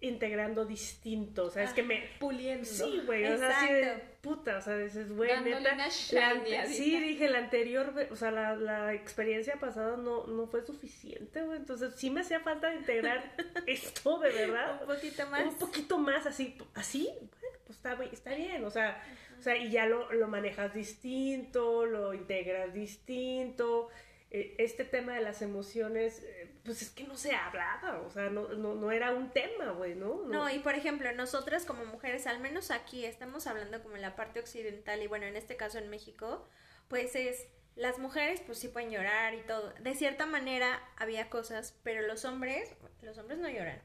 integrando 0.00 0.66
distinto, 0.66 1.46
o 1.46 1.50
sea, 1.50 1.62
es 1.64 1.72
que 1.72 1.82
me... 1.82 2.02
Puliendo. 2.20 2.66
Sí, 2.66 3.00
güey, 3.06 3.24
o 3.24 3.38
sea, 3.38 3.58
así 3.58 3.72
de 3.72 3.94
puta, 4.20 4.58
o 4.58 4.60
sea, 4.60 4.76
dices, 4.76 5.10
güey, 5.16 5.30
neta, 5.40 5.58
una 5.60 5.76
la 5.76 6.66
sí, 6.66 7.00
dije, 7.00 7.28
la 7.30 7.38
anterior, 7.38 7.94
o 8.10 8.16
sea, 8.16 8.30
la, 8.30 8.54
la 8.54 8.92
experiencia 8.92 9.54
pasada 9.58 9.96
no, 9.96 10.26
no 10.26 10.46
fue 10.46 10.62
suficiente, 10.66 11.40
güey, 11.42 11.56
entonces 11.58 11.94
sí 11.96 12.10
me 12.10 12.20
hacía 12.20 12.40
falta 12.40 12.74
integrar 12.74 13.32
esto, 13.66 14.18
de 14.18 14.30
verdad, 14.32 14.78
un 14.82 14.88
poquito 14.94 15.26
más. 15.30 15.44
un 15.46 15.58
poquito 15.58 15.96
más 15.98 16.26
así, 16.26 16.58
así, 16.74 17.08
bueno, 17.40 17.58
pues 17.66 17.78
está, 17.78 17.94
bi- 17.94 18.10
está 18.12 18.34
bien, 18.34 18.62
o 18.64 18.70
sea, 18.70 19.02
o 19.38 19.42
sea, 19.42 19.56
y 19.56 19.70
ya 19.70 19.86
lo, 19.86 20.12
lo 20.12 20.28
manejas 20.28 20.74
distinto, 20.74 21.86
lo 21.86 22.12
integras 22.14 22.72
distinto. 22.74 23.88
Eh, 24.36 24.56
Este 24.58 24.84
tema 24.84 25.14
de 25.14 25.20
las 25.20 25.42
emociones, 25.42 26.24
eh, 26.24 26.50
pues 26.64 26.82
es 26.82 26.90
que 26.90 27.04
no 27.04 27.16
se 27.16 27.36
hablaba, 27.36 28.00
o 28.00 28.10
sea, 28.10 28.30
no, 28.30 28.48
no, 28.48 28.74
no 28.74 28.90
era 28.90 29.12
un 29.12 29.30
tema, 29.30 29.70
güey, 29.70 29.94
¿no? 29.94 30.24
No, 30.24 30.50
y 30.50 30.58
por 30.58 30.74
ejemplo, 30.74 31.12
nosotras 31.12 31.64
como 31.64 31.84
mujeres, 31.84 32.26
al 32.26 32.40
menos 32.40 32.72
aquí 32.72 33.04
estamos 33.04 33.46
hablando 33.46 33.80
como 33.80 33.94
en 33.94 34.02
la 34.02 34.16
parte 34.16 34.40
occidental 34.40 35.00
y 35.00 35.06
bueno, 35.06 35.26
en 35.26 35.36
este 35.36 35.54
caso 35.56 35.78
en 35.78 35.88
México, 35.88 36.44
pues 36.88 37.14
es, 37.14 37.46
las 37.76 38.00
mujeres 38.00 38.40
pues 38.44 38.58
sí 38.58 38.66
pueden 38.66 38.90
llorar 38.90 39.34
y 39.34 39.42
todo. 39.42 39.72
De 39.74 39.94
cierta 39.94 40.26
manera 40.26 40.82
había 40.96 41.30
cosas, 41.30 41.78
pero 41.84 42.02
los 42.02 42.24
hombres, 42.24 42.74
los 43.02 43.16
hombres 43.18 43.38
no 43.38 43.48
lloran. 43.48 43.80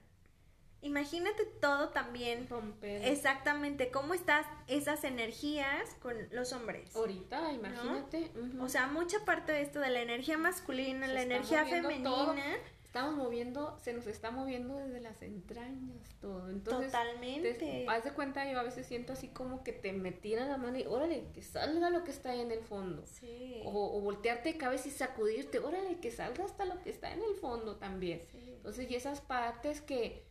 Imagínate 0.81 1.45
todo 1.59 1.89
también, 1.89 2.47
exactamente, 2.81 3.91
cómo 3.91 4.13
estás 4.13 4.45
esas 4.67 5.03
energías 5.03 5.95
con 6.01 6.15
los 6.31 6.53
hombres. 6.53 6.95
Ahorita, 6.95 7.51
imagínate. 7.53 8.31
O 8.59 8.69
sea, 8.69 8.87
mucha 8.87 9.23
parte 9.25 9.51
de 9.51 9.61
esto 9.61 9.79
de 9.79 9.89
la 9.89 10.01
energía 10.01 10.37
masculina, 10.37 11.07
Se 11.07 11.13
la 11.13 11.21
energía 11.23 11.65
femenina, 11.65 12.09
todo. 12.09 12.35
estamos 12.83 13.15
moviendo, 13.15 13.77
se 13.83 13.93
nos 13.93 14.07
está 14.07 14.31
moviendo 14.31 14.77
desde 14.77 15.01
las 15.01 15.21
entrañas 15.21 15.97
todo. 16.21 16.49
Entonces, 16.49 16.91
Totalmente. 16.91 17.53
te- 17.53 17.85
haz 17.87 18.03
de 18.03 18.11
cuenta, 18.13 18.49
yo 18.51 18.59
a 18.59 18.63
veces 18.63 18.87
siento 18.87 19.13
así 19.13 19.27
como 19.27 19.63
que 19.63 19.73
te 19.73 19.91
me 19.93 20.11
tiran 20.11 20.47
la 20.49 20.57
mano 20.57 20.77
y 20.79 20.85
órale, 20.85 21.25
que 21.33 21.41
salga 21.41 21.89
lo 21.89 22.03
que 22.03 22.11
está 22.11 22.31
ahí 22.31 22.41
en 22.41 22.51
el 22.51 22.61
fondo. 22.63 23.05
Sí. 23.05 23.61
O, 23.65 23.97
o 23.97 24.01
voltearte 24.01 24.53
de 24.53 24.57
cabeza 24.57 24.87
y 24.87 24.91
sacudirte, 24.91 25.59
órale, 25.59 25.99
que 25.99 26.09
salga 26.11 26.45
hasta 26.45 26.65
lo 26.65 26.81
que 26.81 26.89
está 26.89 27.11
en 27.13 27.21
el 27.21 27.35
fondo 27.35 27.75
también. 27.75 28.21
Sí. 28.31 28.53
Entonces, 28.57 28.89
y 28.89 28.95
esas 28.95 29.21
partes 29.21 29.81
que, 29.81 30.25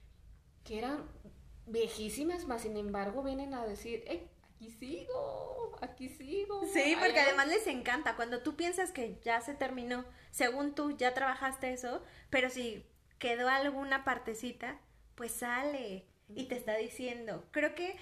que 0.69 0.79
eran 0.79 1.09
viejísimas, 1.65 2.47
más 2.47 2.63
sin 2.63 2.77
embargo 2.77 3.23
vienen 3.23 3.55
a 3.55 3.67
decir, 3.67 4.05
hey, 4.07 4.31
aquí 4.55 4.71
sigo, 4.71 5.79
aquí 5.81 6.11
sigo. 6.11 6.63
Sí, 6.73 6.95
porque 7.01 7.21
además 7.21 7.49
les 7.49 7.67
encanta. 7.67 8.17
Cuando 8.17 8.43
tú 8.43 8.55
piensas 8.55 8.93
que 8.93 9.19
ya 9.23 9.41
se 9.41 9.55
terminó, 9.55 10.05
según 10.31 10.75
tú 10.75 10.95
ya 10.95 11.15
trabajaste 11.15 11.73
eso, 11.73 12.03
pero 12.29 12.51
si 12.51 12.85
quedó 13.19 13.49
alguna 13.49 14.05
partecita, 14.05 14.79
pues 15.15 15.33
sale 15.33 16.07
y 16.29 16.45
te 16.45 16.57
está 16.57 16.77
diciendo. 16.77 17.49
Creo 17.51 17.75
que, 17.75 17.97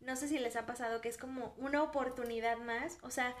no 0.00 0.14
sé 0.14 0.28
si 0.28 0.38
les 0.38 0.54
ha 0.54 0.64
pasado 0.64 1.00
que 1.00 1.08
es 1.08 1.18
como 1.18 1.54
una 1.58 1.82
oportunidad 1.82 2.58
más, 2.58 2.98
o 3.02 3.10
sea, 3.10 3.34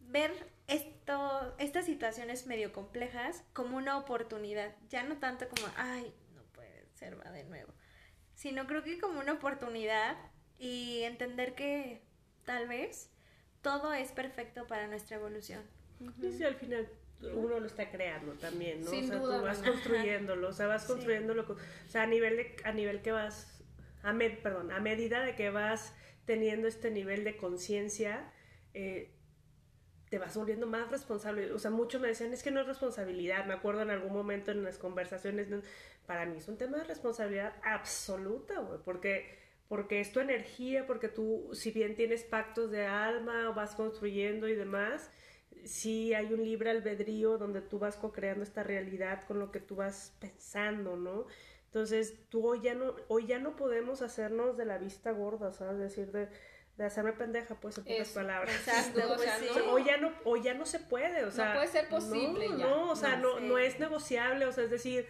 ver 0.00 0.50
esto, 0.66 1.54
estas 1.58 1.84
situaciones 1.84 2.46
medio 2.46 2.72
complejas 2.72 3.44
como 3.52 3.76
una 3.76 3.98
oportunidad, 3.98 4.74
ya 4.88 5.02
no 5.02 5.18
tanto 5.18 5.46
como, 5.48 5.66
ay, 5.76 6.14
no 6.34 6.42
puede 6.52 6.88
ser, 6.94 7.18
va 7.20 7.30
de 7.30 7.44
nuevo, 7.44 7.72
sino 8.38 8.68
creo 8.68 8.84
que 8.84 9.00
como 9.00 9.18
una 9.18 9.32
oportunidad 9.32 10.16
y 10.60 11.00
entender 11.02 11.56
que 11.56 12.00
tal 12.44 12.68
vez 12.68 13.10
todo 13.62 13.92
es 13.92 14.12
perfecto 14.12 14.64
para 14.68 14.86
nuestra 14.86 15.16
evolución. 15.16 15.60
Y 16.22 16.30
si 16.30 16.44
al 16.44 16.54
final 16.54 16.88
uno 17.34 17.58
lo 17.58 17.66
está 17.66 17.90
creando 17.90 18.34
también, 18.34 18.84
¿no? 18.84 18.90
Sin 18.90 19.06
o 19.06 19.08
sea, 19.08 19.16
duda, 19.18 19.38
tú 19.38 19.44
vas 19.44 19.58
bueno. 19.58 19.72
construyéndolo, 19.72 20.48
o 20.48 20.52
sea, 20.52 20.68
vas 20.68 20.82
Sí. 20.82 20.92
construyéndolo, 20.92 21.46
con- 21.46 21.56
o 21.56 21.88
sea, 21.88 22.02
a 22.02 22.06
nivel 22.06 22.36
de, 22.36 22.56
a 22.62 22.70
nivel 22.72 23.02
que 23.02 23.10
vas, 23.10 23.60
a 24.04 24.12
med- 24.12 24.40
perdón, 24.40 24.70
a 24.70 24.78
medida 24.78 25.24
de 25.24 25.34
que 25.34 25.50
vas 25.50 25.92
teniendo 26.24 26.68
este 26.68 26.92
nivel 26.92 27.24
de 27.24 27.36
conciencia, 27.36 28.32
eh, 28.72 29.10
te 30.10 30.18
vas 30.20 30.36
volviendo 30.36 30.68
más 30.68 30.88
responsable. 30.92 31.50
O 31.52 31.58
sea, 31.58 31.72
muchos 31.72 32.00
me 32.00 32.06
decían, 32.06 32.32
es 32.32 32.44
que 32.44 32.52
no 32.52 32.60
es 32.60 32.68
responsabilidad. 32.68 33.46
Me 33.46 33.54
acuerdo 33.54 33.82
en 33.82 33.90
algún 33.90 34.12
momento 34.12 34.52
en 34.52 34.62
las 34.62 34.78
conversaciones. 34.78 35.48
Para 36.08 36.24
mí 36.24 36.38
es 36.38 36.48
un 36.48 36.56
tema 36.56 36.78
de 36.78 36.84
responsabilidad 36.84 37.52
absoluta, 37.62 38.60
güey, 38.60 38.80
porque, 38.82 39.28
porque 39.68 40.00
es 40.00 40.10
tu 40.10 40.20
energía, 40.20 40.86
porque 40.86 41.08
tú, 41.08 41.50
si 41.52 41.70
bien 41.70 41.96
tienes 41.96 42.24
pactos 42.24 42.70
de 42.70 42.86
alma, 42.86 43.50
vas 43.50 43.74
construyendo 43.74 44.48
y 44.48 44.54
demás, 44.54 45.10
sí 45.64 46.14
hay 46.14 46.32
un 46.32 46.42
libre 46.42 46.70
albedrío 46.70 47.36
donde 47.36 47.60
tú 47.60 47.78
vas 47.78 47.96
co-creando 47.96 48.42
esta 48.42 48.62
realidad 48.62 49.26
con 49.26 49.38
lo 49.38 49.52
que 49.52 49.60
tú 49.60 49.76
vas 49.76 50.16
pensando, 50.18 50.96
¿no? 50.96 51.26
Entonces, 51.66 52.14
tú 52.30 52.48
hoy 52.48 52.62
ya 52.62 52.74
no, 52.74 52.96
hoy 53.08 53.26
ya 53.26 53.38
no 53.38 53.54
podemos 53.54 54.00
hacernos 54.00 54.56
de 54.56 54.64
la 54.64 54.78
vista 54.78 55.10
gorda, 55.10 55.52
¿sabes? 55.52 55.78
Decir 55.78 56.10
de, 56.10 56.30
de 56.78 56.84
hacerme 56.86 57.12
pendeja, 57.12 57.54
pues, 57.56 57.76
en 57.76 57.84
pocas 57.84 58.08
palabras. 58.08 58.54
exacto, 58.54 59.00
O 59.12 59.16
pues 59.16 59.20
sea, 59.20 59.38
sí. 59.38 59.48
O 59.50 59.52
sea, 59.52 59.64
hoy 59.64 59.84
ya 59.84 59.98
no, 59.98 60.10
hoy 60.24 60.42
ya 60.42 60.54
no 60.54 60.64
se 60.64 60.78
puede, 60.78 61.26
o 61.26 61.30
sea, 61.30 61.52
puede 61.52 61.68
ser 61.68 61.90
posible 61.90 62.48
no, 62.48 62.56
ya. 62.56 62.64
No, 62.66 62.90
o 62.92 62.96
sea, 62.96 63.16
No, 63.16 63.40
no, 63.40 63.46
no 63.46 63.58
es 63.58 63.78
negociable, 63.78 64.46
o 64.46 64.52
sea, 64.52 64.64
es 64.64 64.70
decir, 64.70 65.06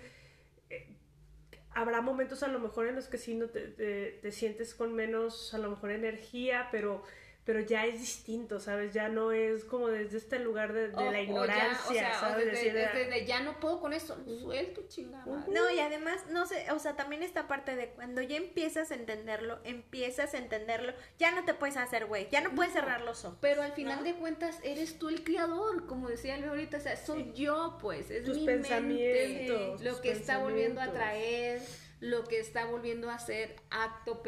habrá 1.80 2.00
momentos 2.00 2.42
a 2.42 2.48
lo 2.48 2.58
mejor 2.60 2.86
en 2.86 2.96
los 2.96 3.08
que 3.08 3.18
sí 3.18 3.34
no 3.34 3.46
te, 3.48 3.68
te- 3.68 4.18
te 4.22 4.32
sientes 4.32 4.74
con 4.74 4.94
menos, 4.94 5.52
a 5.54 5.58
lo 5.58 5.70
mejor 5.70 5.90
energía, 5.92 6.68
pero, 6.72 7.02
pero 7.48 7.60
ya 7.60 7.86
es 7.86 7.98
distinto, 7.98 8.60
¿sabes? 8.60 8.92
Ya 8.92 9.08
no 9.08 9.32
es 9.32 9.64
como 9.64 9.88
desde 9.88 10.18
este 10.18 10.38
lugar 10.38 10.74
de, 10.74 10.88
de 10.88 10.94
O- 10.96 11.00
o 11.00 11.04
la 11.06 11.12
ya, 11.12 11.22
ignorancia, 11.22 11.88
o 11.88 11.92
sea, 11.94 12.16
o 12.18 12.20
¿sabes? 12.20 12.44
desde, 12.44 13.24
ya 13.24 13.40
no 13.40 13.58
puedo 13.58 13.80
con 13.80 13.94
esto, 13.94 14.18
suelto 14.42 14.82
chingada. 14.86 15.24
madre. 15.24 15.50
No, 15.50 15.70
y 15.70 15.80
además, 15.80 16.26
no 16.28 16.44
sé, 16.44 16.70
o 16.72 16.78
sea, 16.78 16.94
también 16.94 17.22
esta 17.22 17.48
parte 17.48 17.74
de 17.74 17.88
cuando 17.88 18.20
ya 18.20 18.36
empiezas 18.36 18.90
a 18.90 18.96
entenderlo, 18.96 19.60
empiezas 19.64 20.34
a 20.34 20.36
entenderlo, 20.36 20.92
ya 21.18 21.30
no 21.30 21.46
te 21.46 21.54
puedes 21.54 21.78
hacer 21.78 22.04
güey, 22.04 22.28
ya 22.30 22.42
no 22.42 22.54
puedes 22.54 22.74
cerrar 22.74 23.00
los 23.00 23.24
ojos. 23.24 23.38
Pero 23.40 23.62
al 23.62 23.72
final 23.72 24.00
¿no? 24.00 24.04
de 24.04 24.12
cuentas 24.14 24.58
eres 24.62 24.98
tú 24.98 25.08
el 25.08 25.24
creador, 25.24 25.86
como 25.86 26.10
decía 26.10 26.34
Elvia 26.34 26.50
ahorita, 26.50 26.76
o 26.76 26.80
sea, 26.80 26.96
soy 26.96 27.32
yo, 27.32 27.78
pues, 27.80 28.10
es 28.10 28.24
Tus 28.26 28.36
mi 28.36 28.44
pensamientos, 28.44 29.70
mente, 29.70 29.84
lo 29.84 30.00
que 30.02 30.10
está 30.12 30.36
volviendo 30.36 30.82
a 30.82 30.92
traer, 30.92 31.62
lo 32.00 32.24
que 32.24 32.38
está 32.38 32.66
volviendo 32.66 33.10
a 33.10 33.18
ser 33.18 33.56
acto 33.70 34.22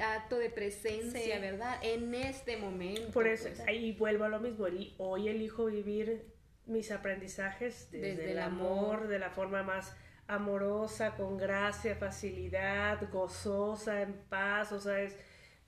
acto 0.00 0.38
de 0.38 0.50
presencia, 0.50 1.34
Sí. 1.36 1.40
¿verdad? 1.40 1.78
En 1.82 2.14
este 2.14 2.56
momento. 2.56 3.10
Por 3.12 3.26
eso, 3.28 3.48
pues. 3.48 3.60
ahí 3.60 3.92
vuelvo 3.92 4.24
a 4.24 4.28
lo 4.28 4.40
mismo. 4.40 4.66
Hoy 4.98 5.28
elijo 5.28 5.66
vivir 5.66 6.26
mis 6.66 6.90
aprendizajes 6.90 7.88
desde, 7.90 8.08
Desde 8.08 8.24
el 8.24 8.30
el 8.32 8.38
amor, 8.40 8.96
amor. 8.96 9.08
de 9.08 9.18
la 9.18 9.30
forma 9.30 9.62
más 9.62 9.94
amorosa, 10.26 11.14
con 11.16 11.36
gracia, 11.36 11.94
facilidad, 11.96 13.08
gozosa, 13.10 14.02
en 14.02 14.14
paz. 14.28 14.72
O 14.72 14.80
sea, 14.80 15.00
es, 15.02 15.16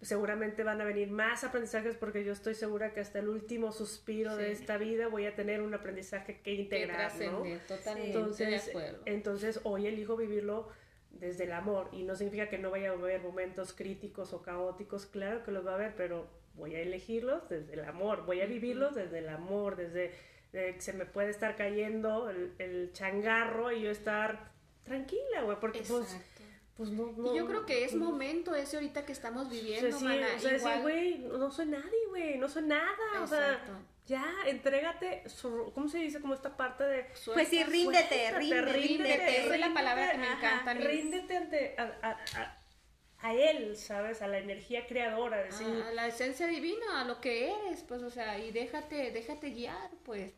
seguramente 0.01 0.63
van 0.65 0.81
a 0.81 0.85
venir 0.85 1.11
más 1.11 1.45
aprendizajes 1.45 1.97
porque 1.97 2.25
yo 2.25 2.33
estoy 2.33 2.55
segura 2.55 2.93
que 2.93 3.01
hasta 3.01 3.19
el 3.19 3.29
último 3.29 3.73
suspiro 3.73 4.37
de 4.37 4.53
esta 4.53 4.77
vida 4.77 5.09
voy 5.09 5.27
a 5.27 5.35
tener 5.35 5.63
un 5.63 5.73
aprendizaje 5.75 6.37
que 6.37 6.43
que 6.43 6.55
integrar, 6.55 7.13
¿no? 7.17 7.43
totalmente 7.67 8.07
Entonces, 8.13 8.65
de 8.67 8.71
acuerdo. 8.71 9.03
entonces 9.07 9.61
hoy 9.65 9.87
elijo 9.87 10.17
vivirlo 10.17 10.69
desde 11.21 11.45
el 11.45 11.53
amor 11.53 11.89
y 11.93 12.03
no 12.03 12.15
significa 12.17 12.49
que 12.49 12.59
no 12.59 12.71
vaya 12.71 12.91
a 12.91 12.93
haber 12.95 13.21
momentos 13.23 13.73
críticos 13.73 14.33
o 14.33 14.43
caóticos, 14.43 15.07
claro 15.07 15.43
que 15.45 15.51
los 15.53 15.67
va 15.67 15.73
a 15.73 15.75
haber, 15.75 15.95
pero 15.97 16.27
voy 16.55 16.75
a 16.75 16.81
elegirlos 16.81 17.49
desde 17.49 17.75
el 17.75 17.85
amor, 17.85 18.25
voy 18.27 18.41
a 18.41 18.47
vivirlos 18.47 18.95
desde 18.95 19.19
el 19.19 19.29
amor, 19.29 19.77
desde 19.77 20.13
de 20.53 20.75
que 20.75 20.81
se 20.81 20.93
me 20.93 21.05
puede 21.05 21.31
estar 21.31 21.57
cayendo 21.57 22.31
el, 22.31 22.53
el 22.59 22.93
changarro 22.93 23.73
y 23.73 23.83
yo 23.83 23.91
estar 23.91 24.53
tranquila, 24.85 25.43
güey, 25.43 25.59
porque 25.59 25.81
pues, 25.81 26.13
Exacto. 26.15 26.43
pues 26.77 26.91
no, 26.91 27.13
no- 27.17 27.35
y 27.35 27.39
yo 27.39 27.47
creo 27.47 27.67
que 27.67 27.85
es 27.85 27.95
no- 27.95 28.05
momento 28.11 28.55
ese 28.55 28.77
ahorita 28.77 29.05
que 29.05 29.11
estamos 29.13 29.47
o 29.47 29.51
sea, 29.51 29.61
viviendo, 29.61 29.99
sí, 29.99 30.05
mana, 30.05 30.27
o 30.37 30.39
sea, 30.39 30.57
igual- 30.57 30.83
güey, 30.83 31.19
no 31.19 31.51
soy 31.51 31.67
nadie, 31.67 32.07
güey, 32.09 32.39
no 32.39 32.49
soy 32.49 32.63
nada, 32.65 32.95
o 33.21 33.27
sea, 33.27 33.53
Exacto. 33.55 33.73
Ya, 34.07 34.25
entrégate, 34.47 35.29
sur- 35.29 35.73
¿cómo 35.73 35.89
se 35.89 35.99
dice? 35.99 36.21
Como 36.21 36.35
esta 36.35 36.57
parte 36.57 36.85
de 36.85 37.05
Pues 37.05 37.49
sí, 37.49 37.57
Suelta, 37.57 37.71
ríndete, 37.71 38.09
Suéltate, 38.31 38.39
ríndete, 38.39 38.73
ríndete, 38.73 39.41
esa 39.45 39.55
es 39.55 39.61
la 39.61 39.73
palabra 39.75 40.13
que 40.13 40.19
me 40.19 40.33
encanta. 40.33 40.75
Ríndete 40.75 41.37
ante 41.37 41.75
a, 41.79 41.83
a- 42.03 42.41
a- 42.41 42.59
a 43.21 43.33
él, 43.33 43.75
¿sabes? 43.77 44.21
A 44.21 44.29
la 44.29 44.37
energía 44.39 44.87
creadora, 44.87 45.39
decir, 45.43 45.67
a, 45.87 45.89
a 45.89 45.93
la 45.93 46.07
esencia 46.09 46.47
divina, 46.47 47.01
a 47.01 47.05
lo 47.05 47.21
que 47.23 47.51
eres, 47.53 47.83
pues, 47.83 48.03
o 48.03 48.11
sea, 48.11 48.39
y 48.39 48.51
déjate, 48.51 49.11
déjate 49.13 49.51
guiar, 49.51 49.91
pues, 50.05 50.33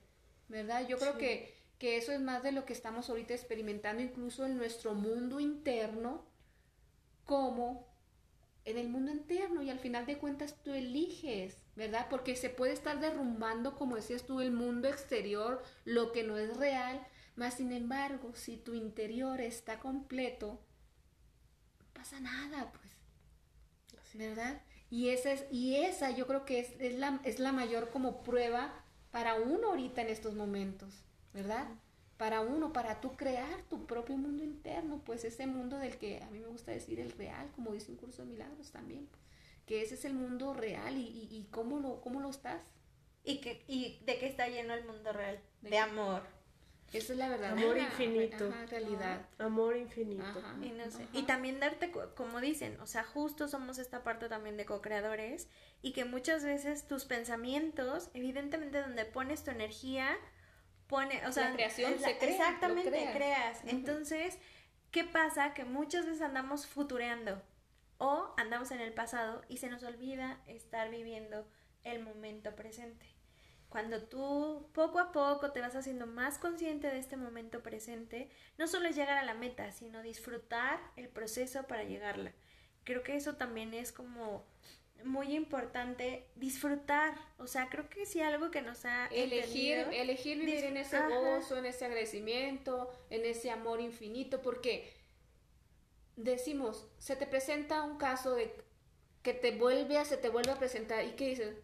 ¿verdad? 0.49 0.87
Yo 0.87 0.97
creo 0.97 1.15
Sí. 1.15 1.19
que, 1.19 1.55
que 1.81 1.97
eso 1.97 2.13
es 2.13 2.21
más 2.21 2.45
de 2.45 2.53
lo 2.53 2.65
que 2.65 2.73
estamos 2.73 3.11
ahorita 3.11 3.35
experimentando, 3.35 4.01
incluso 4.03 4.47
en 4.47 4.57
nuestro 4.57 4.95
mundo 4.95 5.41
interno, 5.41 6.25
como 7.25 7.89
en 8.67 8.77
el 8.77 8.89
mundo 8.89 9.11
interno, 9.11 9.63
y 9.63 9.71
al 9.71 9.79
final 9.79 10.05
de 10.05 10.19
cuentas 10.19 10.63
tú 10.63 10.73
eliges, 10.73 11.57
¿verdad? 11.77 12.09
Porque 12.11 12.37
se 12.37 12.51
puede 12.51 12.75
estar 12.75 13.01
derrumbando, 13.01 13.77
como 13.77 13.97
decías 13.97 14.27
tú, 14.27 14.41
el 14.41 14.53
mundo 14.53 14.89
exterior, 14.89 15.63
lo 15.85 16.13
que 16.13 16.23
no 16.23 16.37
es 16.37 16.57
real, 16.59 17.07
más 17.37 17.55
sin 17.55 17.73
embargo, 17.73 18.35
si 18.35 18.59
tu 18.59 18.75
interior 18.75 19.41
está 19.41 19.79
completo, 19.79 20.61
no 21.79 21.87
pasa 21.95 22.21
nada, 22.21 22.73
pues. 22.73 22.87
¿verdad? 24.17 24.63
Y 24.91 25.11
esa 25.11 25.33
es, 25.33 25.45
y 25.51 25.77
esa 25.77 26.11
yo 26.11 26.27
creo 26.27 26.45
que 26.45 26.61
es, 26.61 26.73
es 26.79 26.95
la, 26.95 27.21
es 27.25 27.39
la 27.39 27.53
mayor 27.53 27.91
como 27.91 28.23
prueba 28.23 28.73
para 29.11 29.35
uno 29.35 29.69
ahorita 29.69 30.03
en 30.03 30.09
estos 30.09 30.35
momentos, 30.35 31.05
¿verdad? 31.33 31.69
Para 32.17 32.41
uno, 32.41 32.73
para 32.73 33.01
tú 33.01 33.15
crear 33.17 33.63
tu 33.69 33.87
propio 33.87 34.17
mundo 34.17 34.43
interno, 34.43 35.03
pues 35.05 35.25
ese 35.25 35.47
mundo 35.47 35.79
del 35.79 35.99
que 35.99 36.23
a 36.23 36.31
mí 36.31 36.39
me 36.39 36.47
gusta 36.49 36.71
decir 36.73 36.99
el 36.99 37.13
real, 37.13 37.51
como 37.55 37.73
dice 37.73 37.91
un 37.93 37.99
curso 37.99 38.23
de 38.23 38.29
milagros 38.33 38.71
también, 38.71 39.09
que 39.67 39.83
ese 39.83 39.95
es 39.95 40.05
el 40.07 40.15
mundo 40.15 40.55
real 40.55 40.97
y, 40.97 41.03
y, 41.03 41.29
y 41.37 41.49
cómo, 41.51 41.79
lo, 41.79 42.01
cómo 42.01 42.21
lo 42.21 42.31
estás. 42.31 42.63
¿Y, 43.25 43.41
que, 43.41 43.65
¿Y 43.67 43.99
de 44.07 44.19
qué 44.19 44.27
está 44.27 44.49
lleno 44.49 44.73
el 44.73 44.85
mundo 44.85 45.13
real? 45.13 45.41
¿De 45.61 45.79
amor. 45.79 46.23
Esa 46.93 47.13
es 47.13 47.19
la 47.19 47.29
verdadera 47.29 47.61
Amor 47.61 47.79
infinito. 47.79 48.49
ajá, 48.49 48.67
realidad. 48.67 49.27
amor 49.39 49.77
infinito. 49.77 50.23
Ajá. 50.23 50.55
Y, 50.63 50.71
no 50.71 50.89
sé. 50.91 51.03
Ajá. 51.03 51.11
y 51.13 51.25
también 51.25 51.59
darte, 51.59 51.91
como 52.15 52.41
dicen, 52.41 52.79
o 52.81 52.87
sea, 52.87 53.03
justo 53.03 53.49
somos 53.49 53.79
esta 53.79 54.05
parte 54.05 54.29
también 54.29 54.57
de 54.57 54.65
co-creadores 54.65 55.49
y 55.83 55.93
que 55.93 56.05
muchas 56.05 56.45
veces 56.45 56.87
tus 56.87 57.05
pensamientos, 57.05 58.09
evidentemente 58.15 58.81
donde 58.81 59.05
pones 59.05 59.43
tu 59.43 59.51
energía, 59.51 60.17
pone, 60.87 61.27
o 61.27 61.33
sea, 61.33 61.53
creación 61.53 61.93
la- 62.01 62.09
se 62.09 62.19
crea, 62.19 62.31
exactamente 62.31 63.11
creas. 63.13 63.61
Entonces, 63.65 64.39
¿qué 64.91 65.05
pasa? 65.05 65.55
Que 65.55 65.65
muchas 65.65 66.07
veces 66.07 66.23
andamos 66.23 66.67
futureando 66.67 67.43
o 67.99 68.35
andamos 68.37 68.71
en 68.71 68.81
el 68.81 68.93
pasado 68.93 69.43
y 69.49 69.57
se 69.59 69.69
nos 69.69 69.83
olvida 69.83 70.41
estar 70.47 70.91
viviendo 70.91 71.49
el 71.85 72.03
momento 72.03 72.55
presente. 72.55 73.07
Cuando 73.69 74.03
tú 74.05 74.71
poco 74.73 75.01
a 75.01 75.13
poco 75.13 75.51
te 75.53 75.61
vas 75.61 75.75
haciendo 75.75 76.07
más 76.07 76.39
consciente 76.39 76.87
de 76.89 76.99
este 76.99 77.17
momento 77.17 77.63
presente, 77.63 78.31
no 78.59 78.69
solo 78.69 78.89
es 78.89 78.97
llegar 78.97 79.19
a 79.19 79.25
la 79.25 79.35
meta, 79.35 79.73
sino 79.73 80.03
disfrutar 80.03 80.81
el 80.97 81.09
proceso 81.09 81.65
para 81.67 81.83
llegarla. 81.83 82.33
Creo 82.85 83.03
que 83.03 83.17
eso 83.17 83.35
también 83.35 83.75
es 83.75 83.91
como 83.91 84.47
muy 85.05 85.35
importante 85.35 86.27
disfrutar. 86.37 87.15
O 87.39 87.47
sea, 87.47 87.69
creo 87.69 87.89
que 87.89 88.07
sí 88.07 88.21
algo 88.21 88.51
que 88.51 88.63
nos 88.63 88.85
ha 88.85 89.07
elegir, 89.09 89.79
entendido, 89.79 90.03
elegir 90.03 90.39
vivir 90.39 90.65
en 90.65 90.77
ese 90.77 90.97
Ajá. 90.97 91.09
gozo, 91.09 91.59
en 91.59 91.67
ese 91.67 91.85
agradecimiento, 91.85 92.93
en 93.11 93.25
ese 93.25 93.51
amor 93.51 93.81
infinito, 93.81 94.43
porque 94.43 94.93
decimos, 96.17 96.89
se 96.99 97.17
te 97.17 97.27
presenta 97.27 97.83
un 97.83 97.99
caso 97.99 98.35
de 98.35 98.53
que 99.23 99.35
te 99.35 99.53
vuelve 99.53 99.99
a, 99.99 100.05
se 100.05 100.17
te 100.17 100.29
vuelve 100.29 100.53
a 100.53 100.59
presentar 100.59 101.05
y 101.05 101.13
que 101.13 101.29
dices, 101.29 101.57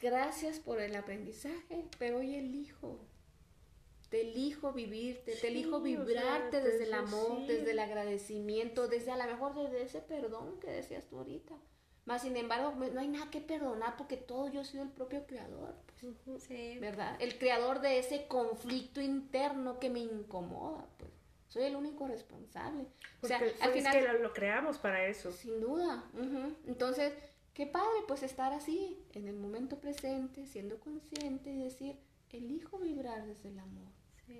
gracias 0.00 0.60
por 0.60 0.80
el 0.80 0.94
aprendizaje, 0.96 1.84
pero 1.98 2.18
hoy 2.18 2.34
elijo. 2.36 2.98
Te 4.14 4.30
elijo 4.30 4.72
vivirte, 4.72 5.32
te 5.34 5.48
elijo 5.48 5.76
o 5.76 5.82
sea, 5.84 5.96
vibrarte 5.98 6.60
te- 6.60 6.62
desde 6.62 6.84
el 6.84 6.94
amor, 6.94 7.38
sí. 7.40 7.46
desde 7.48 7.70
el 7.72 7.78
agradecimiento, 7.80 8.86
desde 8.88 9.10
a 9.10 9.16
lo 9.16 9.24
mejor 9.24 9.54
desde 9.54 9.82
ese 9.82 10.00
perdón 10.00 10.60
que 10.60 10.70
decías 10.70 11.06
tú 11.08 11.18
ahorita. 11.18 11.54
Más 12.04 12.22
sin 12.22 12.36
embargo, 12.36 12.74
pues, 12.76 12.92
no 12.92 13.00
hay 13.00 13.08
nada 13.08 13.30
que 13.30 13.40
perdonar 13.40 13.96
porque 13.96 14.16
todo 14.16 14.48
yo 14.48 14.60
he 14.60 14.64
sido 14.64 14.82
el 14.82 14.90
propio 14.90 15.26
creador, 15.26 15.74
pues, 16.24 16.42
Sí, 16.42 16.78
¿verdad? 16.78 17.16
El 17.18 17.38
creador 17.38 17.80
de 17.80 17.98
ese 17.98 18.26
conflicto 18.26 19.00
interno 19.00 19.80
que 19.80 19.90
me 19.90 20.00
incomoda, 20.00 20.86
pues. 20.98 21.10
Soy 21.48 21.62
el 21.64 21.76
único 21.76 22.06
responsable. 22.06 22.86
O 23.22 23.26
sea, 23.26 23.38
al 23.38 23.44
es 23.44 23.72
final, 23.72 23.92
que 23.92 24.02
lo, 24.02 24.18
lo 24.18 24.32
creamos 24.32 24.78
para 24.78 25.06
eso. 25.06 25.32
sin 25.32 25.60
duda. 25.60 26.04
Entonces, 26.66 27.12
qué 27.54 27.66
padre, 27.66 28.00
pues 28.06 28.22
estar 28.22 28.52
así, 28.52 28.98
en 29.12 29.28
el 29.28 29.36
momento 29.36 29.78
presente, 29.78 30.46
siendo 30.46 30.78
consciente 30.80 31.50
y 31.50 31.62
decir, 31.64 31.96
elijo 32.30 32.78
vibrar 32.78 33.24
desde 33.26 33.48
el 33.50 33.58
amor. 33.60 33.92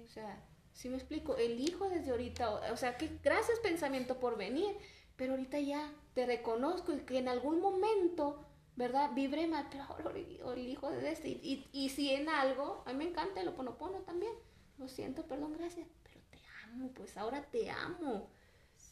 O 0.04 0.08
sea, 0.08 0.42
si 0.72 0.88
me 0.88 0.96
explico, 0.96 1.36
elijo 1.36 1.88
desde 1.88 2.10
ahorita, 2.10 2.72
o, 2.72 2.76
sea, 2.76 2.96
que 2.96 3.18
gracias 3.22 3.58
pensamiento 3.60 4.18
por 4.18 4.36
venir, 4.36 4.76
pero 5.16 5.32
ahorita 5.32 5.58
ya 5.60 5.92
te 6.14 6.26
reconozco 6.26 6.92
y 6.92 7.00
que 7.00 7.18
en 7.18 7.28
algún 7.28 7.60
momento, 7.60 8.44
¿verdad? 8.76 9.12
Vibré 9.14 9.46
mal, 9.46 9.68
pero 9.70 9.84
ahora 9.84 10.12
elijo 10.56 10.90
desde 10.90 11.12
este. 11.12 11.28
Y, 11.28 11.68
y 11.72 11.90
si 11.90 12.10
en 12.10 12.28
algo, 12.28 12.82
a 12.86 12.92
mí 12.92 12.98
me 13.04 13.10
encanta 13.10 13.40
el 13.40 13.48
oponopono 13.48 14.00
también, 14.00 14.32
lo 14.78 14.88
siento, 14.88 15.26
perdón, 15.26 15.52
gracias, 15.52 15.86
pero 16.02 16.20
te 16.30 16.38
amo, 16.64 16.90
pues 16.92 17.16
ahora 17.16 17.42
te 17.42 17.70
amo. 17.70 18.28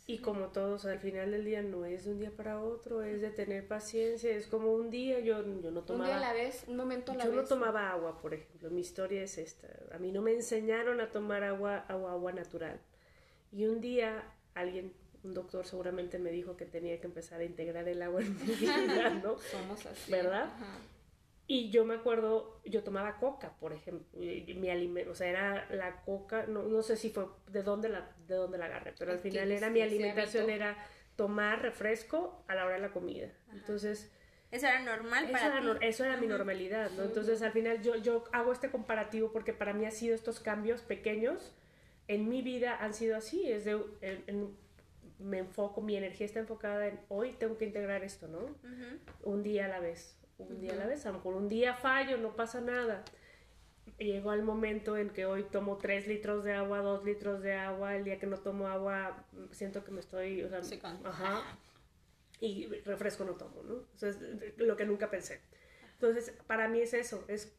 Y 0.07 0.19
como 0.19 0.47
todos, 0.49 0.85
al 0.85 0.99
final 0.99 1.31
del 1.31 1.45
día 1.45 1.63
no 1.63 1.85
es 1.85 2.05
de 2.05 2.11
un 2.11 2.19
día 2.19 2.33
para 2.37 2.61
otro, 2.61 3.03
es 3.03 3.21
de 3.21 3.31
tener 3.31 3.69
paciencia, 3.69 4.35
es 4.35 4.49
como 4.49 4.73
un 4.75 4.91
día, 4.91 5.21
yo, 5.21 5.45
yo 5.61 5.71
no 5.71 5.81
Un 5.81 5.87
tomaba... 5.87 6.07
día 6.07 6.17
a 6.17 6.21
la 6.21 6.33
vez, 6.33 6.65
un 6.67 6.77
momento 6.77 7.13
a 7.13 7.15
la 7.17 7.25
Yo 7.25 7.31
no 7.31 7.39
vez. 7.43 7.49
tomaba 7.49 7.91
agua, 7.93 8.21
por 8.21 8.35
ejemplo. 8.35 8.69
Mi 8.71 8.81
historia 8.81 9.23
es 9.23 9.39
esta. 9.39 9.69
A 9.95 9.99
mí 9.99 10.11
no 10.11 10.21
me 10.21 10.33
enseñaron 10.33 11.01
a 11.01 11.11
tomar 11.11 11.45
agua, 11.45 11.85
agua, 11.89 12.13
agua 12.13 12.33
natural. 12.33 12.81
Y 13.53 13.67
un 13.67 13.81
día 13.81 14.25
alguien, 14.55 14.93
un 15.23 15.35
doctor 15.35 15.67
seguramente 15.67 16.19
me 16.19 16.31
dijo 16.31 16.57
que 16.57 16.67
tenía 16.67 17.01
que 17.01 17.07
empezar 17.07 17.41
a 17.41 17.45
integrar 17.45 17.87
el 17.89 18.03
agua 18.03 18.23
en 18.23 18.37
mi 18.45 18.53
vida, 18.55 19.11
¿no? 19.23 19.39
Somos 19.53 19.87
así. 19.87 20.11
¿Verdad? 20.11 20.45
Ajá. 20.45 20.79
Y 21.55 21.69
yo 21.71 21.85
me 21.85 21.97
acuerdo, 21.97 22.63
yo 22.65 22.83
tomaba 22.83 23.19
coca, 23.19 23.53
por 23.61 23.75
ejemplo, 23.75 24.07
mi 24.19 24.71
alimento, 24.71 25.11
o 25.11 25.15
sea, 25.15 25.29
era 25.29 25.67
la 25.71 26.01
coca, 26.03 26.47
no, 26.47 26.63
no 26.63 26.81
sé 26.83 26.97
si 26.97 27.11
fue 27.11 27.27
de 27.49 27.63
dónde 27.63 27.91
la, 27.91 28.11
de 28.27 28.37
dónde 28.37 28.57
la 28.57 28.65
agarré, 28.65 28.95
pero 28.99 29.11
al 29.11 29.19
Es 29.19 29.23
final 29.23 29.53
era 29.53 29.69
mi 29.69 29.83
alimentación 29.83 30.49
era 30.49 30.79
tomar 31.15 31.61
refresco 31.61 32.43
a 32.49 32.55
la 32.55 32.65
hora 32.65 32.77
de 32.77 32.81
la 32.81 32.91
comida. 32.91 33.29
Entonces, 33.53 34.11
Eso 34.51 34.67
era 34.67 34.81
normal 34.81 35.25
eso 35.25 35.33
para 35.33 35.47
era, 35.49 35.61
ti. 35.61 35.67
nor- 35.67 35.79
eso 35.83 36.05
era 36.07 36.17
mi 36.17 36.27
normalidad, 36.27 36.91
¿no? 36.93 37.03
Entonces 37.05 37.43
al 37.43 37.53
final 37.53 37.83
yo, 37.83 37.97
yo 37.97 38.25
hago 38.33 38.51
este 38.53 38.71
comparativo 38.71 39.31
porque 39.31 39.53
para 39.53 39.75
mí 39.75 39.85
ha 39.85 39.91
sido 39.91 40.15
estos 40.15 40.41
cambios 40.41 40.81
pequeños 40.81 41.55
en 42.09 42.31
mi 42.31 42.41
vida 42.41 42.79
han 42.83 42.95
sido 42.95 43.15
así, 43.15 43.53
es 43.53 43.67
de, 43.67 43.73
en- 44.01 44.25
en- 44.27 44.57
me 45.19 45.39
enfoco, 45.39 45.83
mi 45.83 45.97
energía 45.97 46.25
está 46.25 46.41
enfocada 46.41 46.87
en 46.89 46.99
hoy 47.11 47.33
tengo 47.33 47.59
que 47.59 47.67
integrar 47.67 48.03
esto, 48.05 48.27
¿no? 48.27 48.41
Un 49.23 49.43
día 49.43 49.67
a 49.67 49.69
la 49.69 49.81
vez, 49.81 50.17
un 50.51 50.61
día 50.61 50.73
a 50.73 50.77
la 50.77 50.87
vez, 50.87 51.05
a 51.07 51.11
lo 51.11 51.17
mejor 51.19 51.35
un 51.35 51.49
día 51.49 51.75
fallo, 51.75 52.19
no 52.19 52.35
pasa 52.35 52.61
nada. 52.61 53.05
Llegó 53.99 54.31
al 54.31 54.43
momento 54.43 54.97
en 54.97 55.11
que 55.11 55.27
hoy 55.27 55.45
tomo 55.45 55.79
3 55.79 56.07
litros 56.07 56.45
de 56.45 56.53
agua, 56.53 56.79
2 56.79 57.05
litros 57.05 57.43
de 57.43 57.55
agua, 57.55 57.97
el 57.97 58.05
día 58.05 58.19
que 58.19 58.27
no 58.27 58.39
tomo 58.39 58.69
agua 58.69 59.25
siento 59.51 59.85
que 59.85 59.91
me 59.91 60.01
estoy, 60.01 60.43
o 60.43 60.49
sea, 60.49 60.63
Secando. 60.63 61.09
ajá, 61.09 61.43
y 62.41 62.67
refresco 62.85 63.25
no 63.25 63.35
tomo, 63.35 63.63
¿no? 63.63 63.85
Eso 63.95 64.09
es 64.09 64.19
lo 64.59 64.77
que 64.77 64.85
nunca 64.85 65.11
pensé. 65.11 65.41
Entonces, 65.95 66.33
para 66.47 66.69
mí 66.69 66.81
es 66.81 66.95
eso, 66.95 67.25
es 67.29 67.55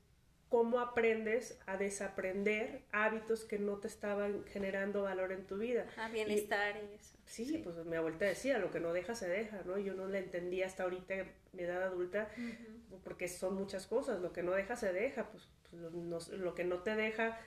cómo 0.54 0.80
aprendes 0.80 1.60
a 1.66 1.78
desaprender 1.78 2.84
hábitos 2.92 3.44
que 3.44 3.58
no 3.58 3.78
te 3.78 3.88
estaban 3.88 4.46
generando 4.46 5.02
valor 5.02 5.32
en 5.32 5.48
tu 5.48 5.58
vida. 5.58 5.88
Ah, 5.98 6.10
bienestar 6.10 6.76
y 6.78 6.94
eso. 6.94 7.18
Sí, 7.26 7.60
pues 7.64 7.76
mi 7.88 7.96
abuelita 7.96 8.26
decía, 8.26 8.60
lo 8.60 8.70
que 8.70 8.80
no 8.80 8.94
deja 8.94 9.16
se 9.16 9.28
deja, 9.28 9.64
¿no? 9.66 9.80
Yo 9.80 9.96
no 9.96 10.08
la 10.08 10.20
entendía 10.20 10.68
hasta 10.68 10.84
ahorita, 10.84 11.16
en 11.16 11.32
mi 11.54 11.64
edad 11.64 11.82
adulta, 11.82 12.30
porque 13.04 13.28
son 13.30 13.56
muchas 13.56 13.88
cosas, 13.88 14.22
lo 14.22 14.32
que 14.32 14.44
no 14.44 14.52
deja 14.52 14.76
se 14.76 14.94
deja, 14.94 15.32
pues, 15.32 15.50
pues, 15.72 15.82
lo, 15.82 15.90
no- 15.90 16.20
lo 16.38 16.54
que 16.54 16.66
no 16.66 16.84
te 16.84 16.96
deja 16.96 17.40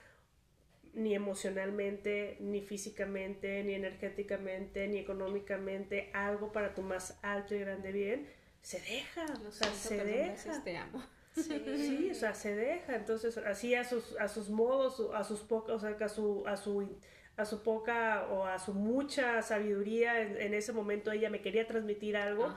ni 0.94 1.14
emocionalmente, 1.14 2.38
ni 2.40 2.60
físicamente, 2.60 3.62
ni 3.62 3.74
energéticamente, 3.74 4.88
ni 4.88 4.98
económicamente, 4.98 6.10
algo 6.12 6.50
para 6.50 6.74
tu 6.74 6.82
más 6.82 7.20
alto 7.22 7.54
y 7.54 7.60
grande 7.60 7.92
bien, 7.92 8.26
se 8.62 8.80
deja, 8.80 9.26
Lo 9.44 9.50
o 9.50 9.52
sea, 9.52 9.72
se 9.72 10.04
deja. 10.04 10.64
te 10.64 10.76
amo. 10.76 11.04
Sí, 11.36 12.10
o 12.10 12.14
sea, 12.14 12.34
se 12.34 12.54
deja. 12.54 12.96
Entonces, 12.96 13.36
así 13.38 13.74
a 13.74 13.84
sus, 13.84 14.16
a 14.18 14.28
sus 14.28 14.48
modos, 14.48 15.02
a 15.14 15.24
sus 15.24 15.40
pocas, 15.40 15.76
o 15.76 15.78
sea, 15.78 15.96
a 16.00 16.08
su, 16.08 16.44
a 16.46 16.56
su, 16.56 16.98
a 17.36 17.44
su 17.44 17.62
poca 17.62 18.26
o 18.30 18.46
a 18.46 18.58
su 18.58 18.72
mucha 18.72 19.42
sabiduría 19.42 20.22
en, 20.22 20.40
en 20.40 20.54
ese 20.54 20.72
momento 20.72 21.12
ella 21.12 21.28
me 21.28 21.42
quería 21.42 21.66
transmitir 21.66 22.16
algo 22.16 22.54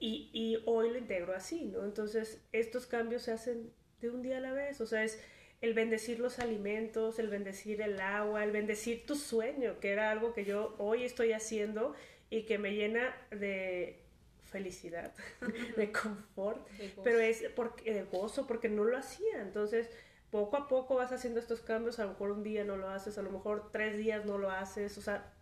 y, 0.00 0.30
y 0.32 0.62
hoy 0.66 0.90
lo 0.90 0.98
integro 0.98 1.34
así, 1.34 1.66
¿no? 1.66 1.84
Entonces, 1.84 2.42
estos 2.52 2.86
cambios 2.86 3.22
se 3.22 3.32
hacen 3.32 3.72
de 4.00 4.10
un 4.10 4.22
día 4.22 4.38
a 4.38 4.40
la 4.40 4.52
vez, 4.52 4.80
o 4.80 4.86
sea, 4.86 5.04
es 5.04 5.22
el 5.60 5.74
bendecir 5.74 6.18
los 6.20 6.38
alimentos, 6.38 7.18
el 7.18 7.28
bendecir 7.28 7.82
el 7.82 8.00
agua, 8.00 8.42
el 8.44 8.50
bendecir 8.50 9.04
tu 9.06 9.14
sueño, 9.14 9.78
que 9.78 9.90
era 9.90 10.10
algo 10.10 10.32
que 10.32 10.44
yo 10.44 10.74
hoy 10.78 11.04
estoy 11.04 11.32
haciendo 11.32 11.94
y 12.30 12.46
que 12.46 12.58
me 12.58 12.74
llena 12.74 13.14
de 13.30 14.00
felicidad, 14.50 15.12
de 15.76 15.92
confort, 15.92 16.68
De 16.70 16.92
pero 17.02 17.18
es 17.20 17.42
porque, 17.56 17.92
de 17.92 18.02
gozo 18.04 18.46
porque 18.46 18.68
no 18.68 18.84
lo 18.84 18.96
hacía. 18.96 19.40
Entonces, 19.40 19.90
poco 20.30 20.56
a 20.56 20.68
poco 20.68 20.96
vas 20.96 21.12
haciendo 21.12 21.40
estos 21.40 21.60
cambios, 21.60 21.98
a 21.98 22.04
lo 22.04 22.10
mejor 22.10 22.32
un 22.32 22.42
día 22.42 22.64
no 22.64 22.76
lo 22.76 22.88
haces, 22.88 23.18
a 23.18 23.22
lo 23.22 23.30
mejor 23.30 23.70
tres 23.72 23.96
días 23.96 24.24
no 24.24 24.38
lo 24.38 24.50
haces, 24.50 24.96
o 24.98 25.02
sea, 25.02 25.32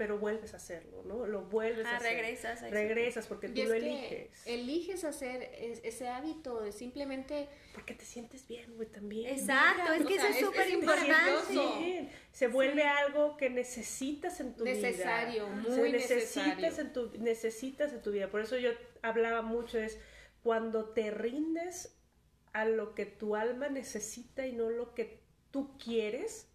pero 0.00 0.16
vuelves 0.18 0.54
a 0.54 0.56
hacerlo, 0.56 1.02
¿no? 1.04 1.26
Lo 1.26 1.42
vuelves 1.42 1.84
a 1.84 1.90
Ah, 1.90 1.96
hacer. 1.98 2.14
regresas 2.14 2.62
a. 2.62 2.70
Regresas 2.70 3.26
porque 3.26 3.48
tú 3.50 3.58
Y 3.58 3.60
es 3.60 3.68
lo 3.68 3.74
que 3.74 3.80
eliges. 3.80 4.46
eliges 4.46 5.04
hacer 5.04 5.42
es- 5.58 5.82
ese 5.84 6.08
hábito 6.08 6.62
de 6.62 6.72
simplemente 6.72 7.50
Porque 7.74 7.92
te 7.92 8.06
sientes 8.06 8.48
bien, 8.48 8.74
güey, 8.76 8.88
también. 8.88 9.34
Exacto, 9.38 9.92
es 9.92 10.06
que 10.06 10.14
sea, 10.14 10.22
eso 10.22 10.28
es 10.30 10.36
es- 10.36 10.46
súper 10.46 10.66
es 10.68 10.72
importante. 10.72 12.08
Se 12.32 12.46
vuelve 12.48 12.82
algo 12.84 13.36
que 13.36 13.50
necesitas 13.50 14.40
en 14.40 14.56
tu 14.56 14.64
Necesario, 14.64 15.44
vida. 15.44 15.56
muy 15.56 15.70
Se 15.74 15.90
necesitas 15.92 16.56
necesario. 16.56 16.80
en 16.80 16.92
tu 16.94 17.12
necesitas 17.18 17.92
en 17.92 18.00
tu 18.00 18.10
vida. 18.10 18.30
Por 18.30 18.40
eso 18.40 18.56
yo 18.56 18.70
hablaba 19.02 19.42
mucho 19.42 19.78
es 19.78 19.98
cuando 20.42 20.86
te 20.94 21.10
rindes 21.10 21.94
a 22.54 22.64
lo 22.64 22.94
que 22.94 23.04
tu 23.04 23.36
alma 23.36 23.68
necesita 23.68 24.46
y 24.46 24.52
no 24.52 24.70
lo 24.70 24.94
que 24.94 25.20
tú 25.50 25.76
quieres. 25.76 26.46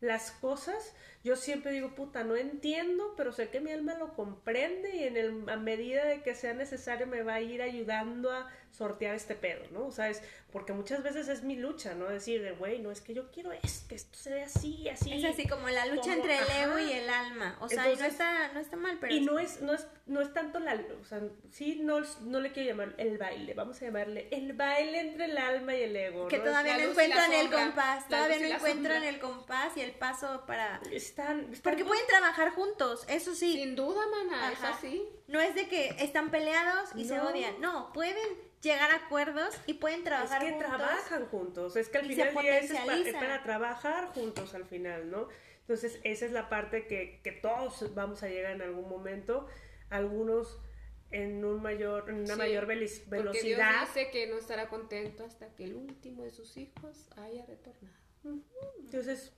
Las 0.00 0.32
cosas, 0.32 0.94
yo 1.24 1.36
siempre 1.36 1.72
digo, 1.72 1.94
puta, 1.94 2.22
no 2.22 2.36
entiendo, 2.36 3.14
pero 3.16 3.32
sé 3.32 3.48
que 3.48 3.58
mi 3.58 3.72
alma 3.72 3.94
lo 3.94 4.12
comprende 4.14 4.94
y 4.94 5.04
en 5.04 5.16
el, 5.16 5.48
a 5.48 5.56
medida 5.56 6.04
de 6.04 6.22
que 6.22 6.34
sea 6.34 6.52
necesario 6.52 7.06
me 7.06 7.22
va 7.22 7.34
a 7.34 7.40
ir 7.40 7.62
ayudando 7.62 8.30
a 8.30 8.46
sortear 8.70 9.14
este 9.14 9.34
pedo, 9.34 9.64
¿no? 9.70 9.86
O 9.86 9.92
sea, 9.92 10.10
es 10.10 10.20
porque 10.52 10.72
muchas 10.72 11.02
veces 11.02 11.28
es 11.28 11.42
mi 11.42 11.56
lucha, 11.56 11.94
¿no? 11.94 12.06
Decir, 12.06 12.42
de, 12.42 12.52
güey, 12.52 12.78
no 12.80 12.90
es 12.90 13.00
que 13.00 13.14
yo 13.14 13.30
quiero 13.30 13.52
es 13.52 13.84
que 13.88 13.94
esto 13.94 14.18
se 14.18 14.30
ve 14.34 14.42
así, 14.42 14.88
así. 14.88 15.12
Es 15.12 15.24
así 15.24 15.48
como 15.48 15.68
la 15.68 15.86
lucha 15.86 16.02
Como- 16.02 16.14
entre 16.14 16.38
el 16.38 16.44
ego 16.62 16.78
y 16.78 16.92
el 16.92 17.08
alma. 17.08 17.56
O 17.60 17.68
sea, 17.68 17.90
y 17.90 17.96
no 17.96 18.04
está, 18.04 18.52
no 18.52 18.60
está 18.60 18.76
mal, 18.76 18.98
pero 19.00 19.14
Y 19.14 19.20
no 19.20 19.38
es, 19.38 19.62
no 19.62 19.72
es, 19.74 19.86
no 20.06 20.20
es 20.20 20.32
tanto 20.32 20.58
la, 20.58 20.74
o 21.00 21.04
sea, 21.04 21.20
sí, 21.50 21.80
no, 21.82 22.00
no 22.22 22.40
le 22.40 22.52
quiero 22.52 22.70
llamar 22.70 22.94
el 22.98 23.16
baile, 23.16 23.54
vamos 23.54 23.80
a 23.80 23.86
llamarle 23.86 24.28
el 24.30 24.52
baile 24.52 25.00
entre 25.00 25.24
el 25.26 25.38
alma 25.38 25.74
y 25.74 25.82
el 25.82 25.96
ego, 25.96 26.28
que 26.28 26.38
¿no? 26.38 26.44
todavía 26.44 26.76
no 26.76 26.90
encuentran 26.90 27.32
el 27.32 27.50
compás, 27.50 28.08
todavía 28.08 28.38
no 28.40 28.54
encuentran 28.56 29.04
el 29.04 29.18
compás 29.18 29.76
y 29.76 29.80
el 29.80 29.92
paso 29.92 30.44
para... 30.46 30.80
Están, 31.16 31.40
están 31.52 31.62
Porque 31.62 31.84
pueden 31.84 32.04
trabajar 32.08 32.50
juntos, 32.50 33.04
eso 33.08 33.36
sí. 33.36 33.52
sin 33.52 33.76
duda, 33.76 34.00
mana, 34.08 34.50
es 34.50 34.58
Ajá. 34.58 34.70
así. 34.74 35.08
No 35.28 35.40
es 35.40 35.54
de 35.54 35.68
que 35.68 35.90
están 36.00 36.32
peleados 36.32 36.90
y 36.96 37.04
se 37.04 37.20
odian, 37.20 37.60
no, 37.60 37.92
pueden 37.92 38.16
llegar 38.60 38.90
a 38.90 38.96
acuerdos 38.96 39.54
y 39.66 39.74
pueden 39.74 39.98
Es 40.00 40.04
trabajar 40.06 40.40
que 40.44 40.50
juntos. 40.50 40.66
trabajan 40.76 41.26
juntos, 41.26 41.76
es 41.76 41.88
que 41.88 41.98
al 41.98 42.06
final 42.06 42.32
día 42.32 42.58
es 42.58 42.72
para, 43.14 43.36
es 43.36 43.42
trabajar 43.44 44.06
juntos 44.08 44.54
al 44.54 44.64
final, 44.66 45.08
¿no? 45.08 45.28
Entonces 45.60 46.00
esa 46.02 46.26
es 46.26 46.32
la 46.32 46.48
parte 46.48 46.88
que, 46.88 47.20
que 47.22 47.30
todos 47.30 47.94
vamos 47.94 48.24
a 48.24 48.28
llegar 48.28 48.52
en 48.52 48.62
algún 48.62 48.88
momento, 48.88 49.46
algunos 49.90 50.58
en 51.12 51.44
un 51.44 51.62
mayor, 51.62 52.10
en 52.10 52.16
una 52.22 52.32
Sí, 52.34 52.38
mayor 52.38 52.66
veli- 52.66 52.88
Porque 53.04 53.18
velocidad. 53.18 53.70
Dios 53.84 53.94
dice 53.94 54.10
que 54.10 54.26
no 54.26 54.36
estará 54.36 54.68
contento 54.68 55.24
hasta 55.24 55.54
que 55.54 55.62
el 55.64 55.76
último 55.76 56.24
de 56.24 56.32
sus 56.32 56.56
hijos 56.56 57.06
haya 57.16 57.46
retornado. 57.46 57.94
Entonces, 58.80 59.32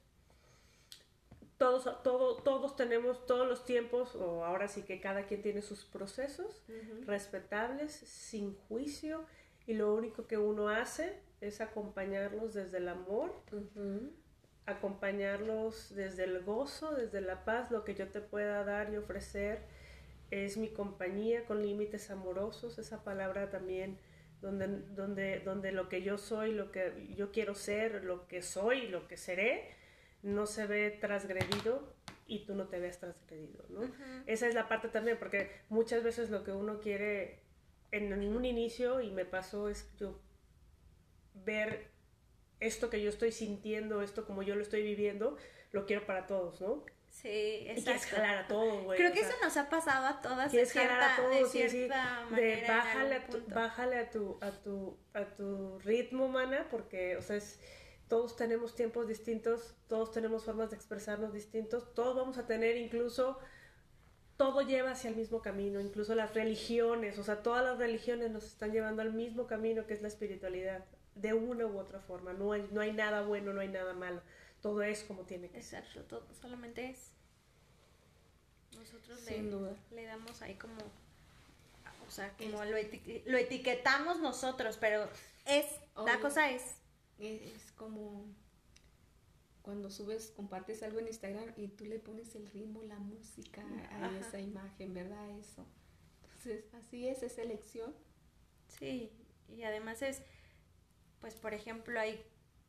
todos, 1.58 2.02
todo, 2.02 2.36
todos 2.36 2.76
tenemos 2.76 3.26
todos 3.26 3.48
los 3.48 3.64
tiempos, 3.64 4.14
o 4.14 4.44
ahora 4.44 4.68
sí 4.68 4.82
que 4.82 5.00
cada 5.00 5.26
quien 5.26 5.42
tiene 5.42 5.62
sus 5.62 5.84
procesos 5.84 6.62
respetables, 7.06 7.92
sin 7.92 8.54
juicio, 8.68 9.24
y 9.66 9.74
lo 9.74 9.94
único 9.94 10.26
que 10.26 10.38
uno 10.38 10.68
hace 10.68 11.18
es 11.40 11.60
acompañarlos 11.60 12.54
desde 12.54 12.78
el 12.78 12.88
amor, 12.88 13.34
acompañarlos 14.66 15.94
desde 15.94 16.24
el 16.24 16.42
gozo, 16.42 16.92
desde 16.92 17.20
la 17.20 17.44
paz, 17.44 17.70
lo 17.70 17.84
que 17.84 17.94
yo 17.94 18.08
te 18.08 18.20
pueda 18.20 18.64
dar 18.64 18.92
y 18.92 18.96
ofrecer. 18.96 19.60
Es 20.30 20.56
mi 20.56 20.68
compañía 20.68 21.44
con 21.44 21.62
límites 21.62 22.10
amorosos, 22.10 22.78
esa 22.78 23.04
palabra 23.04 23.48
también 23.48 23.98
donde, 24.40 24.66
donde, 24.94 25.40
donde 25.40 25.72
lo 25.72 25.88
que 25.88 26.02
yo 26.02 26.18
soy, 26.18 26.52
lo 26.52 26.72
que 26.72 27.14
yo 27.16 27.30
quiero 27.30 27.54
ser, 27.54 28.04
lo 28.04 28.26
que 28.26 28.42
soy, 28.42 28.88
lo 28.88 29.06
que 29.08 29.16
seré, 29.16 29.70
no 30.26 30.46
se 30.46 30.66
ve 30.66 30.90
transgredido 30.90 31.94
y 32.26 32.44
tú 32.44 32.56
no 32.56 32.66
te 32.66 32.80
ves 32.80 32.98
transgredido, 32.98 33.64
¿no? 33.68 33.82
Esa 34.26 34.48
es 34.48 34.54
la 34.54 34.68
parte 34.68 34.88
también, 34.88 35.18
porque 35.18 35.50
muchas 35.68 36.02
veces 36.02 36.30
lo 36.30 36.42
que 36.42 36.50
uno 36.50 36.80
quiere 36.80 37.44
en 37.92 38.12
un 38.12 38.44
inicio, 38.44 39.00
y 39.00 39.12
me 39.12 39.24
pasó, 39.24 39.68
es 39.68 39.88
yo 39.96 40.20
ver 41.34 41.92
esto 42.58 42.90
que 42.90 43.00
yo 43.00 43.08
estoy 43.08 43.30
sintiendo, 43.30 44.02
esto 44.02 44.26
como 44.26 44.42
yo 44.42 44.56
lo 44.56 44.62
estoy 44.62 44.82
viviendo, 44.82 45.36
lo 45.70 45.86
quiero 45.86 46.04
para 46.06 46.26
todos, 46.26 46.60
¿no? 46.60 46.84
Sí, 47.08 47.64
exacto. 47.68 47.80
Y 47.80 47.84
quieres 47.84 48.06
jalar 48.06 48.38
a 48.38 48.46
todo, 48.48 48.82
güey. 48.82 48.98
Creo 48.98 49.12
que 49.12 49.20
eso 49.20 49.32
nos 49.42 49.56
ha 49.56 49.68
pasado 49.70 50.06
a 50.06 50.20
todas 50.20 50.50
de 50.50 50.66
cierta, 50.66 51.14
a 51.14 51.16
todos, 51.16 51.52
de 51.52 51.68
cierta 51.68 52.26
de 52.34 52.64
bájale 52.66 53.14
a, 53.14 53.26
tu, 53.26 53.46
bájale 53.46 53.96
a 53.98 54.10
tu, 54.10 54.38
a 54.40 54.50
tu, 54.50 54.98
a 55.14 55.24
tu 55.24 55.78
ritmo, 55.78 56.28
mana, 56.28 56.66
porque, 56.70 57.16
o 57.16 57.22
sea, 57.22 57.36
es, 57.36 57.60
todos 58.08 58.36
tenemos 58.36 58.74
tiempos 58.74 59.08
distintos, 59.08 59.74
todos 59.88 60.12
tenemos 60.12 60.44
formas 60.44 60.70
de 60.70 60.76
expresarnos 60.76 61.32
distintos, 61.32 61.94
todos 61.94 62.16
vamos 62.16 62.38
a 62.38 62.46
tener 62.46 62.76
incluso, 62.76 63.38
todo 64.36 64.62
lleva 64.62 64.92
hacia 64.92 65.10
el 65.10 65.16
mismo 65.16 65.42
camino, 65.42 65.80
incluso 65.80 66.14
las 66.14 66.34
religiones, 66.34 67.18
o 67.18 67.24
sea, 67.24 67.42
todas 67.42 67.64
las 67.64 67.78
religiones 67.78 68.30
nos 68.30 68.44
están 68.44 68.72
llevando 68.72 69.02
al 69.02 69.12
mismo 69.12 69.46
camino 69.46 69.86
que 69.86 69.94
es 69.94 70.02
la 70.02 70.08
espiritualidad, 70.08 70.84
de 71.14 71.32
una 71.32 71.66
u 71.66 71.78
otra 71.78 72.00
forma, 72.00 72.32
no 72.32 72.52
hay, 72.52 72.68
no 72.72 72.80
hay 72.80 72.92
nada 72.92 73.22
bueno, 73.22 73.52
no 73.52 73.60
hay 73.60 73.68
nada 73.68 73.94
malo 73.94 74.20
todo 74.66 74.82
es 74.82 75.04
como 75.04 75.22
tiene 75.22 75.48
que 75.48 75.62
ser. 75.62 75.84
Exacto, 75.84 76.02
todo 76.04 76.34
solamente 76.40 76.90
es. 76.90 77.12
Nosotros 78.76 79.20
Sin 79.20 79.44
le, 79.44 79.50
duda. 79.50 79.76
le 79.92 80.04
damos 80.04 80.42
ahí 80.42 80.54
como, 80.56 80.74
o 82.06 82.10
sea, 82.10 82.32
como 82.36 82.64
lo, 82.64 82.72
lo, 82.72 83.38
etiquetamos 83.38 84.18
nosotros, 84.20 84.76
pero 84.78 85.08
es, 85.46 85.66
la 86.04 86.18
cosa 86.20 86.50
es. 86.50 86.62
Es 87.18 87.72
como 87.72 88.26
cuando 89.62 89.90
subes, 89.90 90.30
compartes 90.30 90.82
algo 90.82 91.00
en 91.00 91.08
Instagram 91.08 91.52
y 91.56 91.68
tú 91.68 91.86
le 91.86 91.98
pones 91.98 92.34
el 92.36 92.46
ritmo, 92.50 92.82
la 92.84 92.98
música 92.98 93.64
a 93.90 94.16
esa 94.18 94.38
imagen, 94.38 94.94
¿verdad? 94.94 95.28
Eso. 95.38 95.66
Entonces, 96.22 96.72
así 96.74 97.08
es, 97.08 97.22
es 97.22 97.36
elección. 97.38 97.94
Sí, 98.68 99.10
y 99.48 99.62
además 99.64 100.02
es, 100.02 100.22
pues 101.20 101.34
por 101.34 101.52
ejemplo, 101.52 101.98
hay 101.98 102.24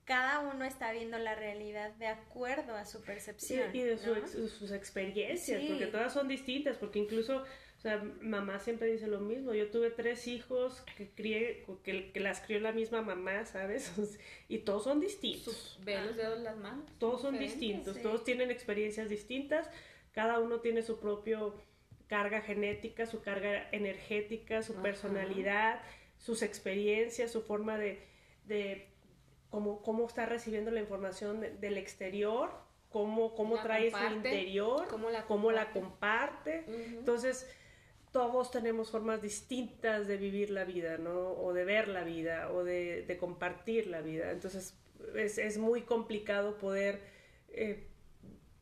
cada 0.07 0.39
uno 0.39 0.63
está 0.63 0.93
viendo 0.93 1.19
la 1.19 1.35
realidad 1.35 1.93
de 1.95 2.07
acuerdo 2.07 2.75
a 2.75 2.85
su 2.85 3.01
percepción. 3.01 3.75
Y, 3.75 3.81
de 3.81 3.97
sus 3.97 4.71
experiencias, 4.71 5.61
porque 5.67 5.87
todas 5.87 6.13
son 6.13 6.29
distintas, 6.29 6.77
porque 6.77 6.99
incluso, 6.99 7.43
sea, 7.89 8.03
mamá 8.21 8.59
siempre 8.59 8.91
dice 8.91 9.07
lo 9.07 9.19
mismo, 9.19 9.53
yo 9.53 9.69
tuve 9.69 9.91
tres 9.91 10.27
hijos 10.27 10.83
que 10.95 11.09
crié, 11.09 11.65
que, 11.83 12.11
que 12.11 12.19
las 12.19 12.41
crió 12.41 12.59
la 12.59 12.71
misma 12.71 13.01
mamá, 13.01 13.45
¿sabes? 13.45 13.91
y 14.49 14.59
todos 14.59 14.83
son 14.83 14.99
distintos. 14.99 15.79
Ve 15.83 15.99
los 16.01 16.15
dedos 16.15 16.39
las 16.39 16.57
manos. 16.57 16.85
Todos 16.99 17.21
son 17.21 17.39
distintos, 17.39 18.01
todos 18.01 18.23
tienen 18.23 18.51
experiencias 18.51 19.09
distintas, 19.09 19.69
cada 20.11 20.39
uno 20.39 20.59
tiene 20.59 20.81
su 20.81 20.99
propio 20.99 21.55
carga 22.07 22.41
genética, 22.41 23.05
su 23.05 23.21
carga 23.21 23.69
energética, 23.71 24.63
su 24.63 24.75
personalidad, 24.75 25.81
sus 26.17 26.41
experiencias, 26.41 27.31
su 27.31 27.41
forma 27.41 27.77
de 27.77 28.88
cómo, 29.49 29.81
cómo 29.81 30.05
está 30.05 30.25
recibiendo 30.25 30.71
la 30.71 30.79
información 30.79 31.41
del 31.59 31.77
exterior, 31.77 32.51
cómo, 32.89 33.35
cómo 33.35 33.61
trae 33.61 33.91
su 33.91 34.13
interior, 34.13 34.88
cómo 34.89 35.09
la 35.09 35.25
comparte. 35.25 35.55
la 35.55 35.71
comparte. 35.71 36.63
Entonces, 36.67 37.49
todos 38.18 38.49
tenemos 38.49 38.89
formas 38.89 39.22
distintas 39.22 40.07
de 40.07 40.18
vivir 40.18 40.49
la 40.49 40.63
vida, 40.65 40.97
¿no? 40.97 41.34
O 41.34 41.53
de 41.53 41.63
ver 41.65 41.88
la 41.88 42.03
vida, 42.03 42.51
o 42.51 42.63
de, 42.63 43.03
de 43.03 43.15
compartir 43.15 43.86
la 43.86 44.01
vida. 44.01 44.32
Entonces, 44.32 44.74
es, 45.13 45.38
es 45.38 45.59
muy 45.59 45.84
complicado 45.84 46.57
poder 46.57 46.99
eh, 47.49 47.86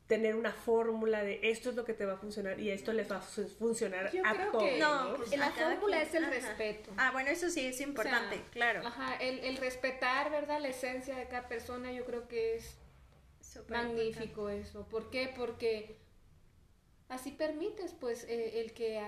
tener 0.08 0.36
una 0.36 0.52
fórmula 0.52 1.24
de 1.24 1.40
esto 1.42 1.70
es 1.70 1.74
lo 1.74 1.86
que 1.86 1.94
te 1.94 2.04
va 2.04 2.12
a 2.12 2.16
funcionar 2.18 2.60
y 2.60 2.70
esto 2.70 2.92
le 2.92 3.04
va 3.04 3.16
a 3.16 3.20
funcionar 3.22 4.12
Yo 4.12 4.20
a 4.26 4.34
creo 4.34 4.52
todos. 4.52 4.64
Que 4.64 4.78
no, 4.78 5.16
la 5.38 5.50
fórmula 5.50 6.02
es 6.02 6.14
el 6.14 6.26
respeto. 6.26 6.92
Ah, 6.98 7.10
bueno, 7.12 7.30
eso 7.30 7.48
sí 7.48 7.64
es 7.64 7.80
importante, 7.80 8.42
claro. 8.52 8.86
Ajá, 8.86 9.16
el, 9.16 9.38
el, 9.38 9.56
respetar, 9.56 10.30
¿verdad? 10.30 10.60
La 10.60 10.68
esencia 10.68 11.16
de 11.16 11.28
cada 11.28 11.48
persona, 11.48 11.92
yo 11.92 12.04
creo 12.04 12.28
que 12.28 12.56
es 12.56 12.76
magnífico 13.70 14.50
eso. 14.50 14.86
¿Por 14.86 15.08
qué? 15.08 15.32
Porque 15.34 15.96
así 17.08 17.30
permites, 17.30 17.94
pues, 17.94 18.24
eh, 18.24 18.60
el 18.60 18.74
que 18.74 19.00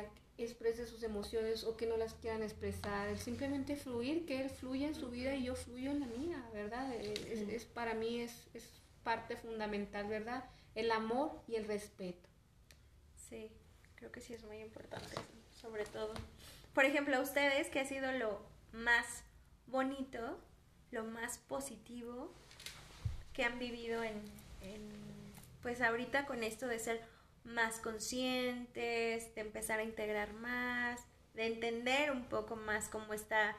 exprese 0.45 0.86
sus 0.86 1.03
emociones 1.03 1.64
o 1.64 1.76
que 1.76 1.86
no 1.86 1.97
las 1.97 2.14
quieran 2.14 2.43
expresar, 2.43 3.18
simplemente 3.18 3.76
fluir, 3.76 4.26
que 4.26 4.41
él 4.41 4.51
fluya 4.51 4.86
en 4.86 4.95
su 4.95 5.11
vida 5.11 5.34
y 5.34 5.45
yo 5.45 5.55
fluyo 5.55 5.91
en 5.91 6.01
la 6.01 6.07
mía, 6.07 6.49
¿verdad? 6.53 6.95
Es, 6.95 7.41
es 7.49 7.64
para 7.64 7.95
mí 7.95 8.20
es, 8.20 8.47
es 8.55 8.64
parte 9.03 9.36
fundamental, 9.36 10.07
¿verdad? 10.07 10.45
el 10.78 10.93
amor 10.93 11.32
y 11.49 11.57
el 11.57 11.66
respeto. 11.66 12.28
Sí, 13.28 13.51
creo 13.97 14.12
que 14.12 14.20
sí 14.20 14.32
es 14.32 14.45
muy 14.45 14.59
importante, 14.59 15.12
sobre 15.61 15.84
todo. 15.84 16.14
Por 16.72 16.84
ejemplo, 16.84 17.16
a 17.16 17.20
ustedes, 17.20 17.68
¿qué 17.68 17.80
ha 17.80 17.84
sido 17.84 18.12
lo 18.12 18.41
más 18.72 19.24
bonito, 19.66 20.39
lo 20.93 21.03
más 21.03 21.39
positivo 21.39 22.32
que 23.32 23.43
han 23.43 23.59
vivido 23.59 24.05
en, 24.05 24.22
pues 25.62 25.80
ahorita 25.80 26.26
con 26.26 26.45
esto 26.45 26.68
de 26.68 26.78
ser 26.78 27.03
más 27.45 27.80
conscientes, 27.80 29.34
de 29.34 29.41
empezar 29.41 29.80
a 29.80 29.84
integrar 29.84 30.32
más, 30.34 31.01
de 31.34 31.47
entender 31.47 32.11
un 32.11 32.24
poco 32.24 32.57
más 32.57 32.89
cómo 32.89 33.14
está, 33.14 33.57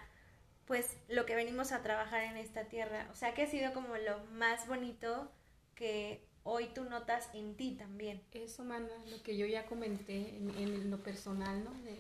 pues 0.66 0.98
lo 1.08 1.26
que 1.26 1.36
venimos 1.36 1.72
a 1.72 1.82
trabajar 1.82 2.24
en 2.24 2.38
esta 2.38 2.66
tierra. 2.66 3.08
O 3.12 3.16
sea, 3.16 3.34
que 3.34 3.44
ha 3.44 3.48
sido 3.48 3.74
como 3.74 3.98
lo 3.98 4.24
más 4.32 4.68
bonito 4.68 5.32
que 5.76 6.28
hoy 6.44 6.68
tú 6.74 6.84
notas 6.84 7.30
en 7.34 7.56
ti 7.56 7.72
también. 7.72 8.22
Eso, 8.34 8.64
mana, 8.64 8.90
lo 9.08 9.22
que 9.24 9.38
yo 9.38 9.46
ya 9.46 9.66
comenté 9.66 10.38
en, 10.38 10.92
lo 10.92 11.02
personal, 11.02 11.64
¿no? 11.64 11.72
De, 11.84 11.98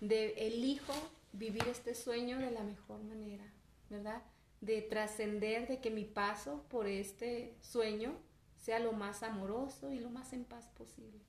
de 0.00 0.46
elijo 0.46 0.94
vivir 1.32 1.66
este 1.68 1.94
sueño 1.94 2.38
de 2.38 2.50
la 2.50 2.62
mejor 2.62 3.02
manera, 3.02 3.44
¿verdad? 3.90 4.22
De 4.60 4.82
trascender, 4.82 5.68
de 5.68 5.80
que 5.80 5.90
mi 5.90 6.04
paso 6.04 6.64
por 6.68 6.86
este 6.86 7.54
sueño 7.60 8.14
sea 8.62 8.78
lo 8.78 8.92
más 8.92 9.24
amoroso 9.24 9.92
y 9.92 9.98
lo 9.98 10.08
más 10.08 10.32
en 10.32 10.44
paz 10.44 10.68
posible, 10.68 11.20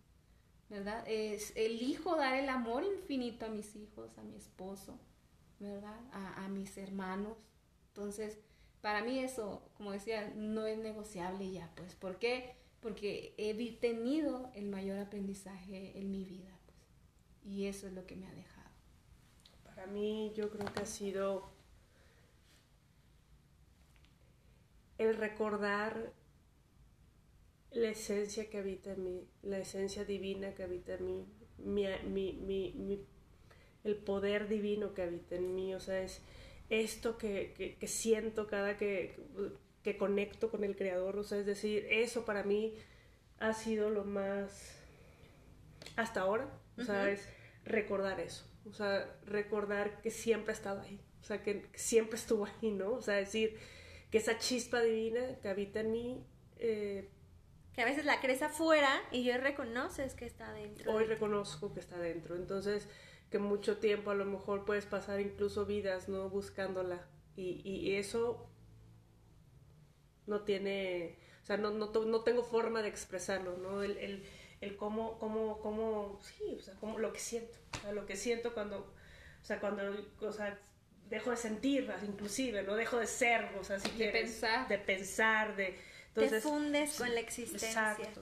¿verdad? 0.70 1.04
Es, 1.08 1.52
elijo 1.56 2.16
dar 2.16 2.36
el 2.36 2.48
amor 2.48 2.84
infinito 2.84 3.48
a 3.48 3.50
mis 3.50 3.76
hijos, 3.76 4.16
a 4.20 4.24
mi 4.24 4.36
esposo, 4.36 5.00
¿verdad? 5.60 6.00
A, 6.12 6.46
a 6.46 6.48
mis 6.48 6.78
hermanos. 6.78 7.36
Entonces, 7.88 8.38
para 8.82 9.04
mí 9.04 9.18
eso, 9.18 9.68
como 9.78 9.92
decía, 9.92 10.32
no 10.36 10.68
es 10.68 10.78
negociable 10.78 11.52
ya, 11.52 11.72
pues. 11.76 11.96
¿Por 11.96 12.20
qué? 12.20 12.56
Porque 12.82 13.34
he 13.38 13.72
tenido 13.78 14.52
el 14.54 14.70
mayor 14.70 15.00
aprendizaje 15.00 15.98
en 16.00 16.12
mi 16.12 16.26
vida, 16.26 16.56
pues. 16.68 17.52
Y 17.52 17.66
eso 17.66 17.88
es 17.88 17.94
lo 17.94 18.06
que 18.06 18.16
me 18.16 18.28
ha 18.28 18.34
dejado. 18.34 18.70
Para 19.64 19.88
mí 19.88 20.32
yo 20.36 20.52
creo 20.52 20.72
que 20.72 20.84
ha 20.84 20.86
sido 20.86 21.50
el 25.00 25.18
recordar 25.18 26.14
la 27.74 27.90
esencia 27.90 28.50
que 28.50 28.60
habita 28.60 28.94
en 28.94 29.04
mí, 29.04 29.28
la 29.42 29.60
esencia 29.60 30.06
divina 30.06 30.54
que 30.54 30.64
habita 30.64 30.94
en 30.94 31.06
mí, 31.06 31.26
mi, 31.58 31.88
mi, 32.06 32.74
mi, 32.74 33.06
el 33.84 33.96
poder 33.96 34.48
divino 34.48 34.94
que 34.94 35.04
habita 35.04 35.36
en 35.36 35.56
mí, 35.56 35.74
o 35.74 35.80
sea, 35.80 36.02
es 36.02 36.22
esto 36.70 37.18
que, 37.18 37.78
siento 37.88 38.48
cada 38.48 38.78
que, 38.78 39.16
que, 39.84 39.98
conecto 39.98 40.50
con 40.50 40.64
el 40.64 40.76
creador, 40.76 41.18
o 41.18 41.24
sea, 41.24 41.40
es 41.40 41.46
decir, 41.46 41.88
eso 41.90 42.26
para 42.26 42.44
mí 42.44 42.74
ha 43.40 43.54
sido 43.54 43.90
lo 43.90 44.06
más, 44.06 44.78
hasta 45.96 46.22
ahora, 46.22 46.50
o 46.78 46.84
sea, 46.84 47.10
es 47.10 47.28
recordar 47.66 48.20
eso, 48.20 48.46
o 48.70 48.74
sea, 48.74 49.20
recordar 49.26 50.02
que 50.02 50.12
siempre 50.12 50.52
ha 50.52 50.56
estado 50.56 50.82
ahí, 50.82 51.00
o 51.22 51.24
sea, 51.24 51.42
que 51.42 51.66
siempre 51.74 52.18
estuvo 52.18 52.46
ahí, 52.46 52.72
¿no? 52.72 52.94
O 52.94 53.02
sea, 53.02 53.16
decir 53.16 53.58
que 54.12 54.20
esa 54.20 54.38
chispa 54.38 54.82
divina 54.82 55.40
que 55.42 55.50
habita 55.50 55.80
en 55.80 55.92
mí, 55.92 56.24
eh, 56.58 57.10
que 57.74 57.82
a 57.82 57.86
veces 57.86 58.06
la 58.06 58.20
crees 58.22 58.42
afuera 58.42 59.02
y 59.12 59.24
yo 59.24 59.38
reconoces 59.38 60.14
que 60.14 60.26
está 60.26 60.52
dentro. 60.54 60.92
Hoy 60.94 61.06
reconozco 61.06 61.74
que 61.74 61.80
está 61.80 61.98
dentro. 61.98 62.36
Entonces, 62.36 62.88
que 63.30 63.40
mucho 63.40 63.78
tiempo 63.78 64.12
a 64.12 64.16
lo 64.16 64.26
mejor 64.26 64.66
puedes 64.66 64.86
pasar 64.86 65.20
incluso 65.20 65.66
vidas, 65.66 66.08
¿no? 66.08 66.30
Buscándola. 66.30 67.08
Y, 67.36 67.62
y 67.68 67.96
eso 67.96 68.48
no 70.28 70.42
tiene, 70.42 71.18
o 71.42 71.46
sea, 71.46 71.58
no, 71.58 71.72
no, 71.72 71.92
no 71.92 72.22
tengo 72.22 72.44
forma 72.44 72.82
de 72.82 72.90
expresarlo, 72.90 73.58
¿no? 73.58 73.84
El, 73.84 73.98
el, 73.98 74.24
el 74.62 74.78
cómo, 74.78 75.18
cómo, 75.20 75.60
cómo, 75.60 76.20
sí, 76.22 76.56
o 76.58 76.62
sea, 76.62 76.76
cómo, 76.76 77.00
lo 77.00 77.12
que 77.12 77.20
siento, 77.20 77.58
o 77.78 77.82
sea, 77.82 77.92
lo 77.92 78.06
que 78.06 78.16
siento 78.16 78.54
cuando, 78.54 78.80
o 78.80 79.46
sea, 79.46 79.60
cuando, 79.60 79.84
o 80.22 80.32
sea, 80.32 80.60
dejo 81.10 81.32
de 81.32 81.38
sentir, 81.38 81.92
inclusive, 82.08 82.64
no 82.64 82.76
dejo 82.76 82.98
de 82.98 83.08
ser, 83.08 83.50
o 83.60 83.64
sea, 83.64 83.80
si 83.80 83.90
de 83.90 83.96
quieres, 83.96 84.22
pensar. 84.22 84.68
de 84.68 84.78
pensar, 84.78 85.56
de... 85.56 85.78
Entonces, 86.16 86.44
Te 86.44 86.50
fundes 86.50 86.96
con 86.98 87.14
la 87.14 87.20
existencia. 87.20 87.70
Exacto, 87.70 88.22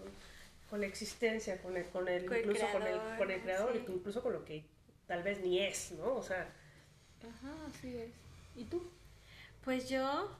con 0.69 0.79
la 0.79 0.87
existencia, 0.87 1.61
con 1.61 1.75
el, 1.75 1.85
con 1.87 2.07
el, 2.07 2.23
incluso 2.23 2.65
con 2.71 2.83
el, 2.83 2.97
con 3.17 3.29
el 3.29 3.41
creador, 3.41 3.73
sí. 3.73 3.83
incluso 3.89 4.23
con 4.23 4.31
lo 4.31 4.45
que 4.45 4.63
tal 5.07 5.23
vez 5.23 5.41
ni 5.41 5.59
es, 5.59 5.91
¿no? 5.91 6.15
O 6.15 6.23
sea... 6.23 6.49
Ajá, 7.19 7.53
así 7.67 7.97
es. 7.97 8.11
¿Y 8.55 8.63
tú? 8.63 8.81
Pues 9.65 9.89
yo, 9.89 10.31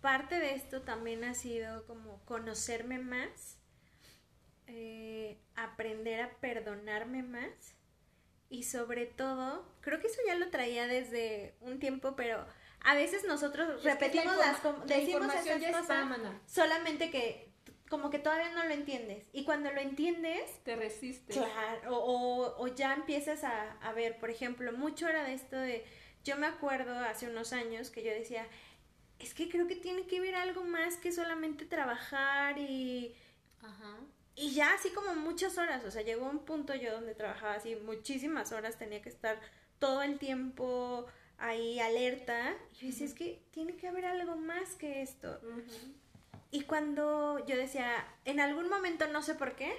parte 0.00 0.38
de 0.38 0.54
esto 0.54 0.82
también 0.82 1.24
ha 1.24 1.34
sido 1.34 1.84
como 1.86 2.20
conocerme 2.24 3.00
más, 3.00 3.56
eh, 4.68 5.36
aprender 5.56 6.20
a 6.20 6.30
perdonarme 6.36 7.24
más 7.24 7.74
y 8.48 8.64
sobre 8.64 9.06
todo, 9.06 9.64
creo 9.80 10.00
que 10.00 10.06
eso 10.06 10.20
ya 10.26 10.36
lo 10.36 10.50
traía 10.50 10.86
desde 10.86 11.54
un 11.60 11.80
tiempo, 11.80 12.14
pero 12.16 12.46
a 12.82 12.94
veces 12.94 13.24
nosotros 13.24 13.82
repetimos 13.84 14.36
la 14.36 14.46
las 14.52 14.64
la 14.64 14.72
decimos 14.86 15.34
esas 15.34 15.58
cosas, 15.72 15.82
está, 15.82 16.40
solamente 16.46 17.10
que 17.10 17.50
como 17.88 18.08
que 18.10 18.18
todavía 18.20 18.50
no 18.50 18.64
lo 18.64 18.70
entiendes 18.70 19.28
y 19.32 19.44
cuando 19.44 19.70
lo 19.72 19.80
entiendes 19.80 20.62
Te 20.64 20.76
resistes. 20.76 21.36
Claro, 21.36 21.96
o, 21.96 22.46
o- 22.46 22.62
o 22.62 22.66
ya 22.68 22.94
empiezas 22.94 23.42
a, 23.44 23.72
a 23.82 23.92
ver, 23.92 24.18
por 24.18 24.30
ejemplo, 24.30 24.72
mucho 24.72 25.08
era 25.08 25.24
de 25.24 25.34
esto 25.34 25.56
de, 25.56 25.84
yo 26.24 26.36
me 26.36 26.46
acuerdo 26.46 26.96
hace 27.00 27.26
unos 27.26 27.52
años 27.52 27.90
que 27.90 28.02
yo 28.04 28.12
decía, 28.12 28.46
es 29.18 29.34
que 29.34 29.48
creo 29.48 29.66
que 29.66 29.76
tiene 29.76 30.06
que 30.06 30.20
ver 30.20 30.36
algo 30.36 30.62
más 30.62 30.96
que 30.96 31.10
solamente 31.12 31.64
trabajar 31.66 32.58
y, 32.58 33.14
Ajá. 33.60 33.96
y 34.36 34.52
ya 34.52 34.72
así 34.74 34.90
como 34.90 35.14
muchas 35.16 35.58
horas, 35.58 35.84
o 35.84 35.90
sea, 35.90 36.02
llegó 36.02 36.26
un 36.26 36.44
punto 36.44 36.74
yo 36.76 36.92
donde 36.92 37.14
trabajaba 37.16 37.54
así 37.54 37.74
muchísimas 37.76 38.52
horas, 38.52 38.78
tenía 38.78 39.02
que 39.02 39.08
estar 39.08 39.40
todo 39.80 40.02
el 40.02 40.18
tiempo 40.18 41.06
ahí 41.40 41.80
alerta, 41.80 42.54
y 42.72 42.80
yo 42.80 42.86
decía, 42.88 43.06
es 43.06 43.14
que 43.14 43.42
tiene 43.50 43.76
que 43.76 43.88
haber 43.88 44.04
algo 44.04 44.36
más 44.36 44.74
que 44.74 45.02
esto. 45.02 45.40
Y 46.50 46.62
cuando 46.62 47.44
yo 47.46 47.56
decía, 47.56 48.06
en 48.24 48.40
algún 48.40 48.68
momento, 48.68 49.06
no 49.08 49.22
sé 49.22 49.34
por 49.34 49.56
qué, 49.56 49.72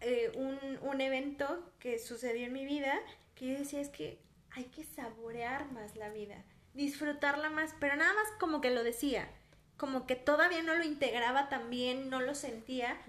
eh, 0.00 0.32
un, 0.34 0.78
un 0.82 1.00
evento 1.00 1.72
que 1.78 1.98
sucedió 1.98 2.46
en 2.46 2.52
mi 2.52 2.64
vida, 2.64 2.98
que 3.34 3.52
yo 3.52 3.58
decía, 3.58 3.80
es 3.80 3.88
que 3.88 4.18
hay 4.50 4.64
que 4.64 4.84
saborear 4.84 5.70
más 5.72 5.96
la 5.96 6.08
vida, 6.08 6.42
disfrutarla 6.74 7.50
más, 7.50 7.74
pero 7.78 7.96
nada 7.96 8.12
más 8.14 8.28
como 8.40 8.60
que 8.60 8.70
lo 8.70 8.82
decía, 8.82 9.28
como 9.76 10.06
que 10.06 10.16
todavía 10.16 10.62
no 10.62 10.74
lo 10.74 10.84
integraba 10.84 11.48
tan 11.48 11.70
bien, 11.70 12.10
no 12.10 12.20
lo 12.20 12.34
sentía, 12.34 13.00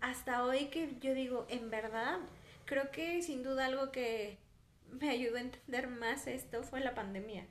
hasta 0.00 0.44
hoy 0.44 0.66
que 0.66 0.96
yo 1.00 1.14
digo, 1.14 1.46
en 1.48 1.70
verdad, 1.70 2.18
creo 2.64 2.90
que 2.90 3.22
sin 3.22 3.42
duda 3.42 3.66
algo 3.66 3.92
que 3.92 4.38
me 4.90 5.10
ayudó 5.10 5.36
a 5.36 5.40
entender 5.40 5.88
más 5.88 6.26
esto 6.26 6.62
fue 6.62 6.80
la 6.80 6.94
pandemia. 6.94 7.46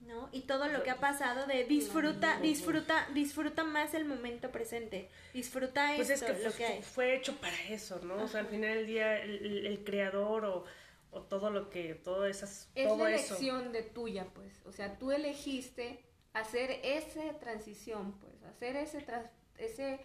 ¿No? 0.00 0.28
Y 0.32 0.42
todo 0.42 0.66
lo 0.66 0.82
que 0.82 0.90
ha 0.90 0.98
pasado 0.98 1.46
de 1.46 1.62
disfruta, 1.64 2.40
disfruta, 2.40 3.06
disfruta 3.14 3.62
más 3.62 3.94
el 3.94 4.04
momento 4.04 4.50
presente. 4.50 5.08
Disfruta 5.32 5.92
Pues 5.94 6.10
esto, 6.10 6.26
es 6.26 6.38
que 6.38 6.42
lo 6.44 6.50
fue, 6.50 6.58
que 6.58 6.66
hay. 6.66 6.82
fue 6.82 7.14
hecho 7.16 7.36
para 7.36 7.56
eso, 7.68 8.00
¿no? 8.02 8.16
O 8.24 8.26
sea, 8.26 8.40
al 8.40 8.48
final 8.48 8.74
del 8.78 8.86
día 8.88 9.22
el, 9.22 9.84
creador 9.84 10.44
o, 10.44 10.64
o 11.12 11.22
todo 11.22 11.50
lo 11.50 11.70
que, 11.70 11.94
todo 11.94 12.26
esas, 12.26 12.68
Es 12.74 12.88
todo 12.88 13.04
la 13.04 13.14
eso. 13.14 13.36
elección 13.36 13.72
de 13.72 13.82
tuya, 13.84 14.26
pues. 14.34 14.52
O 14.66 14.72
sea, 14.72 14.98
tú 14.98 15.12
elegiste 15.12 16.04
hacer 16.32 16.80
esa 16.82 17.38
transición, 17.38 18.18
pues. 18.18 18.42
Hacer 18.42 18.74
ese, 18.74 19.02
tras- 19.02 19.30
ese, 19.56 20.04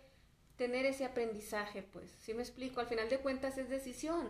tener 0.57 0.85
ese 0.85 1.05
aprendizaje, 1.05 1.81
pues. 1.81 2.11
Si 2.21 2.35
me 2.35 2.43
explico, 2.43 2.81
al 2.81 2.87
final 2.87 3.09
de 3.09 3.17
cuentas 3.17 3.57
es 3.57 3.67
decisión 3.67 4.29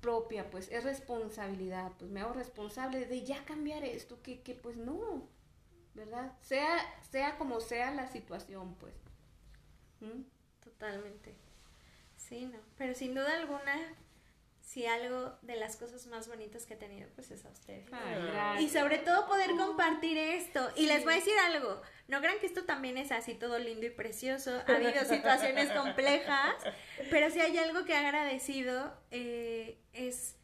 propia, 0.00 0.50
pues. 0.50 0.70
Es 0.70 0.84
responsabilidad, 0.84 1.92
pues. 1.98 2.10
Me 2.10 2.20
hago 2.20 2.32
responsable 2.32 3.06
de 3.06 3.24
ya 3.24 3.44
cambiar 3.44 3.84
esto, 3.84 4.20
que, 4.22 4.40
que 4.42 4.54
pues 4.54 4.76
no, 4.76 5.28
¿verdad? 5.94 6.32
Sea, 6.40 6.78
sea 7.10 7.38
como 7.38 7.60
sea 7.60 7.90
la 7.92 8.06
situación, 8.08 8.74
pues. 8.76 8.94
¿Mm? 10.00 10.22
Totalmente. 10.62 11.34
Sí, 12.16 12.46
no. 12.46 12.58
Pero 12.76 12.94
sin 12.94 13.14
duda 13.14 13.34
alguna, 13.36 13.74
si 14.70 14.86
algo 14.86 15.36
de 15.42 15.56
las 15.56 15.74
cosas 15.76 16.06
más 16.06 16.28
bonitas 16.28 16.64
que 16.64 16.74
he 16.74 16.76
tenido, 16.76 17.08
pues 17.16 17.32
es 17.32 17.44
a 17.44 17.48
ustedes. 17.48 17.88
Ay, 17.90 18.30
Ah. 18.36 18.56
Y 18.60 18.68
sobre 18.68 18.98
todo 18.98 19.26
poder 19.26 19.50
compartir 19.56 20.16
esto. 20.16 20.70
Y 20.76 20.86
les 20.86 21.02
voy 21.02 21.14
a 21.14 21.16
decir 21.16 21.36
algo, 21.44 21.82
no 22.06 22.20
crean 22.20 22.38
que 22.38 22.46
esto 22.46 22.62
también 22.62 22.96
es 22.96 23.10
así 23.10 23.34
todo 23.34 23.58
lindo 23.58 23.84
y 23.86 23.90
precioso. 23.90 24.62
Ha 24.68 24.76
habido 24.76 25.04
situaciones 25.04 25.72
complejas, 25.76 26.54
pero 27.10 27.30
si 27.30 27.40
hay 27.40 27.58
algo 27.58 27.84
que 27.84 27.94
he 27.94 27.96
agradecido 27.96 28.96
eh, 29.10 29.80
es... 29.92 30.36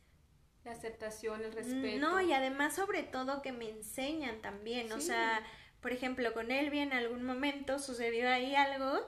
La 0.65 0.73
aceptación, 0.73 1.45
el 1.45 1.53
respeto. 1.53 1.99
No, 2.01 2.21
y 2.21 2.33
además 2.33 2.75
sobre 2.75 3.05
todo 3.05 3.43
que 3.43 3.53
me 3.53 3.71
enseñan 3.71 4.43
también. 4.43 4.91
O 4.91 5.01
sea, 5.01 5.41
por 5.81 5.93
ejemplo, 5.93 6.33
con 6.33 6.51
Elvia 6.51 6.83
en 6.83 6.93
algún 6.93 7.23
momento 7.23 7.79
sucedió 7.79 8.29
ahí 8.29 8.57
algo 8.57 9.07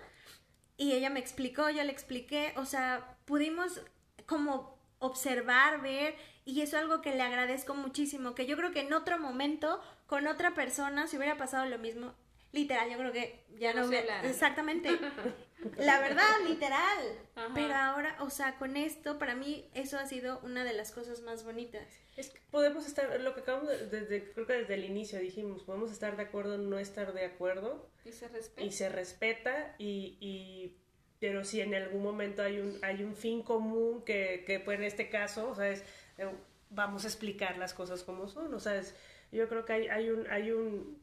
y 0.77 0.93
ella 0.93 1.11
me 1.11 1.19
explicó, 1.19 1.71
yo 1.71 1.83
le 1.83 1.91
expliqué, 1.91 2.53
o 2.55 2.65
sea, 2.65 3.17
pudimos 3.25 3.83
como 4.25 4.78
observar, 4.99 5.81
ver, 5.81 6.15
y 6.45 6.61
eso 6.63 6.77
es 6.77 6.83
algo 6.83 7.01
que 7.03 7.15
le 7.15 7.23
agradezco 7.23 7.75
muchísimo, 7.75 8.35
que 8.35 8.47
yo 8.47 8.57
creo 8.57 8.73
que 8.73 8.81
en 8.81 8.93
otro 8.93 9.19
momento, 9.19 9.81
con 10.07 10.27
otra 10.27 10.55
persona, 10.55 11.07
si 11.07 11.17
hubiera 11.17 11.37
pasado 11.37 11.67
lo 11.67 11.79
mismo, 11.79 12.15
literal, 12.53 12.91
yo 12.91 12.99
creo 12.99 13.13
que 13.13 13.45
ya 13.59 13.75
No 13.75 13.83
no 13.83 13.89
hubiera... 13.89 14.25
Exactamente. 14.29 14.99
La 15.77 15.99
verdad, 15.99 16.25
literal. 16.47 17.19
Ajá. 17.35 17.51
Pero 17.53 17.75
ahora, 17.75 18.17
o 18.21 18.31
sea, 18.31 18.57
con 18.59 18.77
esto, 18.77 19.19
para 19.19 19.35
mí, 19.35 19.69
eso 19.75 19.99
ha 19.99 20.07
sido 20.07 20.39
una 20.45 20.63
de 20.63 20.73
las 20.73 20.93
cosas 20.93 21.21
más 21.23 21.45
bonitas. 21.45 21.83
Es 22.17 22.31
que 22.31 22.41
podemos 22.53 22.87
estar, 22.87 23.21
lo 23.21 23.35
que 23.35 23.41
acabamos 23.41 23.69
de, 23.69 23.87
desde, 23.89 24.33
creo 24.33 24.47
que 24.47 24.53
desde 24.53 24.75
el 24.75 24.85
inicio 24.85 25.19
dijimos, 25.19 25.65
podemos 25.65 25.91
estar 25.91 26.17
de 26.17 26.23
acuerdo, 26.23 26.59
no 26.59 26.79
estar 26.79 27.13
de 27.13 27.25
acuerdo, 27.25 27.91
Y 28.05 28.13
se 28.13 28.29
respeta. 28.29 28.63
y 28.63 28.71
se 28.73 28.89
respeta, 28.89 29.75
y, 29.79 30.17
y 30.21 30.77
pero 31.21 31.45
si 31.45 31.61
en 31.61 31.75
algún 31.75 32.03
momento 32.03 32.43
hay 32.43 32.59
un, 32.61 32.79
hay 32.83 33.03
un 33.03 33.15
fin 33.15 33.43
común 33.43 34.03
que, 34.05 34.45
que 34.47 34.61
pues 34.61 34.79
en 34.79 34.85
este 34.85 35.09
caso, 35.09 35.51
o 35.51 35.55
sea, 35.55 35.69
es, 35.71 35.83
eh, 36.19 36.29
vamos 36.71 37.05
a 37.05 37.09
explicar 37.09 37.57
las 37.59 37.75
cosas 37.75 38.03
como 38.05 38.29
son, 38.29 38.53
o 38.55 38.61
sea, 38.61 38.77
es, 38.77 38.95
yo 39.31 39.47
creo 39.49 39.65
que 39.67 39.75
hay, 39.75 39.89
hay 39.89 40.09
un, 40.11 40.27
hay 40.31 40.53
un, 40.53 41.03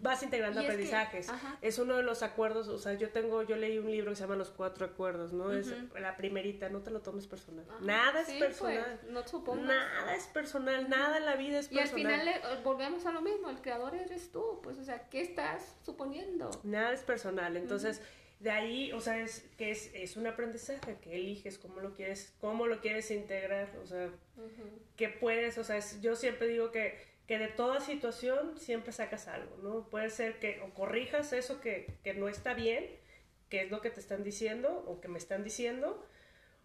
vas 0.00 0.22
integrando 0.22 0.60
Y 0.60 0.64
es 0.64 0.68
que- 0.68 0.72
aprendizajes. 0.72 1.28
es 1.62 1.78
uno 1.80 1.96
de 1.96 2.04
los 2.04 2.22
acuerdos, 2.22 2.68
o 2.68 2.78
sea, 2.78 2.92
yo 2.94 3.10
tengo, 3.10 3.42
yo 3.42 3.56
leí 3.56 3.78
un 3.78 3.90
libro 3.90 4.10
que 4.12 4.16
se 4.16 4.22
llama 4.22 4.36
Los 4.36 4.50
Cuatro 4.50 4.86
Acuerdos, 4.86 5.32
¿no? 5.32 5.52
Es 5.52 5.72
la 5.98 6.16
primerita, 6.16 6.68
no 6.68 6.80
te 6.82 6.92
lo 6.92 7.00
tomes 7.00 7.26
personal. 7.26 7.64
Ajá. 7.68 7.78
Nada 7.80 8.20
es 8.20 8.28
Sí, 8.28 8.38
personal. 8.38 8.98
pues, 9.00 9.10
no 9.12 9.26
supongas. 9.26 9.66
Nada 9.66 10.14
es 10.14 10.26
personal, 10.28 10.88
nada 10.88 11.16
en 11.18 11.24
la 11.24 11.34
vida 11.34 11.58
es 11.58 11.72
Y 11.72 11.78
al 11.80 11.88
personal. 11.88 12.20
final 12.20 12.28
eh, 12.28 12.40
volvemos 12.62 13.04
a 13.06 13.10
lo 13.12 13.20
mismo, 13.22 13.50
el 13.50 13.60
creador 13.60 13.96
eres 13.96 14.30
tú, 14.30 14.60
pues, 14.62 14.78
o 14.78 14.84
sea, 14.84 15.08
¿qué 15.08 15.20
estás 15.22 15.76
suponiendo? 15.82 16.50
Nada 16.62 16.92
es 16.92 17.00
personal. 17.02 17.56
Entonces, 17.56 18.00
de 18.40 18.50
ahí, 18.50 18.92
o 18.92 19.00
sea, 19.00 19.18
es 19.20 19.48
que 19.56 19.70
es, 19.70 19.90
es 19.94 20.16
un 20.16 20.26
aprendizaje 20.26 20.96
que 21.00 21.14
eliges 21.14 21.58
cómo 21.58 21.80
lo 21.80 21.94
quieres, 21.94 22.34
cómo 22.40 22.66
lo 22.66 22.80
quieres 22.80 23.10
integrar, 23.10 23.74
o 23.82 23.86
sea, 23.86 24.10
que 24.96 25.08
puedes, 25.08 25.56
o 25.58 25.64
sea, 25.64 25.76
es- 25.78 26.00
yo 26.02 26.14
siempre 26.16 26.46
digo 26.48 26.70
que, 26.70 26.98
que 27.26 27.38
de 27.38 27.48
toda 27.48 27.80
situación 27.80 28.58
siempre 28.58 28.92
sacas 28.92 29.26
algo, 29.28 29.56
¿no? 29.62 29.88
Puede 29.88 30.10
ser 30.10 30.38
que 30.38 30.60
o 30.60 30.72
corrijas 30.74 31.32
eso 31.32 31.60
que, 31.60 31.86
que 32.04 32.14
no 32.14 32.28
está 32.28 32.54
bien, 32.54 32.86
que 33.48 33.62
es 33.62 33.70
lo 33.70 33.80
que 33.80 33.90
te 33.90 34.00
están 34.00 34.22
diciendo 34.22 34.84
o 34.86 35.00
que 35.00 35.08
me 35.08 35.18
están 35.18 35.42
diciendo, 35.42 36.04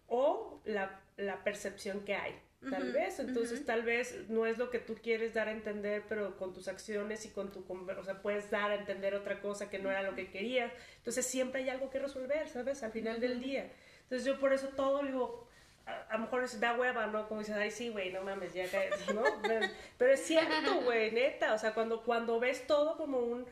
o 0.08 0.60
la, 0.64 1.00
la 1.16 1.42
percepción 1.42 2.04
que 2.04 2.14
hay, 2.14 2.34
tal 2.70 2.82
Ujú, 2.84 2.92
vez. 2.92 3.18
Entonces, 3.18 3.58
ujú. 3.58 3.66
tal 3.66 3.82
vez 3.82 4.28
no 4.28 4.46
es 4.46 4.58
lo 4.58 4.70
que 4.70 4.78
tú 4.78 4.94
quieres 5.02 5.34
dar 5.34 5.48
a 5.48 5.52
entender, 5.52 6.04
pero 6.08 6.36
con 6.36 6.52
tus 6.54 6.68
acciones 6.68 7.24
y 7.26 7.30
con 7.30 7.50
tu... 7.52 7.64
O 7.98 8.04
sea, 8.04 8.22
puedes 8.22 8.50
dar 8.50 8.70
a 8.70 8.74
entender 8.76 9.14
otra 9.14 9.40
cosa 9.40 9.68
que 9.70 9.78
no 9.78 9.90
era 9.90 10.02
lo 10.02 10.14
que 10.14 10.30
querías. 10.30 10.72
Entonces, 10.98 11.26
siempre 11.26 11.62
hay 11.62 11.68
algo 11.70 11.90
que 11.90 11.98
resolver, 11.98 12.48
¿sabes? 12.48 12.82
Al 12.82 12.92
final 12.92 13.20
del 13.20 13.40
día. 13.40 13.70
Entonces, 14.04 14.24
yo 14.26 14.38
por 14.40 14.52
eso 14.52 14.68
todo 14.68 15.02
digo... 15.02 15.48
A, 15.84 16.12
lo 16.12 16.20
mejor 16.20 16.44
es, 16.44 16.60
da 16.60 16.74
hueva, 16.78 17.08
¿no? 17.08 17.26
Como 17.26 17.40
dices, 17.40 17.56
ay, 17.56 17.72
sí, 17.72 17.88
güey, 17.88 18.12
no 18.12 18.22
mames, 18.22 18.54
ya 18.54 18.68
caes, 18.70 18.94
¿no? 19.12 19.24
Pero, 19.98 20.12
es 20.12 20.24
cierto, 20.24 20.80
güey, 20.82 21.10
neta. 21.10 21.54
O 21.54 21.58
sea, 21.58 21.74
cuando, 21.74 22.04
cuando 22.04 22.38
ves 22.38 22.66
todo 22.68 22.96
como 22.96 23.18
un... 23.18 23.44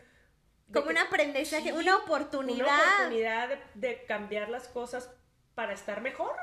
Como 0.73 0.85
que- 0.87 0.93
un 0.93 0.99
aprendizaje, 0.99 1.65
Sí, 1.65 1.73
una 1.73 1.97
oportunidad. 1.97 2.67
una 2.69 2.79
oportunidad 2.95 3.49
de, 3.49 3.59
de 3.75 4.05
cambiar 4.05 4.49
las 4.49 4.69
cosas 4.69 5.11
para 5.57 5.73
estar 5.73 6.01
mejor. 6.03 6.37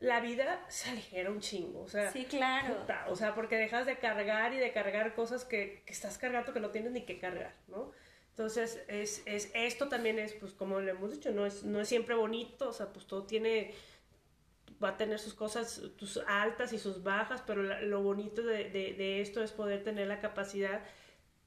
La 0.00 0.20
vida 0.20 0.64
se 0.68 0.90
aligera 0.90 1.30
un 1.30 1.40
chingo, 1.40 1.80
o 1.82 1.88
sea, 1.88 2.12
Sí, 2.12 2.24
claro. 2.26 2.78
puta, 2.80 3.06
o 3.08 3.16
sea, 3.16 3.34
porque 3.34 3.56
dejas 3.56 3.84
de 3.86 3.98
cargar 3.98 4.52
y 4.54 4.58
de 4.58 4.72
cargar 4.72 5.14
cosas 5.14 5.44
que, 5.44 5.82
que 5.84 5.92
estás 5.92 6.18
cargando 6.18 6.52
que 6.52 6.60
no 6.60 6.70
tienes 6.70 6.92
ni 6.92 7.02
que 7.04 7.18
cargar, 7.18 7.54
¿no? 7.66 7.90
Entonces, 8.30 8.80
es, 8.86 9.22
es, 9.26 9.50
esto 9.54 9.88
también 9.88 10.20
es, 10.20 10.34
pues, 10.34 10.52
como 10.52 10.78
le 10.80 10.92
hemos 10.92 11.10
dicho, 11.10 11.32
no 11.32 11.44
es, 11.44 11.64
no 11.64 11.80
es 11.80 11.88
siempre 11.88 12.14
bonito, 12.14 12.68
o 12.68 12.72
sea, 12.72 12.92
pues 12.92 13.06
todo 13.08 13.24
tiene, 13.26 13.74
va 14.82 14.90
a 14.90 14.96
tener 14.96 15.18
sus 15.18 15.34
cosas, 15.34 15.82
tus 15.96 16.18
altas 16.28 16.72
y 16.72 16.78
sus 16.78 17.02
bajas, 17.02 17.42
pero 17.44 17.62
la- 17.64 17.82
lo 17.82 18.00
bonito 18.02 18.42
de, 18.42 18.70
de, 18.70 18.92
de 18.94 19.20
esto 19.20 19.42
es 19.42 19.50
poder 19.50 19.82
tener 19.82 20.06
la 20.06 20.20
capacidad 20.20 20.82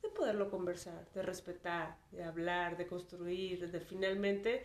de 0.02 0.10
poderlo 0.10 0.50
conversar, 0.50 1.08
de 1.14 1.22
respetar, 1.22 1.96
de 2.12 2.24
hablar, 2.26 2.76
de 2.76 2.88
construir, 2.88 3.72
de 3.72 3.80
finalmente 3.80 4.64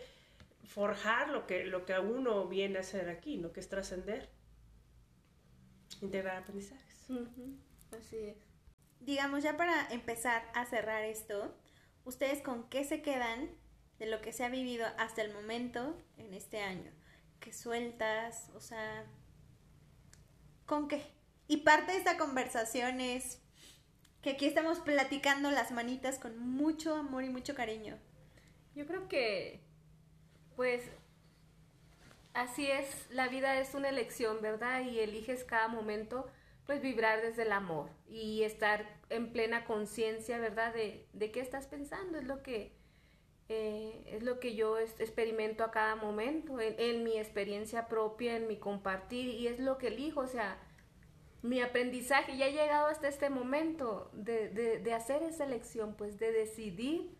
forjar 0.66 1.30
lo 1.30 1.46
que, 1.46 1.64
lo 1.64 1.84
que 1.86 1.94
a 1.94 2.00
uno 2.00 2.46
viene 2.48 2.78
a 2.78 2.80
hacer 2.80 3.08
aquí, 3.08 3.38
¿no? 3.38 3.52
Que 3.52 3.60
es 3.60 3.68
trascender, 3.68 4.30
integrar 6.00 6.36
aprendizajes. 6.36 7.06
Así 7.96 8.16
es. 8.16 8.36
Digamos, 9.00 9.42
ya 9.42 9.56
para 9.56 9.88
empezar 9.90 10.42
a 10.54 10.66
cerrar 10.66 11.04
esto, 11.04 11.56
¿ustedes 12.04 12.42
con 12.42 12.68
qué 12.68 12.84
se 12.84 13.02
quedan 13.02 13.50
de 13.98 14.06
lo 14.06 14.20
que 14.20 14.32
se 14.32 14.44
ha 14.44 14.48
vivido 14.48 14.86
hasta 14.98 15.22
el 15.22 15.32
momento 15.32 15.96
en 16.16 16.34
este 16.34 16.60
año? 16.60 16.90
¿Qué 17.40 17.52
sueltas? 17.52 18.50
O 18.54 18.60
sea, 18.60 19.06
¿con 20.64 20.88
qué? 20.88 21.02
Y 21.48 21.58
parte 21.58 21.92
de 21.92 21.98
esta 21.98 22.18
conversación 22.18 23.00
es 23.00 23.40
que 24.22 24.30
aquí 24.30 24.46
estamos 24.46 24.80
platicando 24.80 25.50
las 25.52 25.70
manitas 25.70 26.18
con 26.18 26.38
mucho 26.38 26.94
amor 26.96 27.22
y 27.22 27.28
mucho 27.28 27.54
cariño. 27.54 27.96
Yo 28.74 28.86
creo 28.86 29.08
que, 29.08 29.65
pues, 30.56 30.82
así 32.34 32.70
es, 32.70 33.06
la 33.10 33.28
vida 33.28 33.60
es 33.60 33.74
una 33.74 33.88
elección, 33.88 34.40
¿verdad? 34.40 34.82
Y 34.82 34.98
eliges 34.98 35.44
cada 35.44 35.68
momento, 35.68 36.26
pues, 36.64 36.82
vibrar 36.82 37.22
desde 37.22 37.42
el 37.42 37.52
amor 37.52 37.90
y 38.08 38.42
estar 38.42 38.98
en 39.10 39.32
plena 39.32 39.64
conciencia, 39.64 40.38
¿verdad? 40.38 40.74
De, 40.74 41.06
de 41.12 41.30
qué 41.30 41.40
estás 41.40 41.66
pensando, 41.66 42.18
es 42.18 42.24
lo 42.24 42.42
que, 42.42 42.72
eh, 43.48 44.02
es 44.06 44.24
lo 44.24 44.40
que 44.40 44.56
yo 44.56 44.76
experimento 44.78 45.62
a 45.62 45.70
cada 45.70 45.94
momento, 45.94 46.58
en, 46.60 47.04
mi 47.04 47.16
experiencia 47.16 47.86
propia, 47.86 48.36
en 48.36 48.48
mi 48.48 48.56
compartir, 48.56 49.28
y 49.28 49.46
es 49.46 49.60
lo 49.60 49.78
que 49.78 49.88
elijo, 49.88 50.20
o 50.20 50.26
sea, 50.26 50.58
mi 51.42 51.60
aprendizaje 51.60 52.36
ya 52.36 52.48
he 52.48 52.52
llegado 52.52 52.88
hasta 52.88 53.06
este 53.06 53.30
momento 53.30 54.10
de, 54.12 54.48
de, 54.48 54.92
hacer 54.94 55.22
esa 55.22 55.44
elección, 55.44 55.94
pues 55.94 56.18
de 56.18 56.32
decidir 56.32 57.16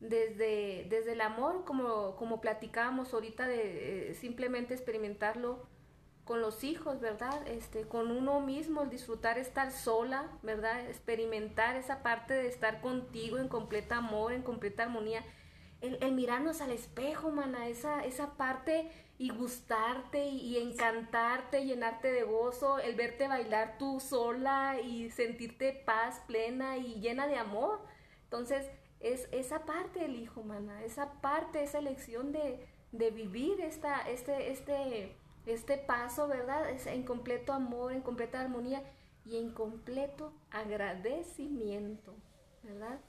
desde, 0.00 0.86
desde 0.88 1.12
el 1.12 1.20
amor, 1.20 1.64
como, 1.64 2.16
como 2.16 2.40
platicábamos 2.40 3.12
ahorita, 3.12 3.46
de 3.46 4.10
eh, 4.10 4.14
simplemente 4.14 4.74
experimentarlo 4.74 5.66
con 6.24 6.40
los 6.40 6.62
hijos, 6.62 7.00
¿verdad? 7.00 7.46
Este, 7.48 7.88
con 7.88 8.10
uno 8.10 8.40
mismo, 8.40 8.82
el 8.82 8.90
disfrutar 8.90 9.38
estar 9.38 9.72
sola, 9.72 10.28
¿verdad? 10.42 10.86
Experimentar 10.86 11.76
esa 11.76 12.02
parte 12.02 12.34
de 12.34 12.48
estar 12.48 12.80
contigo 12.80 13.38
en 13.38 13.48
completa 13.48 13.96
amor, 13.96 14.32
en 14.32 14.42
completa 14.42 14.82
armonía. 14.82 15.24
El, 15.80 15.96
el 16.02 16.12
mirarnos 16.12 16.60
al 16.60 16.70
espejo, 16.70 17.30
mana, 17.30 17.68
esa, 17.68 18.04
esa 18.04 18.36
parte 18.36 18.90
y 19.18 19.30
gustarte 19.30 20.26
y, 20.26 20.58
encantarte, 20.58 21.64
llenarte 21.64 22.12
de 22.12 22.22
gozo, 22.22 22.78
el 22.78 22.94
verte 22.94 23.26
bailar 23.26 23.76
tú 23.76 23.98
sola 23.98 24.78
y 24.80 25.10
sentirte 25.10 25.72
paz 25.72 26.22
plena 26.26 26.76
y 26.76 27.00
llena 27.00 27.26
de 27.26 27.36
amor. 27.36 27.80
Entonces, 28.24 28.66
es 29.00 29.28
esa 29.32 29.64
parte 29.64 30.00
del 30.00 30.16
hijo, 30.16 30.42
mana, 30.42 30.84
esa 30.84 31.20
parte, 31.20 31.62
esa 31.62 31.78
elección 31.78 32.32
de, 32.32 32.66
de 32.92 33.10
vivir 33.10 33.60
esta, 33.60 34.08
este, 34.08 34.50
este, 34.50 35.16
este 35.46 35.78
paso, 35.78 36.28
¿verdad? 36.28 36.68
Es 36.70 36.86
en 36.86 37.04
completo 37.04 37.52
amor, 37.52 37.92
en 37.92 38.02
completa 38.02 38.40
armonía 38.40 38.82
y 39.24 39.36
en 39.36 39.52
completo 39.52 40.32
agradecimiento, 40.50 42.14
¿verdad? 42.62 43.00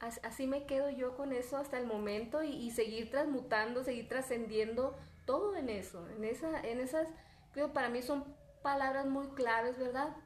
Así 0.00 0.46
me 0.46 0.64
quedo 0.64 0.90
yo 0.90 1.16
con 1.16 1.32
eso 1.32 1.56
hasta 1.56 1.76
el 1.76 1.86
momento 1.86 2.44
y, 2.44 2.50
y 2.50 2.70
seguir 2.70 3.10
transmutando, 3.10 3.82
seguir 3.82 4.08
trascendiendo 4.08 4.96
todo 5.24 5.56
en 5.56 5.68
eso, 5.68 6.08
en, 6.08 6.24
esa, 6.24 6.60
en 6.60 6.80
esas, 6.80 7.08
creo 7.52 7.72
para 7.72 7.90
mí 7.90 8.00
son 8.00 8.24
palabras 8.62 9.06
muy 9.06 9.28
claves, 9.30 9.76
¿verdad? 9.76 10.16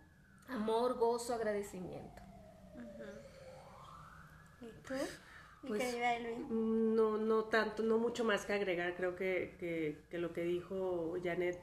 Amor, 0.48 0.98
gozo, 0.98 1.34
agradecimiento. 1.34 2.21
Pues, 5.66 5.96
no, 6.50 7.18
no 7.18 7.44
tanto, 7.44 7.84
no 7.84 7.98
mucho 7.98 8.24
más 8.24 8.44
que 8.44 8.52
agregar. 8.52 8.96
Creo 8.96 9.14
que, 9.14 9.54
que, 10.10 10.18
lo 10.18 10.32
que 10.32 10.42
dijo 10.42 11.16
Janet 11.22 11.60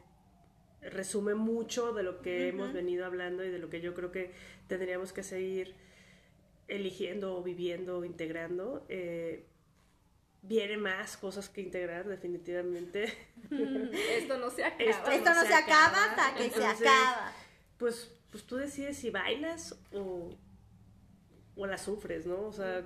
resume 0.82 1.36
mucho 1.36 1.92
de 1.92 2.04
lo 2.04 2.22
que 2.22 2.48
hemos 2.48 2.72
venido 2.72 3.06
hablando 3.06 3.44
y 3.44 3.50
de 3.50 3.60
lo 3.60 3.70
que 3.70 3.82
yo 3.82 3.94
creo 3.94 4.12
que 4.12 4.32
tendríamos 4.68 5.12
que 5.12 5.24
seguir 5.24 5.76
eligiendo, 6.70 7.44
viviendo, 7.44 8.06
integrando. 8.06 8.86
Eh, 8.88 9.46
viene 10.42 10.78
más 10.78 11.18
cosas 11.18 11.50
que 11.50 11.60
integrar 11.60 12.08
definitivamente. 12.08 13.14
Esto 14.18 14.38
no 14.38 14.50
se 14.50 14.64
acaba. 14.64 14.90
Esto, 14.90 15.34
no, 15.34 15.46
se, 15.46 15.54
acaba, 15.54 16.06
hasta 16.06 16.36
que 16.36 16.50
se 16.50 16.66
acaba. 16.66 17.34
Pues, 17.78 18.18
pues 18.32 18.46
tú 18.46 18.56
decides 18.56 18.98
si 18.98 19.10
bailas 19.10 19.78
o, 19.92 20.30
o 21.58 21.66
la 21.66 21.78
sufres, 21.78 22.26
¿no? 22.26 22.44
O 22.44 22.54
sea, 22.54 22.86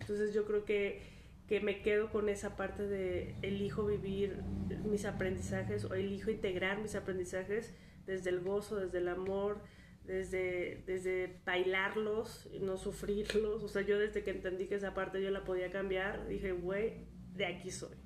entonces 0.00 0.34
yo 0.34 0.44
creo 0.44 0.64
que, 0.64 1.02
que 1.46 1.60
me 1.60 1.82
quedo 1.82 2.10
con 2.10 2.28
esa 2.28 2.56
parte 2.56 2.86
de 2.86 3.34
elijo 3.42 3.86
vivir 3.86 4.42
mis 4.84 5.04
aprendizajes 5.04 5.84
o 5.84 5.94
elijo 5.94 6.30
integrar 6.30 6.80
mis 6.80 6.94
aprendizajes 6.94 7.74
desde 8.06 8.30
el 8.30 8.40
gozo, 8.40 8.76
desde 8.76 8.98
el 8.98 9.08
amor, 9.08 9.60
desde, 10.04 10.82
desde 10.86 11.40
bailarlos, 11.44 12.48
no 12.60 12.76
sufrirlos. 12.78 13.62
O 13.62 13.68
sea, 13.68 13.82
yo 13.82 13.98
desde 13.98 14.24
que 14.24 14.30
entendí 14.30 14.66
que 14.66 14.76
esa 14.76 14.94
parte 14.94 15.22
yo 15.22 15.30
la 15.30 15.44
podía 15.44 15.70
cambiar, 15.70 16.26
dije, 16.26 16.52
güey, 16.52 17.06
de 17.34 17.46
aquí 17.46 17.70
soy. 17.70 17.96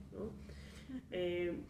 Eh, 1.10 1.62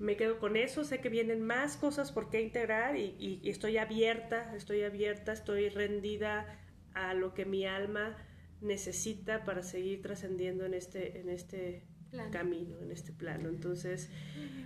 me 0.00 0.16
quedo 0.16 0.38
con 0.38 0.56
eso, 0.56 0.82
sé 0.82 1.00
que 1.00 1.10
vienen 1.10 1.42
más 1.42 1.76
cosas 1.76 2.10
por 2.10 2.30
qué 2.30 2.40
integrar 2.40 2.96
y, 2.96 3.40
estoy 3.44 3.76
abierta, 3.76 4.56
estoy 4.56 4.82
abierta, 4.82 5.32
estoy 5.32 5.68
rendida 5.68 6.58
a 6.94 7.12
lo 7.12 7.34
que 7.34 7.44
mi 7.44 7.66
alma 7.66 8.16
necesita 8.60 9.44
para 9.44 9.62
seguir 9.62 10.02
trascendiendo 10.02 10.64
en 10.64 10.74
este, 10.74 11.20
en 11.20 11.28
este 11.28 11.84
camino, 12.30 12.80
en 12.80 12.90
este 12.90 13.12
plano. 13.12 13.48
Entonces, 13.48 14.10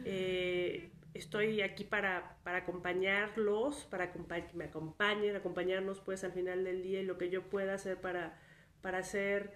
eh, 0.04 0.90
estoy 1.14 1.62
aquí 1.62 1.84
para, 1.84 2.38
para 2.42 2.58
acompañarlos, 2.58 3.84
para 3.84 4.12
que 4.12 4.18
me 4.54 4.64
acompañen, 4.64 5.36
acompañarnos 5.36 6.00
pues 6.00 6.24
al 6.24 6.32
final 6.32 6.64
del 6.64 6.82
día 6.82 7.00
y 7.00 7.04
lo 7.04 7.18
que 7.18 7.30
yo 7.30 7.48
pueda 7.48 7.74
hacer 7.74 8.00
para, 8.00 8.38
para 8.80 8.98
hacer, 8.98 9.52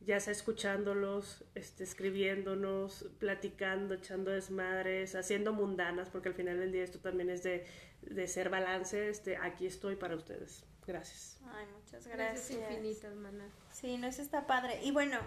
ya 0.00 0.20
sea 0.20 0.32
escuchándolos, 0.32 1.44
este, 1.54 1.84
escribiéndonos, 1.84 3.10
platicando, 3.18 3.94
echando 3.94 4.30
desmadres, 4.30 5.14
haciendo 5.14 5.52
mundanas, 5.52 6.10
porque 6.10 6.30
al 6.30 6.34
final 6.34 6.58
del 6.58 6.72
día 6.72 6.84
esto 6.84 7.00
también 7.00 7.30
es 7.30 7.42
de, 7.42 7.66
de 8.02 8.26
ser 8.26 8.48
balance, 8.48 9.08
este, 9.08 9.36
aquí 9.36 9.66
estoy 9.66 9.96
para 9.96 10.16
ustedes. 10.16 10.64
Gracias. 10.86 11.38
Ay, 11.54 11.66
muchas 11.78 12.06
gracias. 12.06 12.48
Gracias 12.48 12.70
infinitas, 12.70 13.04
hermana. 13.04 13.44
Sí, 13.72 13.96
no, 13.96 14.06
eso 14.06 14.22
está 14.22 14.46
padre. 14.46 14.80
Y 14.82 14.90
bueno, 14.90 15.18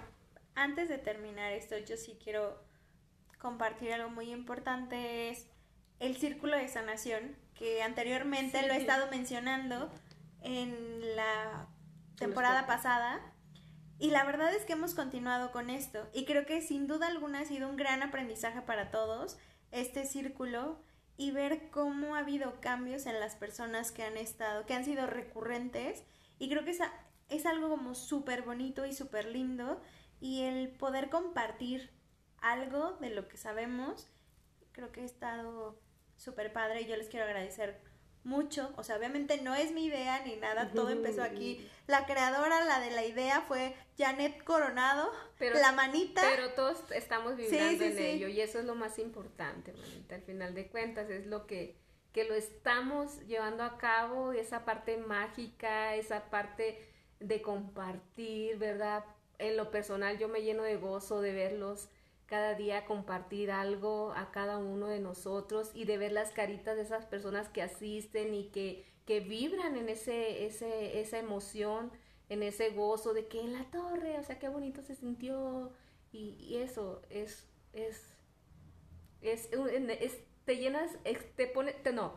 antes 0.56 0.90
de 0.90 0.98
terminar 0.98 1.52
esto, 1.54 1.78
yo 1.78 1.98
sí 1.98 2.18
quiero 2.24 2.64
compartir 3.40 3.94
algo 3.94 4.10
muy 4.10 4.32
importante, 4.32 5.30
es 5.30 5.48
el 6.00 6.18
círculo 6.18 6.58
de 6.58 6.68
sanación, 6.68 7.36
que 7.56 7.82
anteriormente 7.82 8.66
lo 8.68 8.74
he 8.74 8.78
estado 8.78 9.10
mencionando 9.10 9.92
en 10.42 11.16
la 11.16 11.68
temporada 12.18 12.68
pasada. 12.68 13.34
Y 14.00 14.12
la 14.12 14.24
verdad 14.26 14.54
es 14.54 14.64
que 14.66 14.74
hemos 14.74 14.94
continuado 14.94 15.52
con 15.52 15.72
esto. 15.72 16.08
Y 16.14 16.26
creo 16.26 16.46
que 16.46 16.62
sin 16.62 16.86
duda 16.88 17.08
alguna 17.08 17.40
ha 17.40 17.46
sido 17.46 17.68
un 17.68 17.78
gran 17.78 18.04
aprendizaje 18.04 18.62
para 18.62 18.92
todos 18.92 19.38
este 19.72 20.06
círculo 20.06 20.80
y 21.18 21.32
ver 21.32 21.70
cómo 21.72 22.16
ha 22.16 22.20
habido 22.20 22.62
cambios 22.62 23.08
en 23.08 23.20
las 23.20 23.36
personas 23.36 23.92
que 23.92 24.04
han 24.04 24.18
estado, 24.18 24.66
que 24.66 24.76
han 24.76 24.86
sido 24.86 25.08
recurrentes. 25.08 26.04
Y 26.38 26.50
creo 26.50 26.64
que 26.64 26.72
es, 26.72 26.80
es 27.30 27.46
algo 27.46 27.70
como 27.70 27.96
súper 27.96 28.44
bonito 28.44 28.86
y 28.86 28.94
súper 28.94 29.26
lindo. 29.26 29.82
Y 30.22 30.44
el 30.44 30.70
poder 30.70 31.10
compartir 31.10 31.92
algo 32.40 32.94
de 32.94 33.10
lo 33.10 33.28
que 33.28 33.38
sabemos, 33.38 34.08
creo 34.72 34.92
que 34.92 35.02
ha 35.02 35.06
estado 35.06 35.80
súper 36.18 36.54
padre 36.54 36.82
y 36.82 36.88
yo 36.88 36.96
les 36.96 37.10
quiero 37.10 37.26
agradecer 37.26 37.82
mucho. 38.28 38.72
O 38.76 38.84
sea, 38.84 38.98
obviamente 38.98 39.42
no 39.42 39.56
es 39.56 39.72
mi 39.72 39.86
idea 39.86 40.22
ni 40.24 40.36
nada, 40.36 40.70
todo 40.74 40.90
empezó 40.90 41.24
aquí. 41.24 41.68
La 41.88 42.06
creadora, 42.06 42.64
la 42.66 42.80
de 42.80 42.92
la 42.92 43.06
idea 43.06 43.42
fue 43.48 43.76
Janet 43.98 44.44
Coronado, 44.44 45.10
pero, 45.40 45.58
la 45.60 45.72
manita. 45.72 46.22
Pero 46.22 46.52
todos 46.54 46.84
estamos 46.92 47.36
viviendo 47.36 47.84
en 47.84 47.98
ello 47.98 48.28
y 48.28 48.42
eso 48.42 48.60
es 48.60 48.66
lo 48.66 48.76
más 48.76 49.00
importante, 49.00 49.74
manita. 49.74 50.16
Al 50.16 50.22
final 50.22 50.54
de 50.54 50.68
cuentas 50.68 51.10
es 51.10 51.26
lo 51.26 51.48
que, 51.48 51.78
que 52.12 52.26
lo 52.26 52.36
estamos 52.36 53.22
llevando 53.26 53.64
a 53.64 53.78
cabo, 53.78 54.34
esa 54.34 54.66
parte 54.66 54.98
mágica, 54.98 55.96
esa 55.96 56.30
parte 56.30 56.88
de 57.20 57.42
compartir, 57.42 58.58
¿verdad? 58.58 59.06
En 59.40 59.56
lo 59.56 59.72
personal 59.72 60.18
yo 60.18 60.28
me 60.28 60.42
lleno 60.42 60.64
de 60.64 60.76
gozo 60.76 61.22
de 61.22 61.34
verlos 61.34 61.90
cada 62.28 62.56
día 62.56 62.86
compartir 62.86 63.52
algo 63.52 64.12
a 64.16 64.32
cada 64.32 64.58
uno 64.58 64.88
de 64.88 65.00
nosotros 65.00 65.72
y 65.74 65.86
de 65.86 65.98
ver 65.98 66.12
las 66.12 66.32
caritas 66.32 66.76
de 66.76 66.84
esas 66.84 67.06
personas 67.06 67.50
que 67.50 67.62
asisten 67.62 68.34
y 68.34 68.50
que, 68.50 68.86
que 69.06 69.22
vibran 69.22 69.78
en 69.78 69.90
ese, 69.90 70.46
ese, 70.46 71.00
esa 71.00 71.18
emoción, 71.18 71.92
en 72.30 72.44
ese 72.44 72.72
gozo 72.72 73.14
de 73.14 73.28
que 73.28 73.40
en 73.40 73.54
la 73.54 73.64
torre, 73.72 74.20
o 74.20 74.24
sea, 74.24 74.38
qué 74.40 74.50
bonito 74.50 74.84
se 74.84 74.96
sintió 74.96 75.72
y, 76.12 76.58
eso 76.58 77.02
es, 77.10 77.48
es, 77.74 78.18
es, 79.22 79.50
es, 79.52 80.18
te 80.44 80.58
llenas, 80.58 80.92
te 81.36 81.48
pone, 81.48 81.74
te, 81.74 81.94
no, 81.94 82.14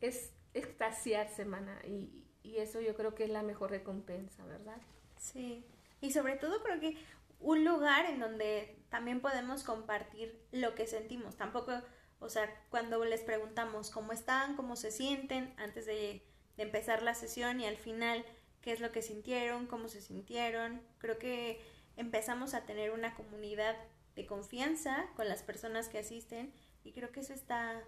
es 0.00 0.32
extasiarse, 0.54 1.36
semana 1.36 1.80
y, 1.86 2.24
y 2.42 2.58
eso 2.58 2.80
yo 2.80 2.96
creo 2.96 3.14
que 3.14 3.24
es 3.24 3.30
la 3.30 3.42
mejor 3.42 3.70
recompensa, 3.70 4.44
¿verdad? 4.46 4.80
Sí, 5.16 5.64
y 6.00 6.12
sobre 6.12 6.36
todo 6.36 6.62
creo 6.62 6.80
que 6.80 6.96
un 7.40 7.64
lugar 7.64 8.06
en 8.06 8.20
donde 8.20 8.82
también 8.88 9.20
podemos 9.20 9.64
compartir 9.64 10.40
lo 10.52 10.74
que 10.74 10.86
sentimos. 10.86 11.36
Tampoco, 11.36 11.72
o 12.20 12.28
sea, 12.28 12.48
cuando 12.70 13.04
les 13.04 13.22
preguntamos 13.22 13.90
cómo 13.90 14.12
están, 14.12 14.56
cómo 14.56 14.76
se 14.76 14.90
sienten 14.90 15.54
antes 15.58 15.86
de, 15.86 16.26
de 16.56 16.62
empezar 16.62 17.02
la 17.02 17.14
sesión 17.14 17.60
y 17.60 17.66
al 17.66 17.76
final 17.76 18.24
qué 18.60 18.72
es 18.72 18.80
lo 18.80 18.92
que 18.92 19.02
sintieron, 19.02 19.66
cómo 19.66 19.88
se 19.88 20.00
sintieron, 20.00 20.82
creo 20.98 21.18
que 21.18 21.60
empezamos 21.96 22.54
a 22.54 22.64
tener 22.64 22.90
una 22.90 23.14
comunidad 23.14 23.76
de 24.14 24.26
confianza 24.26 25.06
con 25.14 25.28
las 25.28 25.42
personas 25.42 25.88
que 25.88 25.98
asisten 25.98 26.52
y 26.82 26.92
creo 26.92 27.12
que 27.12 27.20
eso 27.20 27.32
está 27.32 27.82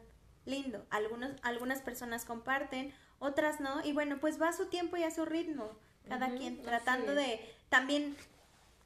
lindo. 0.44 0.86
Algunos, 0.90 1.32
algunas 1.42 1.80
personas 1.82 2.24
comparten, 2.24 2.94
otras 3.18 3.60
no, 3.60 3.84
y 3.84 3.92
bueno, 3.92 4.18
pues 4.20 4.40
va 4.40 4.48
a 4.48 4.52
su 4.52 4.66
tiempo 4.66 4.96
y 4.96 5.02
a 5.02 5.10
su 5.10 5.24
ritmo, 5.24 5.76
cada 6.08 6.34
quien 6.34 6.62
tratando 6.62 7.14
de 7.14 7.40
también 7.68 8.16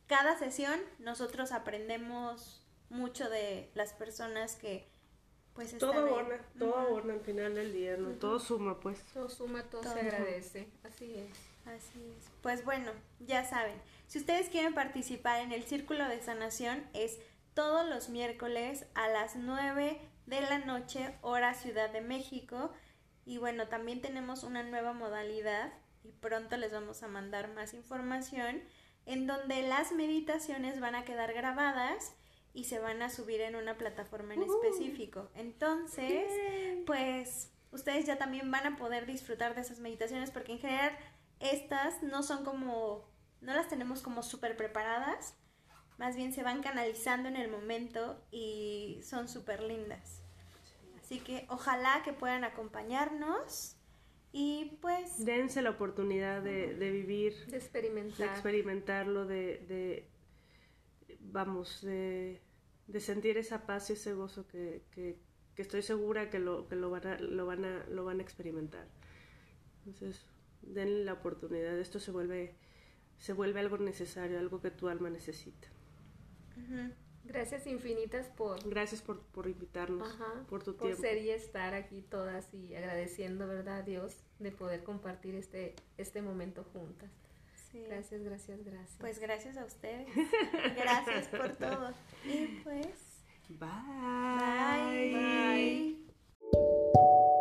cada 0.06 0.38
sesión 0.38 0.80
nosotros 0.98 1.52
aprendemos 1.52 2.62
mucho 2.90 3.28
de 3.28 3.70
las 3.74 3.92
personas 3.92 4.56
que 4.56 4.86
pues 5.54 5.72
están 5.72 5.90
todo 5.90 6.06
abona, 6.06 6.40
todo 6.58 6.76
abona 6.76 7.14
al 7.14 7.20
final 7.20 7.54
del 7.54 7.72
día, 7.72 7.96
¿no? 7.96 8.10
Todo 8.10 8.40
suma, 8.40 8.80
pues. 8.80 9.00
Todo 9.14 9.28
suma, 9.28 9.62
todo, 9.64 9.82
se 9.84 10.00
agradece, 10.00 10.68
así 10.82 11.14
es. 11.14 11.54
Así 11.66 12.14
es. 12.18 12.30
Pues 12.42 12.64
bueno, 12.64 12.90
ya 13.20 13.44
saben, 13.44 13.80
si 14.06 14.18
ustedes 14.18 14.48
quieren 14.48 14.74
participar 14.74 15.40
en 15.40 15.52
el 15.52 15.62
Círculo 15.62 16.06
de 16.08 16.20
Sanación 16.20 16.84
es 16.92 17.18
todos 17.54 17.88
los 17.88 18.08
miércoles 18.08 18.86
a 18.94 19.08
las 19.08 19.36
9 19.36 20.00
de 20.26 20.40
la 20.40 20.58
noche, 20.58 21.14
hora 21.22 21.54
Ciudad 21.54 21.90
de 21.90 22.00
México. 22.00 22.72
Y 23.24 23.38
bueno, 23.38 23.68
también 23.68 24.02
tenemos 24.02 24.42
una 24.42 24.62
nueva 24.62 24.92
modalidad 24.92 25.72
y 26.02 26.10
pronto 26.12 26.56
les 26.56 26.72
vamos 26.72 27.02
a 27.02 27.08
mandar 27.08 27.48
más 27.54 27.72
información 27.72 28.62
en 29.06 29.26
donde 29.26 29.62
las 29.62 29.92
meditaciones 29.92 30.80
van 30.80 30.94
a 30.94 31.04
quedar 31.04 31.32
grabadas 31.32 32.14
y 32.52 32.64
se 32.64 32.78
van 32.78 33.02
a 33.02 33.10
subir 33.10 33.40
en 33.40 33.56
una 33.56 33.76
plataforma 33.76 34.34
en 34.34 34.42
específico. 34.42 35.28
Entonces, 35.34 36.30
pues 36.86 37.50
ustedes 37.72 38.06
ya 38.06 38.16
también 38.16 38.50
van 38.50 38.66
a 38.66 38.76
poder 38.76 39.06
disfrutar 39.06 39.54
de 39.54 39.62
esas 39.62 39.80
meditaciones 39.80 40.30
porque 40.30 40.52
en 40.52 40.60
general 40.60 40.96
estas 41.40 42.02
no 42.02 42.22
son 42.22 42.44
como, 42.44 43.04
no 43.40 43.52
las 43.54 43.68
tenemos 43.68 44.00
como 44.00 44.22
súper 44.22 44.56
preparadas, 44.56 45.34
más 45.98 46.16
bien 46.16 46.32
se 46.32 46.42
van 46.42 46.62
canalizando 46.62 47.28
en 47.28 47.36
el 47.36 47.50
momento 47.50 48.20
y 48.30 49.00
son 49.02 49.28
súper 49.28 49.62
lindas. 49.62 50.22
Así 51.00 51.20
que 51.20 51.46
ojalá 51.50 52.02
que 52.04 52.12
puedan 52.12 52.44
acompañarnos 52.44 53.76
y 54.36 54.78
pues... 54.82 55.24
Dense 55.24 55.62
la 55.62 55.70
oportunidad 55.70 56.42
de, 56.42 56.74
de 56.74 56.90
vivir. 56.90 57.46
De 57.46 57.56
experimentar. 57.56 58.18
De 58.18 58.24
experimentarlo, 58.24 59.26
de, 59.26 59.64
de 59.68 60.08
vamos, 61.20 61.82
de, 61.82 62.40
de, 62.88 62.98
sentir 62.98 63.38
esa 63.38 63.64
paz 63.64 63.90
y 63.90 63.92
ese 63.92 64.12
gozo 64.12 64.48
que, 64.48 64.82
que, 64.90 65.20
que 65.54 65.62
estoy 65.62 65.82
segura 65.82 66.30
que, 66.30 66.40
lo, 66.40 66.66
que 66.66 66.74
lo, 66.74 66.90
van 66.90 67.06
a, 67.06 67.18
lo, 67.20 67.46
van 67.46 67.64
a, 67.64 67.86
lo 67.86 68.04
van 68.04 68.18
a 68.18 68.22
experimentar. 68.24 68.88
Entonces, 69.86 70.26
denle 70.62 71.04
la 71.04 71.12
oportunidad. 71.12 71.78
Esto 71.78 72.00
se 72.00 72.10
vuelve, 72.10 72.56
se 73.18 73.34
vuelve 73.34 73.60
algo 73.60 73.78
necesario, 73.78 74.40
algo 74.40 74.60
que 74.60 74.72
tu 74.72 74.88
alma 74.88 75.10
necesita. 75.10 75.68
Gracias 77.24 77.66
infinitas 77.66 78.28
por... 78.28 78.68
Gracias 78.68 79.00
por, 79.02 79.22
por 79.22 79.48
invitarnos, 79.48 80.08
por 80.48 80.62
tu 80.62 80.74
tiempo. 80.74 80.96
Por 80.96 81.06
ser 81.06 81.18
y 81.18 81.30
estar 81.30 81.74
aquí 81.74 82.02
todas 82.02 82.52
y 82.52 82.74
agradeciendo, 82.74 83.46
¿verdad, 83.46 83.78
a 83.78 83.82
Dios, 83.82 84.16
de 84.38 84.52
poder 84.52 84.84
compartir 84.84 85.34
este, 85.34 85.74
este 85.96 86.20
momento 86.20 86.64
juntas. 86.72 87.10
Gracias, 87.72 88.22
gracias, 88.22 88.64
gracias. 88.64 88.96
Pues 89.00 89.18
gracias 89.18 89.56
a 89.56 89.64
ustedes. 89.64 90.06
gracias 90.76 91.28
por 91.28 91.56
todo. 91.56 91.92
Y 92.24 92.60
pues... 92.62 92.86
Bye. 93.48 95.12
Bye. 96.52 97.33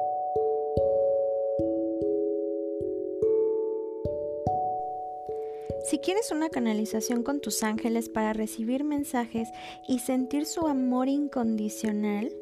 Si 5.83 5.99
quieres 5.99 6.31
una 6.31 6.49
canalización 6.49 7.23
con 7.23 7.41
tus 7.41 7.61
ángeles 7.61 8.07
para 8.07 8.31
recibir 8.31 8.83
mensajes 8.83 9.49
y 9.87 9.99
sentir 9.99 10.45
su 10.45 10.65
amor 10.67 11.09
incondicional, 11.09 12.33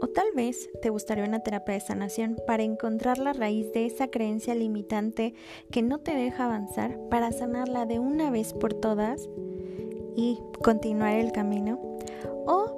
o 0.00 0.08
tal 0.08 0.26
vez 0.34 0.68
te 0.82 0.90
gustaría 0.90 1.24
una 1.24 1.40
terapia 1.40 1.74
de 1.74 1.80
sanación 1.80 2.36
para 2.46 2.64
encontrar 2.64 3.18
la 3.18 3.32
raíz 3.32 3.72
de 3.72 3.86
esa 3.86 4.08
creencia 4.08 4.54
limitante 4.54 5.34
que 5.70 5.80
no 5.82 6.00
te 6.00 6.14
deja 6.14 6.44
avanzar 6.44 6.98
para 7.08 7.32
sanarla 7.32 7.86
de 7.86 7.98
una 7.98 8.30
vez 8.30 8.52
por 8.52 8.74
todas 8.74 9.28
y 10.16 10.38
continuar 10.62 11.14
el 11.14 11.32
camino. 11.32 11.80
O 12.46 12.75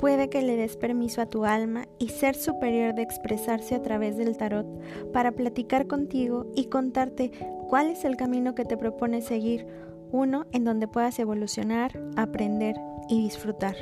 puede 0.00 0.30
que 0.30 0.40
le 0.40 0.56
des 0.56 0.78
permiso 0.78 1.20
a 1.20 1.26
tu 1.26 1.44
alma 1.44 1.86
y 1.98 2.08
ser 2.08 2.34
superior 2.34 2.94
de 2.94 3.02
expresarse 3.02 3.74
a 3.74 3.82
través 3.82 4.16
del 4.16 4.38
tarot 4.38 4.66
para 5.12 5.32
platicar 5.32 5.86
contigo 5.86 6.46
y 6.56 6.64
contarte 6.64 7.30
cuál 7.68 7.90
es 7.90 8.06
el 8.06 8.16
camino 8.16 8.54
que 8.54 8.64
te 8.64 8.78
propone 8.78 9.20
seguir, 9.20 9.66
uno 10.10 10.46
en 10.52 10.64
donde 10.64 10.88
puedas 10.88 11.18
evolucionar, 11.18 12.00
aprender 12.16 12.76
y 13.10 13.22
disfrutar. 13.22 13.76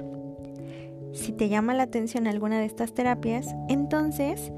Si 1.12 1.30
te 1.30 1.48
llama 1.48 1.72
la 1.74 1.84
atención 1.84 2.26
alguna 2.26 2.58
de 2.58 2.66
estas 2.66 2.92
terapias, 2.92 3.54
entonces 3.68 4.50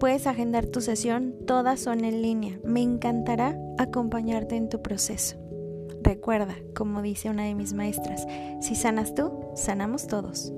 Puedes 0.00 0.26
agendar 0.26 0.66
tu 0.66 0.80
sesión, 0.80 1.36
todas 1.46 1.78
son 1.80 2.04
en 2.04 2.22
línea. 2.22 2.58
Me 2.64 2.82
encantará 2.82 3.56
acompañarte 3.78 4.56
en 4.56 4.68
tu 4.68 4.82
proceso. 4.82 5.36
Recuerda, 6.02 6.56
como 6.74 7.00
dice 7.00 7.30
una 7.30 7.44
de 7.44 7.54
mis 7.54 7.72
maestras, 7.72 8.26
si 8.60 8.74
sanas 8.74 9.14
tú, 9.14 9.30
sanamos 9.54 10.08
todos. 10.08 10.52